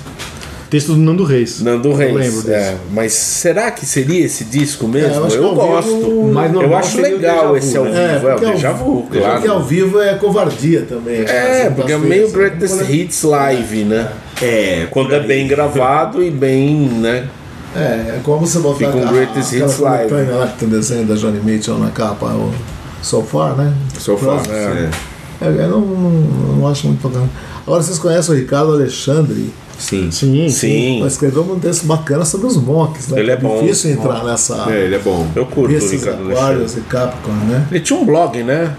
Texto 0.76 0.92
do 0.92 0.98
Nando 0.98 1.24
Reis. 1.24 1.62
Nando 1.62 1.88
Eu 1.90 1.96
Reis. 1.96 2.14
lembro 2.14 2.40
disso. 2.42 2.50
é. 2.50 2.76
Mas 2.92 3.12
será 3.14 3.70
que 3.70 3.86
seria 3.86 4.24
esse 4.26 4.44
disco 4.44 4.86
mesmo? 4.86 5.08
É, 5.14 5.16
eu 5.16 5.22
eu 5.22 5.30
vivo- 5.30 5.54
gosto. 5.54 6.30
mais 6.34 6.52
eu 6.52 6.76
acho 6.76 6.98
o 6.98 7.00
legal 7.00 7.56
esse 7.56 7.76
ao 7.78 7.84
né? 7.84 7.90
vivo. 7.90 8.28
É, 8.28 8.34
o 8.34 8.34
porque 8.34 8.44
ao- 8.44 8.52
Deja 8.52 8.72
Vu, 8.72 9.02
Porque 9.02 9.18
claro. 9.18 9.52
ao 9.52 9.62
vivo 9.62 10.00
é 10.02 10.14
covardia 10.14 10.82
também. 10.82 11.20
né? 11.20 11.24
É, 11.30 11.62
Assim, 11.66 11.74
porque 11.74 11.92
é 11.92 11.98
meio 11.98 12.24
assim. 12.26 12.34
Greatest 12.34 12.90
Hits 12.90 13.22
Live, 13.22 13.84
né? 13.84 14.12
É, 14.42 14.86
Quando 14.90 15.14
é 15.14 15.20
bem 15.20 15.46
gravado 15.48 16.22
e 16.22 16.30
bem, 16.30 16.74
né? 16.76 17.26
É, 17.74 17.78
é 17.78 18.20
como 18.22 18.46
você 18.46 18.58
botar 18.58 18.78
Fica 18.86 18.96
um 18.98 19.08
a- 19.08 19.12
Greatest 19.12 19.52
Hits 19.54 19.78
Live. 19.78 20.12
lá 20.30 20.46
que 20.48 20.58
tem 20.58 20.68
o 20.68 20.70
desenho 20.70 21.06
da 21.06 21.14
Johnny 21.14 21.40
Mitchell 21.42 21.78
na 21.78 21.90
capa, 21.90 22.26
o 22.26 22.52
So 23.02 23.22
Far, 23.22 23.56
né? 23.56 23.72
So 23.98 24.16
far, 24.18 24.42
Crosby. 24.42 24.52
é. 24.52 24.90
É, 25.40 25.46
eu 25.48 25.68
não, 25.68 25.80
não, 25.80 26.10
não 26.58 26.68
acho 26.68 26.86
muito 26.86 27.06
bacana. 27.06 27.28
Agora 27.66 27.82
vocês 27.82 27.98
conhecem 27.98 28.34
o 28.34 28.38
Ricardo 28.38 28.72
Alexandre? 28.72 29.50
Sim. 29.78 30.10
Sim, 30.10 30.48
Sim. 30.48 30.98
Ele 30.98 31.06
escreveu 31.06 31.42
um 31.42 31.58
texto 31.58 31.86
bacana 31.86 32.24
sobre 32.24 32.46
os 32.46 32.56
monks, 32.56 33.08
né? 33.08 33.20
Ele 33.20 33.30
é 33.30 33.36
bom. 33.36 33.60
difícil 33.60 33.90
entrar 33.92 34.24
nessa. 34.24 34.66
É, 34.70 34.84
ele 34.84 34.94
é 34.94 34.98
bom. 34.98 35.26
Eu 35.34 35.46
curto 35.46 35.74
o 35.74 35.88
Ricardo 35.88 36.30
e 36.32 36.80
Capricorn, 36.82 37.44
né? 37.46 37.66
Ele 37.70 37.80
tinha 37.80 37.98
um 37.98 38.04
blog, 38.04 38.42
né? 38.42 38.74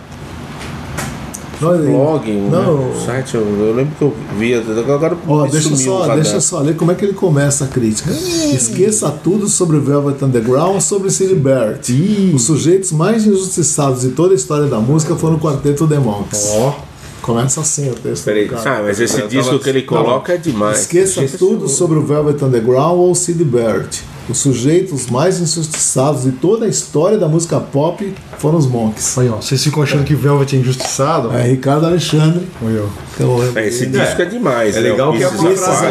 Não, 1.60 1.74
ele- 1.74 1.92
Blog, 1.92 2.32
um 2.32 2.50
Não, 2.50 3.06
site, 3.06 3.34
eu, 3.36 3.42
eu 3.42 3.74
lembro 3.74 3.96
que 3.98 4.02
eu 4.04 4.14
via, 4.38 4.60
agora 4.60 5.18
Ó, 5.28 5.48
deixa, 5.48 5.76
só, 5.76 6.14
deixa 6.14 6.40
só 6.40 6.60
ler 6.60 6.76
como 6.76 6.92
é 6.92 6.96
que 6.96 7.04
ele 7.04 7.14
começa 7.14 7.66
a 7.66 7.68
crítica. 7.68 8.12
Esqueça 8.12 9.10
tudo 9.10 9.48
sobre 9.48 9.80
Velvet 9.80 10.24
Underground, 10.24 10.82
sobre 10.82 11.10
City 11.10 11.34
Barrett. 11.34 12.32
Os 12.34 12.44
sujeitos 12.44 12.92
mais 12.92 13.26
injustiçados 13.26 14.02
de 14.02 14.10
toda 14.10 14.34
a 14.34 14.36
história 14.36 14.68
da 14.68 14.80
música 14.80 15.16
foram 15.16 15.38
o 15.38 15.40
Quarteto 15.40 15.88
The 15.88 15.98
Monks. 15.98 16.50
Ó. 16.52 16.87
Começa 17.22 17.62
assim 17.62 17.90
o 17.90 17.94
texto. 17.96 18.24
Peraí. 18.26 18.46
do 18.48 18.56
cara. 18.56 18.78
Ah, 18.80 18.84
mas 18.84 19.00
esse 19.00 19.20
Eu 19.20 19.28
disco 19.28 19.52
tava- 19.52 19.64
que 19.64 19.70
ele 19.70 19.82
coloca 19.82 20.34
é 20.34 20.38
demais. 20.38 20.82
Esqueça 20.82 21.26
tudo 21.38 21.68
sobre 21.68 21.98
o 21.98 22.06
Velvet 22.06 22.42
Underground 22.44 22.98
ou 23.00 23.14
Sid 23.16 23.44
Barrett. 23.44 24.04
Os 24.30 24.40
sujeitos 24.40 25.08
mais 25.08 25.40
injustiçados 25.40 26.24
de 26.24 26.34
toda 26.34 26.66
a 26.66 26.68
história 26.68 27.18
da 27.18 27.30
música 27.30 27.62
pop 27.62 28.14
foram 28.38 28.58
os 28.58 28.68
Monks. 28.68 29.18
Aí, 29.18 29.30
ó, 29.30 29.38
vocês 29.38 29.64
ficam 29.64 29.82
achando 29.82 30.04
que 30.04 30.14
Velvet 30.14 30.54
é 30.54 30.60
injustiçado? 30.60 31.32
É 31.32 31.44
Ricardo 31.44 31.86
Alexandre. 31.86 32.46
Aí, 32.62 32.78
ó. 32.78 32.88
que 33.16 33.24
é 33.24 33.64
É, 33.64 33.68
esse 33.68 33.86
disco 33.88 34.22
é 34.22 34.26
demais. 34.26 34.76
É 34.76 34.82
né? 34.82 34.90
legal 34.92 35.12
que 35.14 35.24
é 35.24 35.28
uma 35.30 35.52
frase, 35.56 35.86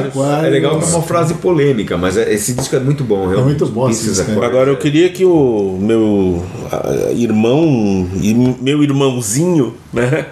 é 0.47 0.51
legal 0.51 0.79
que 0.79 0.85
é 0.85 0.89
uma 0.89 1.03
frase 1.03 1.35
polêmica, 1.35 1.97
mas 1.97 2.17
é- 2.19 2.33
esse 2.33 2.53
disco 2.53 2.77
é 2.77 2.79
muito 2.81 3.03
bom, 3.03 3.27
realmente. 3.27 3.45
muito 3.45 3.67
bom 3.67 3.89
esse 3.91 4.05
disco, 4.05 4.21
é. 4.21 4.23
Aquarius. 4.35 4.45
Agora 4.45 4.71
eu 4.71 4.77
queria 4.77 5.09
que 5.09 5.25
o 5.25 5.79
meu 5.81 6.45
irmão, 7.17 8.07
e 8.21 8.35
meu 8.61 8.83
irmãozinho, 8.83 9.75
né, 9.93 10.27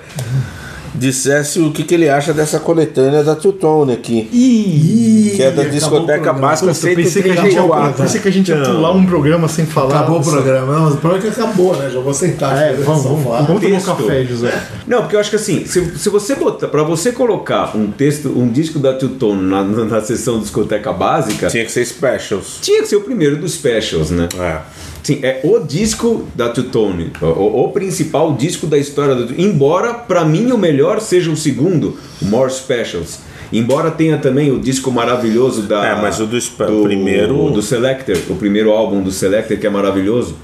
dissesse 0.95 1.61
o 1.61 1.71
que, 1.73 1.83
que 1.83 1.95
ele 1.95 2.09
acha 2.09 2.33
dessa 2.33 2.59
coletânea 2.61 3.23
da 3.25 3.35
Tutone 3.35 3.93
aqui. 3.93 4.29
Ih, 4.33 5.33
Que 5.37 5.43
é 5.43 5.51
da 5.51 5.65
discoteca 5.65 6.21
programa. 6.21 6.39
básica 6.49 6.73
Puta, 6.73 6.89
eu 6.89 6.97
pensei 6.97 7.23
que, 7.23 7.31
a 7.31 7.35
gente 7.35 7.45
ia, 7.55 7.63
134. 7.63 8.03
pensei 8.05 8.21
que 8.21 8.29
a 8.29 8.33
gente 8.33 8.49
ia 8.51 8.63
pular 8.63 8.93
um 8.93 9.05
programa 9.05 9.49
sem 9.49 9.67
falar. 9.67 9.97
Acabou 10.01 10.21
o 10.21 10.23
programa. 10.23 10.73
Não, 10.73 10.85
mas 10.85 10.95
o 10.95 10.97
problema 10.99 11.27
é 11.27 11.31
que 11.31 11.41
acabou, 11.41 11.77
né? 11.77 11.91
Já 11.91 12.01
vou 12.01 12.15
sentar 12.15 12.57
É, 12.57 12.73
vamos, 12.75 13.03
vamos, 13.03 13.25
vamos 13.25 13.63
tomar 13.63 13.79
um 13.79 13.81
café, 13.83 14.25
José. 14.25 14.63
Não, 14.87 15.01
porque 15.03 15.17
eu 15.17 15.21
acho 15.21 15.31
que 15.31 15.37
assim, 15.37 15.65
se, 15.67 15.99
se 15.99 16.09
você 16.09 16.35
botar, 16.35 16.69
pra 16.69 16.83
você 16.83 17.11
colocar 17.13 17.77
um 17.77 17.91
texto, 17.91 18.29
um 18.29 18.49
disco 18.49 18.79
da 18.79 18.93
Tutone 18.95 19.43
na, 19.43 19.65
na, 19.65 19.85
na 19.85 20.01
sessão 20.01 20.39
discoteca 20.41 20.93
básica, 20.93 21.49
Tinha 21.49 21.65
que 21.65 21.73
ser 21.73 21.85
specials. 21.85 22.59
tinha 22.61 22.83
que 22.83 22.89
ser 22.89 22.97
o 22.97 23.01
primeiro 23.01 23.37
dos 23.37 23.53
specials, 23.55 24.11
né? 24.11 24.29
É. 24.39 24.59
Sim, 25.05 25.21
é 25.23 25.41
o 25.45 25.61
disco 25.61 26.27
da 26.35 26.49
Tutone, 26.49 27.13
o, 27.21 27.65
o 27.65 27.69
principal 27.69 28.33
disco 28.33 28.67
da 28.67 28.79
história 28.79 29.15
do 29.15 29.39
Embora, 29.41 29.93
pra 29.95 30.25
mim, 30.25 30.51
o 30.51 30.57
melhor 30.59 30.99
seja 31.01 31.31
o 31.31 31.37
segundo, 31.37 31.97
o 32.21 32.25
More 32.25 32.51
Specials. 32.51 33.19
Embora 33.53 33.91
tenha 33.91 34.17
também 34.17 34.51
o 34.51 34.59
disco 34.59 34.91
maravilhoso 34.91 35.63
da. 35.63 35.87
É, 35.87 35.95
mas 36.01 36.19
o 36.21 36.27
do 36.27 36.37
Spe- 36.41 36.65
primeiro- 36.83 37.51
Do 37.51 37.61
Selector, 37.63 38.17
o 38.31 38.35
primeiro 38.35 38.71
álbum 38.73 39.03
do 39.03 39.11
Selector, 39.13 39.59
que 39.59 39.67
é 39.67 39.71
maravilhoso. 39.71 40.37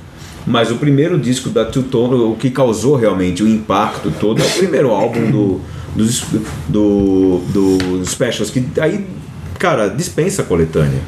Mas 0.46 0.70
o 0.70 0.76
primeiro 0.76 1.18
disco 1.18 1.48
da 1.48 1.64
Tutone, 1.64 2.14
o 2.14 2.34
que 2.34 2.50
causou 2.50 2.96
realmente 2.96 3.42
o 3.42 3.48
impacto 3.48 4.12
todo, 4.20 4.40
é 4.42 4.44
o 4.44 4.50
primeiro 4.50 4.90
álbum 4.90 5.30
do, 5.30 5.60
dos- 5.96 6.22
do, 6.68 7.40
do 7.48 8.04
Specials, 8.06 8.50
que 8.50 8.64
aí, 8.78 9.06
cara, 9.58 9.88
dispensa 9.88 10.42
a 10.42 10.44
coletânea. 10.44 11.00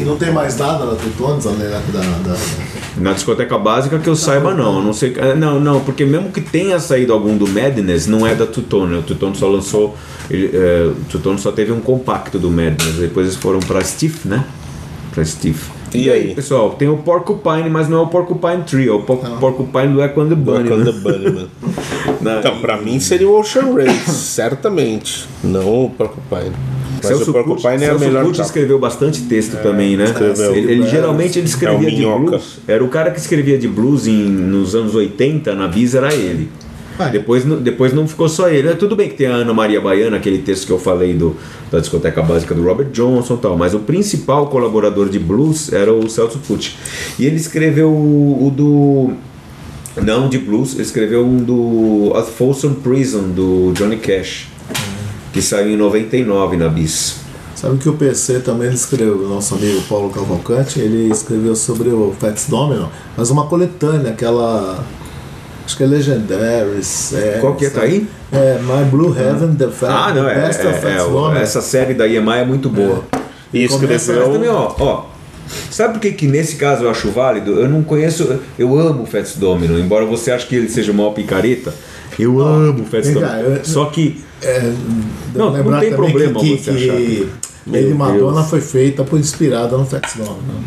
E 0.00 0.04
não 0.04 0.16
tem 0.16 0.32
mais 0.32 0.56
nada 0.56 0.86
na 0.86 0.94
Tutones, 0.94 1.46
além 1.46 1.68
da, 1.68 1.78
da, 1.78 2.36
Na 2.96 3.12
discoteca 3.12 3.58
básica 3.58 3.98
que 3.98 4.08
eu 4.08 4.16
saiba 4.16 4.54
não, 4.54 4.82
não 4.82 4.92
sei. 4.94 5.14
é, 5.18 5.34
Não, 5.34 5.60
não, 5.60 5.80
porque 5.80 6.04
mesmo 6.06 6.30
que 6.30 6.40
tenha 6.40 6.78
saído 6.80 7.12
algum 7.12 7.36
do 7.36 7.46
Madness, 7.46 8.06
não 8.06 8.26
é 8.26 8.34
da 8.34 8.46
Tutone. 8.46 8.96
O 8.98 9.02
Tutone 9.02 9.36
só 9.36 9.48
lançou. 9.48 9.94
ele, 10.30 10.50
é, 10.54 10.86
o 10.90 10.94
Tutone 11.10 11.38
só 11.38 11.52
teve 11.52 11.70
um 11.72 11.80
compacto 11.80 12.38
do 12.38 12.50
Madness. 12.50 12.94
Depois 12.98 13.26
eles 13.26 13.36
foram 13.38 13.60
pra 13.60 13.82
Stiff, 13.84 14.26
né? 14.26 14.44
Pra 15.12 15.22
Stiff. 15.24 15.70
E 15.92 16.08
aí? 16.08 16.34
pessoal? 16.36 16.70
Tem 16.70 16.88
o 16.88 16.96
Porcupine, 16.98 17.68
mas 17.68 17.88
não 17.88 17.98
é 17.98 18.02
o 18.02 18.06
Porcupine 18.06 18.62
Tree, 18.62 18.86
é 18.88 18.92
o 18.92 19.02
Por 19.02 19.18
Porcupine 19.40 19.88
do 19.88 20.00
Echo 20.02 20.20
and 20.20 20.28
the 20.28 20.34
Bunny. 20.36 20.68
Bunny, 20.68 20.84
né? 20.84 20.92
Bunnyman. 21.02 21.48
Na- 22.22 22.38
Então, 22.38 22.58
pra 22.60 22.76
mim 22.76 23.00
seria 23.00 23.28
o 23.28 23.38
Ocean 23.38 23.74
Race, 23.74 24.08
certamente. 24.10 25.26
Não 25.42 25.86
o 25.86 25.90
Porcupine. 25.90 26.52
Mas 27.02 27.16
Celso 27.16 27.30
o 27.30 27.32
Porcupine 27.34 27.84
é 27.84 27.94
melhor 27.98 28.30
escreveu 28.30 28.78
bastante 28.78 29.22
texto 29.22 29.56
também, 29.62 29.96
né? 29.96 30.04
escreveu. 30.04 30.54
Ele, 30.54 30.72
ele 30.72 30.86
geralmente 30.86 31.38
ele 31.38 31.46
É 31.46 31.48
o 31.48 31.50
escrevia 31.50 31.90
de 31.90 31.96
Minhoca. 31.96 32.24
blues. 32.30 32.58
Era 32.66 32.84
o 32.84 32.88
cara 32.88 33.10
que 33.10 33.18
escrevia 33.20 33.58
de 33.58 33.68
blues 33.68 34.06
em, 34.06 34.22
nos 34.24 34.74
anos 34.74 34.94
80, 34.94 35.54
na 35.54 35.66
Bis 35.68 35.94
era 35.94 36.14
ele. 36.14 36.48
Depois, 37.12 37.46
não- 37.46 37.56
depois 37.56 37.94
não 37.94 38.06
ficou 38.06 38.28
só 38.28 38.50
ele. 38.50 38.68
É, 38.68 38.74
Tudo 38.74 38.94
bem 38.94 39.08
que 39.08 39.14
tem 39.14 39.26
a 39.26 39.36
Ana 39.36 39.54
Maria 39.54 39.80
Baiana, 39.80 40.18
aquele 40.18 40.36
texto 40.38 40.66
que 40.66 40.72
eu 40.72 40.78
falei 40.78 41.14
do, 41.14 41.34
da 41.72 41.80
discoteca 41.80 42.20
básica 42.22 42.54
do 42.54 42.62
Robert 42.62 42.88
Johnson 42.90 43.36
e 43.36 43.38
tal, 43.38 43.56
mas 43.56 43.72
o 43.72 43.78
principal 43.78 44.48
colaborador 44.48 45.08
de 45.08 45.18
blues 45.18 45.72
era 45.72 45.90
o 45.94 46.10
Celso 46.10 46.38
Pucci. 46.46 46.74
E 47.18 47.24
ele 47.24 47.36
escreveu 47.36 47.88
o, 47.88 48.46
o 48.46 48.50
do. 48.50 49.12
Não 50.02 50.28
de 50.28 50.36
blues, 50.36 50.74
ele 50.74 50.82
escreveu 50.82 51.24
um 51.24 51.38
do 51.38 52.12
A 52.14 52.22
Folsom 52.22 52.74
Prison, 52.74 53.22
do 53.30 53.72
Johnny 53.74 53.96
Cash, 53.96 54.48
que 55.32 55.40
saiu 55.42 55.70
em 55.70 55.76
99 55.76 56.56
na 56.56 56.68
Bis. 56.68 57.16
Sabe 57.56 57.76
que 57.78 57.88
o 57.88 57.92
PC 57.92 58.40
também 58.40 58.72
escreveu, 58.72 59.16
o 59.26 59.28
nosso 59.28 59.54
amigo 59.54 59.82
Paulo 59.82 60.08
Cavalcante, 60.10 60.80
ele 60.80 61.10
escreveu 61.12 61.54
sobre 61.54 61.90
o 61.90 62.14
Fats 62.18 62.46
Domino, 62.48 62.90
mas 63.16 63.30
uma 63.30 63.46
coletânea, 63.46 64.12
aquela. 64.12 64.82
Acho 65.66 65.76
que 65.76 65.82
é 65.82 65.86
Legendaries. 65.86 67.12
É, 67.14 67.38
Qual 67.40 67.54
que 67.54 67.66
é? 67.66 67.70
Tá 67.70 67.82
aí? 67.82 68.08
É, 68.32 68.58
My 68.62 68.84
Blue 68.90 69.14
Heaven, 69.16 69.54
The, 69.54 69.68
Fat, 69.68 69.90
Ah, 69.90 70.12
não, 70.14 70.28
é, 70.28 70.34
Best 70.46 70.60
é- 70.62 70.68
of 70.68 70.78
é, 70.78 70.80
Fats 70.80 71.02
o- 71.06 71.10
Domino. 71.10 71.38
essa 71.40 71.60
série 71.60 71.94
da 71.94 72.08
EMI 72.08 72.38
é 72.38 72.44
muito 72.44 72.68
boa. 72.68 73.04
E 73.52 73.68
Começa- 73.68 73.86
Mas 73.86 74.02
escreveu. 74.02 74.32
também, 74.32 74.48
ó, 74.48 74.72
ó, 74.78 75.04
sabe 75.70 75.94
por 75.94 76.00
que, 76.00 76.12
que 76.12 76.26
nesse 76.26 76.56
caso 76.56 76.84
eu 76.84 76.90
acho 76.90 77.10
válido? 77.10 77.60
Eu 77.60 77.68
não 77.68 77.82
conheço, 77.82 78.38
eu 78.58 78.78
amo 78.78 79.02
o 79.02 79.06
Fats 79.06 79.36
Domino, 79.36 79.78
embora 79.78 80.04
você 80.06 80.30
ache 80.32 80.46
que 80.46 80.54
ele 80.56 80.68
seja 80.68 80.90
uma 80.92 81.10
picareta. 81.12 81.74
Eu 82.22 82.40
amo 82.40 82.82
o 82.82 82.86
Fats 82.86 83.06
vem 83.06 83.14
Domino. 83.14 83.32
cá, 83.32 83.40
eu- 83.40 83.64
Só 83.64 83.84
que 83.86 84.20
É, 84.42 84.72
Não, 85.34 85.46
não 85.46 85.52
lembrar 85.52 85.80
tem 85.80 85.92
problema 85.92 86.40
que, 86.40 86.56
você 86.56 86.70
que, 86.72 86.90
achar 86.90 86.96
que 86.96 87.28
Lady 87.66 87.92
Madonna 87.94 88.36
Deus. 88.38 88.48
foi 88.48 88.60
feita 88.62 89.04
por 89.04 89.18
inspirada 89.18 89.76
no 89.76 89.84
Fats 89.84 90.14
Domino. 90.16 90.64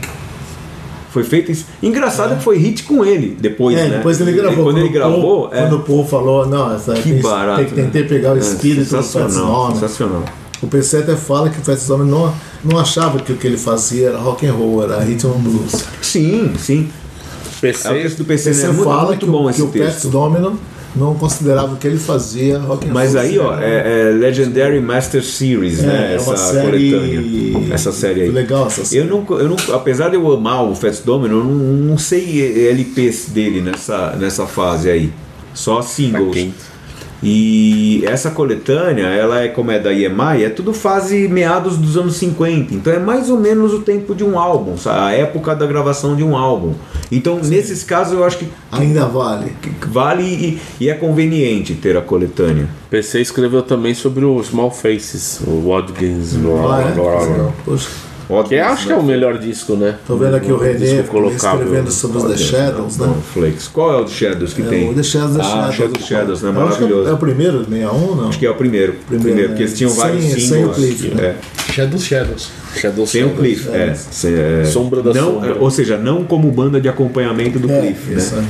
foi 1.12 1.24
feito 1.24 1.52
isso. 1.52 1.66
Engraçado 1.82 2.38
que 2.38 2.44
foi 2.44 2.58
hit 2.58 2.84
com 2.84 3.04
ele 3.06 3.36
depois, 3.40 3.78
É, 3.78 3.88
né? 3.88 3.98
depois 3.98 4.20
ele 4.22 4.32
gravou. 4.32 4.64
Quando 4.66 4.78
ele 4.80 4.90
gravou, 4.90 5.22
Paul, 5.22 5.50
é, 5.54 5.62
quando 5.62 5.76
o 5.78 5.80
Paul 5.82 6.06
falou, 6.08 6.46
não, 6.48 6.74
essa 6.76 6.94
que 6.94 7.14
tem, 7.14 7.22
barato. 7.22 7.58
tem 7.60 7.66
que 7.70 7.76
né? 7.76 7.84
tentei 7.84 8.04
pegar 8.04 8.34
o 8.34 8.38
É, 8.38 8.40
espírito 8.40 8.82
do 8.84 8.86
Fats 8.90 9.06
sensacional, 9.08 9.54
Domino. 9.68 9.74
sensacional. 9.80 10.24
O 10.62 10.68
PC 10.68 10.98
até 10.98 11.16
fala 11.16 11.50
que 11.50 11.60
o 11.60 11.64
Fats 11.64 11.86
Domino 11.88 12.10
não, 12.12 12.34
não 12.72 12.80
achava 12.80 13.20
que 13.20 13.32
o 13.32 13.36
que 13.38 13.46
ele 13.48 13.58
fazia 13.58 14.10
era 14.10 14.18
rock 14.18 14.46
and 14.48 14.54
roll, 14.54 14.84
era 14.84 15.00
rhythm 15.02 15.28
and 15.30 15.40
blues. 15.40 15.84
Sim, 16.02 16.54
sim. 16.58 16.90
É 16.92 17.58
o 17.58 17.62
PC. 17.62 17.90
texto 17.90 18.18
do 18.18 18.26
PC, 18.26 18.54
Você 18.54 18.62
né? 18.64 18.70
É 18.70 18.72
muito, 18.74 18.84
fala 18.84 19.06
muito 19.08 19.20
que, 19.26 19.32
bom 19.32 19.42
o, 19.44 19.46
que 19.46 19.52
esse 19.52 19.62
o 19.64 19.68
Fats. 19.86 20.06
Domino 20.06 20.60
não 20.96 21.16
considerava 21.16 21.74
o 21.74 21.78
que 21.78 21.88
ele 21.88 21.98
fazia 21.98 22.60
rock 22.60 22.88
and 22.88 22.94
Mas 22.94 23.14
roll. 23.14 23.22
aí, 23.24 23.40
ó, 23.40 23.60
é, 23.60 24.10
é 24.10 24.12
Legendary 24.12 24.80
Master 24.80 25.24
Series, 25.24 25.80
né? 25.82 26.12
É, 26.12 26.16
é 26.16 26.20
uma 26.20 26.34
essa 26.34 26.54
série- 26.54 26.92
coletânea. 26.92 27.74
Essa 27.74 27.92
série 27.92 28.22
aí. 28.22 28.30
Legal 28.30 28.68
essa 28.68 28.86
série. 28.86 29.02
Eu 29.02 29.06
não, 29.08 29.38
eu 29.40 29.50
não, 29.50 29.56
apesar 29.76 30.10
de 30.10 30.16
eu 30.16 30.32
amar 30.32 30.64
o 30.64 30.76
Fats 30.76 31.00
Domino, 31.00 31.40
eu 31.40 31.44
não, 31.44 31.54
não 31.54 31.98
sei 31.98 32.70
LPs 32.70 33.30
dele 33.30 33.62
nessa, 33.62 34.16
nessa 34.16 34.46
fase 34.46 34.90
aí. 34.90 35.12
Só 35.54 35.82
singles. 35.82 36.34
quem? 36.34 36.54
E 37.24 38.04
essa 38.06 38.32
coletânea, 38.32 39.06
ela 39.08 39.42
é 39.42 39.48
como 39.48 39.72
é 39.72 39.80
da 39.80 39.94
EMI, 39.94 40.44
é 40.44 40.50
tudo 40.50 40.74
fase 40.74 41.28
meados 41.28 41.78
dos 41.78 41.96
anos 41.98 42.16
50. 42.18 42.74
Então 42.74 42.92
é 42.92 43.00
mais 43.00 43.30
ou 43.30 43.40
menos 43.40 43.74
o 43.74 43.80
tempo 43.80 44.14
de 44.14 44.24
um 44.24 44.38
álbum, 44.38 44.78
sabe? 44.78 45.00
a 45.00 45.12
época 45.12 45.56
da 45.56 45.66
gravação 45.66 46.16
de 46.16 46.24
um 46.24 46.36
álbum. 46.36 46.74
Então, 47.12 47.40
nesses 47.44 47.84
casos, 47.84 48.14
eu 48.14 48.24
acho 48.24 48.38
que 48.40 48.48
Ainda 48.72 49.06
vale. 49.06 49.54
que 49.62 49.88
vale 49.88 50.24
e, 50.24 50.62
e 50.80 50.90
é 50.90 50.94
conveniente 50.94 51.74
ter 51.76 51.96
a 51.96 52.02
coletânea. 52.02 52.68
PC 52.90 53.22
escreveu 53.22 53.62
também 53.62 53.94
sobre 53.94 54.26
o 54.26 54.42
Small 54.44 54.72
Faces, 54.72 55.42
o 55.46 55.70
Watkins. 55.70 56.36
Ah, 56.36 56.40
blá, 56.40 56.82
blá, 56.92 57.26
blá. 57.26 57.52
Poxa. 57.66 58.13
Ó, 58.30 58.42
Que 58.44 58.58
acho 58.58 58.88
que 58.88 58.94
é 58.94 58.96
o 58.96 59.04
melhor 59.04 59.38
disco, 59.38 59.76
né? 59.76 59.96
Tô 60.08 60.16
vendo 60.16 60.36
aqui 60.36 60.52
o 60.52 60.58
René 60.58 60.78
Disco 60.78 61.08
colocável. 61.10 61.62
escrevendo 61.64 61.92
sobre 61.92 62.18
os 62.20 62.24
The 62.24 62.38
Shadows, 62.38 62.98
né? 62.98 63.14
Flakes. 63.34 63.68
Qual 63.68 63.94
é 63.94 63.98
o 64.02 64.06
The 64.06 64.12
Shadows 64.12 64.54
que 64.54 64.62
É, 64.62 64.66
tem? 64.66 64.90
o 64.90 64.94
The 64.94 65.04
Shadows, 65.04 65.36
The 65.36 65.42
ah, 65.42 65.46
Shadows. 65.46 65.76
Shadows, 65.76 66.06
Shadows, 66.08 66.42
né? 66.42 66.52
Que 66.52 66.58
é- 66.58 66.62
Maravilhoso. 66.64 67.10
É 67.10 67.14
o 67.14 67.18
primeiro, 67.18 67.66
61, 67.66 68.16
não? 68.16 68.30
Acho 68.30 68.40
que 68.40 68.46
é 68.46 68.50
o 68.50 68.56
primeiro. 68.56 68.96
Primeiro, 69.08 69.42
né? 69.42 69.48
porque 69.48 69.64
eles 69.64 69.78
tinham 69.78 69.92
Sem- 69.92 70.00
vários 70.02 70.24
sem 70.26 70.40
singles. 70.40 70.72
o 70.78 70.82
Cliff, 70.82 71.08
né? 71.16 71.24
é. 71.70 71.72
Shadows 71.74 72.04
Shadows. 72.04 72.50
Shadow 72.76 73.06
Sem 73.08 73.24
o 73.24 73.28
Shadows. 73.28 73.40
Cliff, 73.40 73.70
é. 73.70 73.94
Se- 73.94 74.34
é. 74.34 74.64
Sombra 74.66 75.02
da 75.02 75.14
não, 75.14 75.34
sombra. 75.34 75.56
Ou 75.60 75.70
seja, 75.72 75.98
não 75.98 76.24
como 76.24 76.50
banda 76.52 76.80
de 76.80 76.88
acompanhamento 76.88 77.60
do 77.60 77.70
É, 77.72 77.82
Cliff, 77.82 78.14
isso 78.14 78.36
né? 78.36 78.46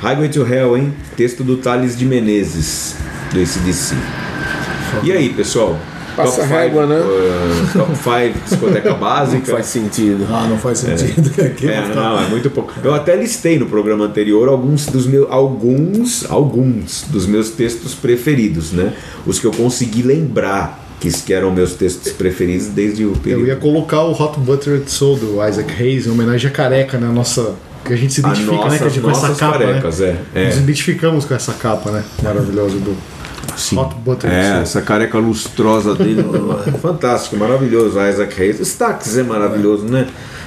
Highway 0.00 0.28
to 0.28 0.44
Hell, 0.46 0.76
hein? 0.76 0.92
Texto 1.16 1.42
do 1.44 1.56
Thales 1.56 1.96
de 1.96 2.04
Menezes, 2.04 2.94
do 3.32 3.40
ACDC. 3.40 3.94
E 5.02 5.12
aí, 5.12 5.28
pessoal? 5.30 5.78
Passa 6.16 6.42
Top 6.42 6.48
régua, 6.48 6.82
five, 6.86 6.94
né? 6.94 7.00
uh, 7.00 7.78
top 7.78 7.96
5 7.96 8.48
discoteca 8.48 8.90
Não 8.94 8.98
básica. 8.98 9.52
faz 9.52 9.66
sentido. 9.66 10.26
Ah, 10.30 10.46
não 10.48 10.56
faz 10.58 10.78
sentido. 10.78 11.30
É, 11.38 11.48
ficar- 11.54 11.94
não, 11.94 12.20
é 12.20 12.28
muito 12.28 12.50
pouco. 12.50 12.72
Eu 12.82 12.94
até 12.94 13.16
listei 13.16 13.58
no 13.58 13.66
programa 13.66 14.04
anterior 14.04 14.48
alguns 14.48 14.86
dos 14.86 15.06
meus 15.06 15.26
alguns 15.30 16.30
alguns 16.30 17.04
dos 17.08 17.26
meus 17.26 17.50
textos 17.50 17.94
preferidos, 17.94 18.72
né? 18.72 18.92
Os 19.26 19.38
que 19.38 19.46
eu 19.46 19.52
consegui 19.52 20.02
lembrar 20.02 20.80
que, 21.00 21.10
que 21.10 21.34
eram 21.34 21.50
meus 21.50 21.74
textos 21.74 22.12
preferidos 22.12 22.68
desde 22.68 23.04
o 23.04 23.10
Eu 23.10 23.16
período. 23.16 23.46
ia 23.46 23.56
colocar 23.56 24.02
o 24.02 24.12
Hot 24.12 24.38
Buttered 24.40 24.90
Soul 24.90 25.16
do 25.18 25.46
Isaac 25.48 25.70
Hayes 25.82 26.06
em 26.06 26.10
homenagem 26.10 26.48
à 26.48 26.52
careca, 26.52 26.96
né? 26.98 27.08
Nossa. 27.12 27.54
Que 27.84 27.92
a 27.92 27.96
gente 27.96 28.14
se 28.14 28.24
A 28.24 28.28
identifica, 28.28 28.56
né? 28.56 28.78
nossa- 28.78 28.88
Que 28.90 29.00
com 29.00 29.10
essa 29.10 29.34
capa, 29.34 29.58
carecas, 29.58 29.98
né? 29.98 30.16
é, 30.34 30.42
é. 30.42 30.46
Nos 30.46 30.56
identificamos 30.56 31.24
com 31.26 31.34
essa 31.34 31.52
capa, 31.52 31.90
né? 31.90 32.02
Maravilhosa 32.22 32.76
do 32.78 32.96
Hot 33.76 33.94
Buttered 33.96 34.34
É, 34.34 34.62
essa 34.62 34.82
careca 34.82 35.18
lustrosa 35.18 35.94
dele, 35.94 36.24
é 36.66 36.72
fantástico, 36.72 37.36
maravilhoso. 37.36 37.98
Isaac 38.00 38.40
Hayes. 38.40 38.60
Stax 38.60 39.16
é 39.16 39.22
maravilhoso, 39.22 39.84
né? 39.84 40.06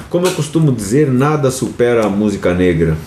Como 0.10 0.26
eu 0.26 0.32
costumo 0.32 0.72
dizer, 0.72 1.12
nada 1.12 1.51
supera 1.51 2.05
a 2.05 2.10
música 2.10 2.53
negra. 2.53 2.97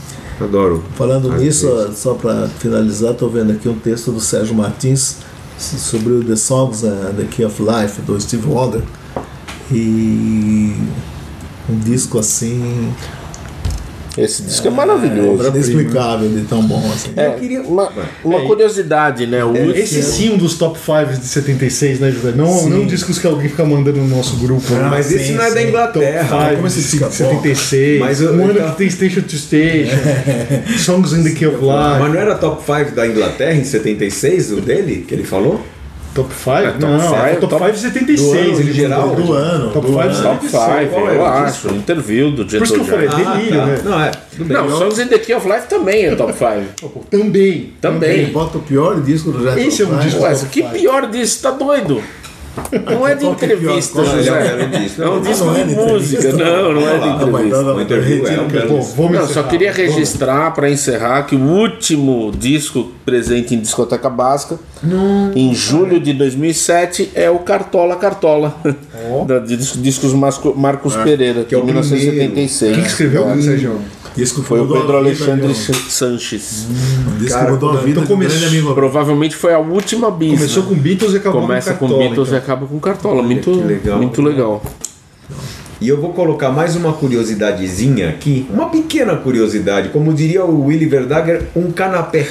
Adoro. 0.40 0.82
Falando 0.96 1.32
nisso, 1.36 1.68
Hayes. 1.68 1.98
só 1.98 2.14
para 2.14 2.48
finalizar, 2.48 3.14
tô 3.14 3.28
vendo 3.28 3.52
aqui 3.52 3.68
um 3.68 3.78
texto 3.78 4.10
do 4.10 4.20
Sérgio 4.20 4.54
Martins 4.54 5.18
sobre 5.58 6.14
o 6.14 6.24
The 6.24 6.36
Songs 6.36 6.82
uh, 6.82 7.12
The 7.16 7.24
Key 7.24 7.44
of 7.44 7.62
Life 7.62 8.00
do 8.02 8.18
Steve 8.18 8.46
Wonder 8.46 8.82
e 9.70 10.74
um 11.68 11.78
disco 11.78 12.18
assim 12.18 12.92
Esse 14.18 14.42
disco 14.42 14.66
é 14.66 14.70
maravilhoso. 14.70 15.48
inexplicável 15.48 16.28
de 16.28 16.40
tão 16.42 16.62
bom 16.62 16.82
assim. 16.92 17.10
É, 17.16 17.28
uma, 17.66 17.90
uma 18.24 18.40
curiosidade, 18.42 19.26
né? 19.26 19.44
O 19.44 19.48
último- 19.48 19.70
Esse 19.72 20.02
sim, 20.02 20.30
um 20.30 20.36
dos 20.36 20.54
top 20.58 20.78
5 20.78 21.20
de 21.20 21.26
76, 21.26 22.00
né, 22.00 22.10
José? 22.10 22.32
Não, 22.36 22.68
não 22.68 22.86
discos 22.86 23.18
que 23.18 23.26
alguém 23.26 23.48
fica 23.48 23.64
mandando 23.64 23.98
no 23.98 24.08
nosso 24.16 24.36
grupo. 24.36 24.72
né? 24.74 24.88
Mas 24.90 25.10
esse 25.12 25.26
sim, 25.28 25.32
não 25.34 25.44
é 25.44 25.50
da 25.54 25.60
sim. 25.60 25.68
Inglaterra. 25.68 26.38
Top 26.40 26.54
como 26.56 26.66
esse 26.66 26.82
5 26.82 27.08
disco 27.08 27.22
é 27.22 27.26
bom. 27.26 27.32
76. 27.40 28.00
Mas 28.00 28.20
eu- 28.20 28.32
um 28.34 28.44
ano 28.44 28.58
eu- 28.58 28.70
que 28.70 28.76
tem 28.76 28.90
Station 28.90 29.20
to 29.22 29.36
Station. 29.36 29.96
Songs 30.78 31.12
in 31.12 31.22
the 31.22 31.30
Key 31.30 31.46
of 31.46 31.56
Life. 31.56 32.00
Mas 32.00 32.12
não 32.12 32.20
era 32.20 32.34
top 32.34 32.62
5 32.64 32.94
da 32.94 33.06
Inglaterra 33.06 33.54
em 33.54 33.64
76, 33.64 34.50
o 34.52 34.60
dele, 34.60 35.04
que 35.06 35.14
ele 35.14 35.24
falou? 35.24 35.60
Top 36.14 36.28
5? 36.34 36.50
É, 36.50 36.62
top 36.72 36.80
não, 36.80 37.00
five, 37.00 37.14
é 37.30 37.34
top 37.36 37.40
top- 37.54 37.64
5 37.66 37.72
de 37.72 37.78
76. 37.78 38.20
do 38.20 38.32
ano, 38.50 38.60
ele 38.60 38.70
em 38.70 38.74
geral, 38.74 39.00
falou. 39.10 39.16
do 39.16 39.32
ano, 39.32 39.70
Top 39.70 39.86
do 39.86 39.92
5 39.92 40.00
ano. 40.00 40.12
de 40.14 40.22
Top 40.22 40.48
5, 40.48 40.58
Qual 40.90 41.08
é 41.10 41.16
eu 41.16 41.26
acho. 41.26 41.68
Interview 41.68 42.30
do 42.32 42.44
Por 42.46 42.62
isso 42.62 42.74
que 42.74 42.80
eu 42.80 42.84
falei, 42.84 43.08
delírio, 43.08 43.66
né? 43.66 43.80
Não, 43.84 44.00
é. 44.02 44.10
Não, 44.38 44.78
Songs 44.78 44.98
in 44.98 45.06
the 45.06 45.18
Key 45.18 45.34
of 45.34 45.46
Life 45.48 45.68
também 45.68 46.06
é 46.06 46.14
top 46.16 46.32
5. 46.32 47.04
Também. 47.10 47.72
Também. 47.80 48.26
Bota 48.32 48.58
o 48.58 48.60
pior 48.60 49.00
disco 49.00 49.30
do 49.30 49.42
Jet 49.42 49.60
Esse 49.60 49.82
é 49.82 49.86
um 49.86 49.98
disco- 49.98 50.22
Ué, 50.22 50.34
que 50.50 50.62
pior 50.64 51.06
disso? 51.08 51.42
Tá 51.42 51.50
doido? 51.52 52.02
Não 52.84 53.06
é 53.06 53.14
de 53.14 53.24
é 53.24 53.28
entrevista, 53.28 54.00
é 54.00 54.04
José. 54.04 54.68
É 54.98 55.08
um 55.08 55.20
disco 55.20 55.44
não 55.44 55.56
é 55.56 55.64
de 55.64 55.74
de 55.74 55.74
música. 55.74 56.32
Não, 56.32 56.72
não 56.72 56.88
é 56.88 56.98
de 56.98 57.08
entrevista. 57.08 57.62
não, 57.62 57.80
é 59.22 59.26
só 59.26 59.42
queria 59.44 59.72
registrar 59.72 60.50
para 60.52 60.70
encerrar 60.70 61.22
que 61.24 61.36
o 61.36 61.40
último 61.40 62.32
disco 62.36 62.90
presente 63.04 63.54
em 63.54 63.60
discoteca 63.60 64.10
básica, 64.10 64.58
em 65.34 65.54
julho 65.54 66.00
de 66.00 66.12
2007, 66.12 67.10
é 67.14 67.30
o 67.30 67.38
Cartola 67.40 67.96
Cartola, 67.96 68.54
da 69.26 69.38
de 69.38 69.56
dis- 69.56 69.80
discos 69.80 70.12
Marcos 70.12 70.96
Pereira, 70.96 71.44
que 71.44 71.54
é 71.54 71.58
é 71.58 71.60
o 71.60 71.64
1976. 71.64 72.74
Quem 72.74 72.82
que 72.82 72.88
escreveu, 72.88 73.42
Sérgio? 73.42 73.80
Disco 74.16 74.42
que 74.42 74.48
Foi 74.48 74.60
o 74.60 74.66
Pedro 74.66 74.96
Alexandre. 74.96 75.54
Sanches. 75.54 76.66
Cara, 77.28 77.46
que 77.46 77.52
mudou 77.52 77.70
a 77.70 77.72
então 77.74 77.84
vida 77.84 78.00
do 78.00 78.06
come- 78.06 78.26
grande 78.26 78.44
amigo. 78.44 78.74
Provavelmente 78.74 79.36
foi 79.36 79.52
a 79.54 79.58
última 79.58 80.10
bis. 80.10 80.34
Começou 80.34 80.62
né? 80.64 80.68
com 80.68 80.74
Beatles 80.74 81.12
e 81.12 81.16
acabou 81.16 81.40
Começa 81.42 81.72
com 81.74 81.78
com 81.78 81.86
Cartola, 81.88 82.08
Beatles 82.08 82.28
e 82.28 82.30
então. 82.30 82.38
acaba 82.42 82.66
com 82.66 82.80
Cartola. 82.80 83.22
Muito 83.22 83.50
legal. 83.66 83.98
Muito 83.98 84.22
legal. 84.22 84.62
E 85.80 85.88
eu 85.88 85.98
vou 86.00 86.12
colocar 86.12 86.50
mais 86.50 86.76
uma 86.76 86.92
curiosidadezinha 86.92 88.10
aqui, 88.10 88.46
uma 88.50 88.68
pequena 88.68 89.16
curiosidade, 89.16 89.88
como 89.88 90.12
diria 90.12 90.44
o 90.44 90.66
Willy 90.66 90.84
Verdager, 90.84 91.44
um 91.56 91.72
canapé. 91.72 92.28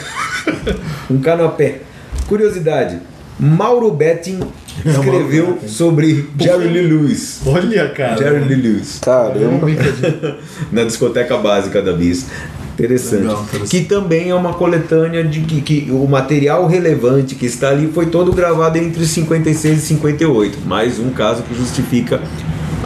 um 1.10 1.20
canapé. 1.20 1.82
Curiosidade: 2.28 3.00
Mauro 3.40 3.90
Betting 3.92 4.40
escreveu 4.86 5.60
sobre 5.68 6.26
Jerry 6.40 6.68
Lee 6.68 6.88
Lewis. 6.88 7.42
Olha, 7.46 7.90
cara. 7.90 8.18
Jerry 8.18 8.44
Lee 8.46 8.62
Lewis. 8.62 9.00
Caramba. 9.02 9.68
na 10.72 10.84
discoteca 10.84 11.38
básica 11.38 11.82
da 11.82 11.94
Bis. 11.94 12.28
Interessante. 12.74 13.24
Legal, 13.24 13.44
interessante. 13.44 13.70
Que 13.70 13.86
também 13.86 14.30
é 14.30 14.36
uma 14.36 14.54
coletânea 14.54 15.24
de 15.24 15.42
que, 15.42 15.62
que 15.62 15.92
o 15.92 16.08
material 16.08 16.66
relevante 16.66 17.36
que 17.36 17.46
está 17.46 17.70
ali 17.70 17.92
foi 17.94 18.06
todo 18.06 18.32
gravado 18.32 18.78
entre 18.78 19.06
56 19.06 19.78
e 19.78 19.82
58. 19.82 20.60
Mais 20.66 20.98
um 20.98 21.10
caso 21.10 21.44
que 21.44 21.54
justifica 21.54 22.22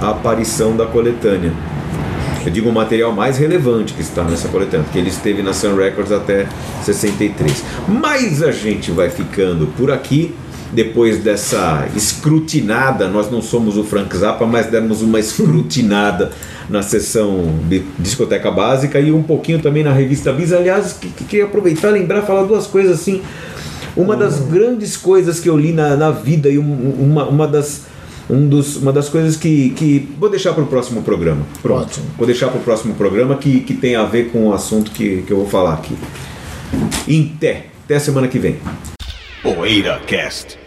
a 0.02 0.10
aparição 0.10 0.76
da 0.76 0.88
coletânea. 0.88 1.54
Eu 2.46 2.52
digo 2.52 2.70
o 2.70 2.74
material 2.74 3.14
mais 3.14 3.38
relevante 3.38 3.94
que 3.94 4.02
está 4.02 4.24
nessa 4.24 4.50
coletânea, 4.50 4.84
porque 4.84 5.00
ele 5.00 5.10
esteve 5.10 5.41
na 5.41 5.54
Sun 5.54 5.76
Records 5.76 6.12
até 6.12 6.48
63. 6.82 7.64
Mas 7.88 8.44
a 8.44 8.52
gente 8.52 8.91
vai 8.91 9.10
ficando 9.10 9.68
por 9.78 9.91
aqui. 9.91 10.34
Depois 10.74 11.19
dessa 11.24 11.88
escrutinada, 11.95 13.07
nós 13.07 13.30
não 13.30 13.41
somos 13.41 13.78
o 13.78 13.84
Frank 13.84 14.15
Zappa, 14.17 14.45
mas 14.45 14.65
demos 14.67 15.01
uma 15.01 15.19
escrutinada 15.19 16.32
na 16.69 16.82
sessão 16.82 17.59
de 17.69 17.84
discoteca 17.99 18.49
básica 18.49 18.99
e 18.99 19.11
um 19.11 19.21
pouquinho 19.21 19.59
também 19.61 19.84
na 19.84 19.91
revista 19.93 20.32
Bis. 20.34 20.51
Aliás, 20.51 20.93
que, 20.93 21.09
que 21.09 21.24
queria 21.26 21.45
aproveitar 21.45 21.89
e 21.89 21.93
lembrar, 21.99 22.24
falar 22.24 22.43
duas 22.43 22.65
coisas 22.65 22.99
assim. 22.99 23.21
Uma 23.95 24.15
das 24.15 24.39
grandes 24.39 24.97
coisas 24.97 25.39
que 25.39 25.47
eu 25.47 25.55
li 25.55 25.71
na, 25.71 25.95
na 25.95 26.09
vida 26.09 26.49
e 26.49 26.57
um- 26.57 26.95
uma, 26.99 27.26
uma 27.26 27.47
das 27.47 27.82
um 28.30 28.47
dos, 28.47 28.78
uma 28.78 28.91
das 28.93 29.09
coisas 29.09 29.36
que, 29.36 29.71
que 29.71 30.09
vou 30.17 30.30
deixar 30.30 30.53
para 30.53 30.63
o 30.63 30.67
próximo 30.67 31.03
programa. 31.03 31.45
Pronto. 31.61 31.82
Ótimo. 31.84 32.05
Vou 32.17 32.26
deixar 32.26 32.47
para 32.47 32.59
o 32.59 32.63
próximo 32.63 32.95
programa 32.95 33.36
que, 33.36 33.59
que 33.59 33.74
tem 33.74 33.95
a 33.95 34.05
ver 34.05 34.30
com 34.32 34.47
o 34.47 34.53
assunto 34.53 34.89
que, 34.91 35.21
que 35.28 35.32
eu 35.32 35.38
vou 35.38 35.47
falar 35.47 35.74
aqui. 35.74 35.95
Em 37.07 37.26
té. 37.28 37.65
Até 37.86 37.99
semana 37.99 38.28
que 38.30 38.39
vem. 38.39 38.55
Poeira 39.43 39.99
Cast. 40.07 40.62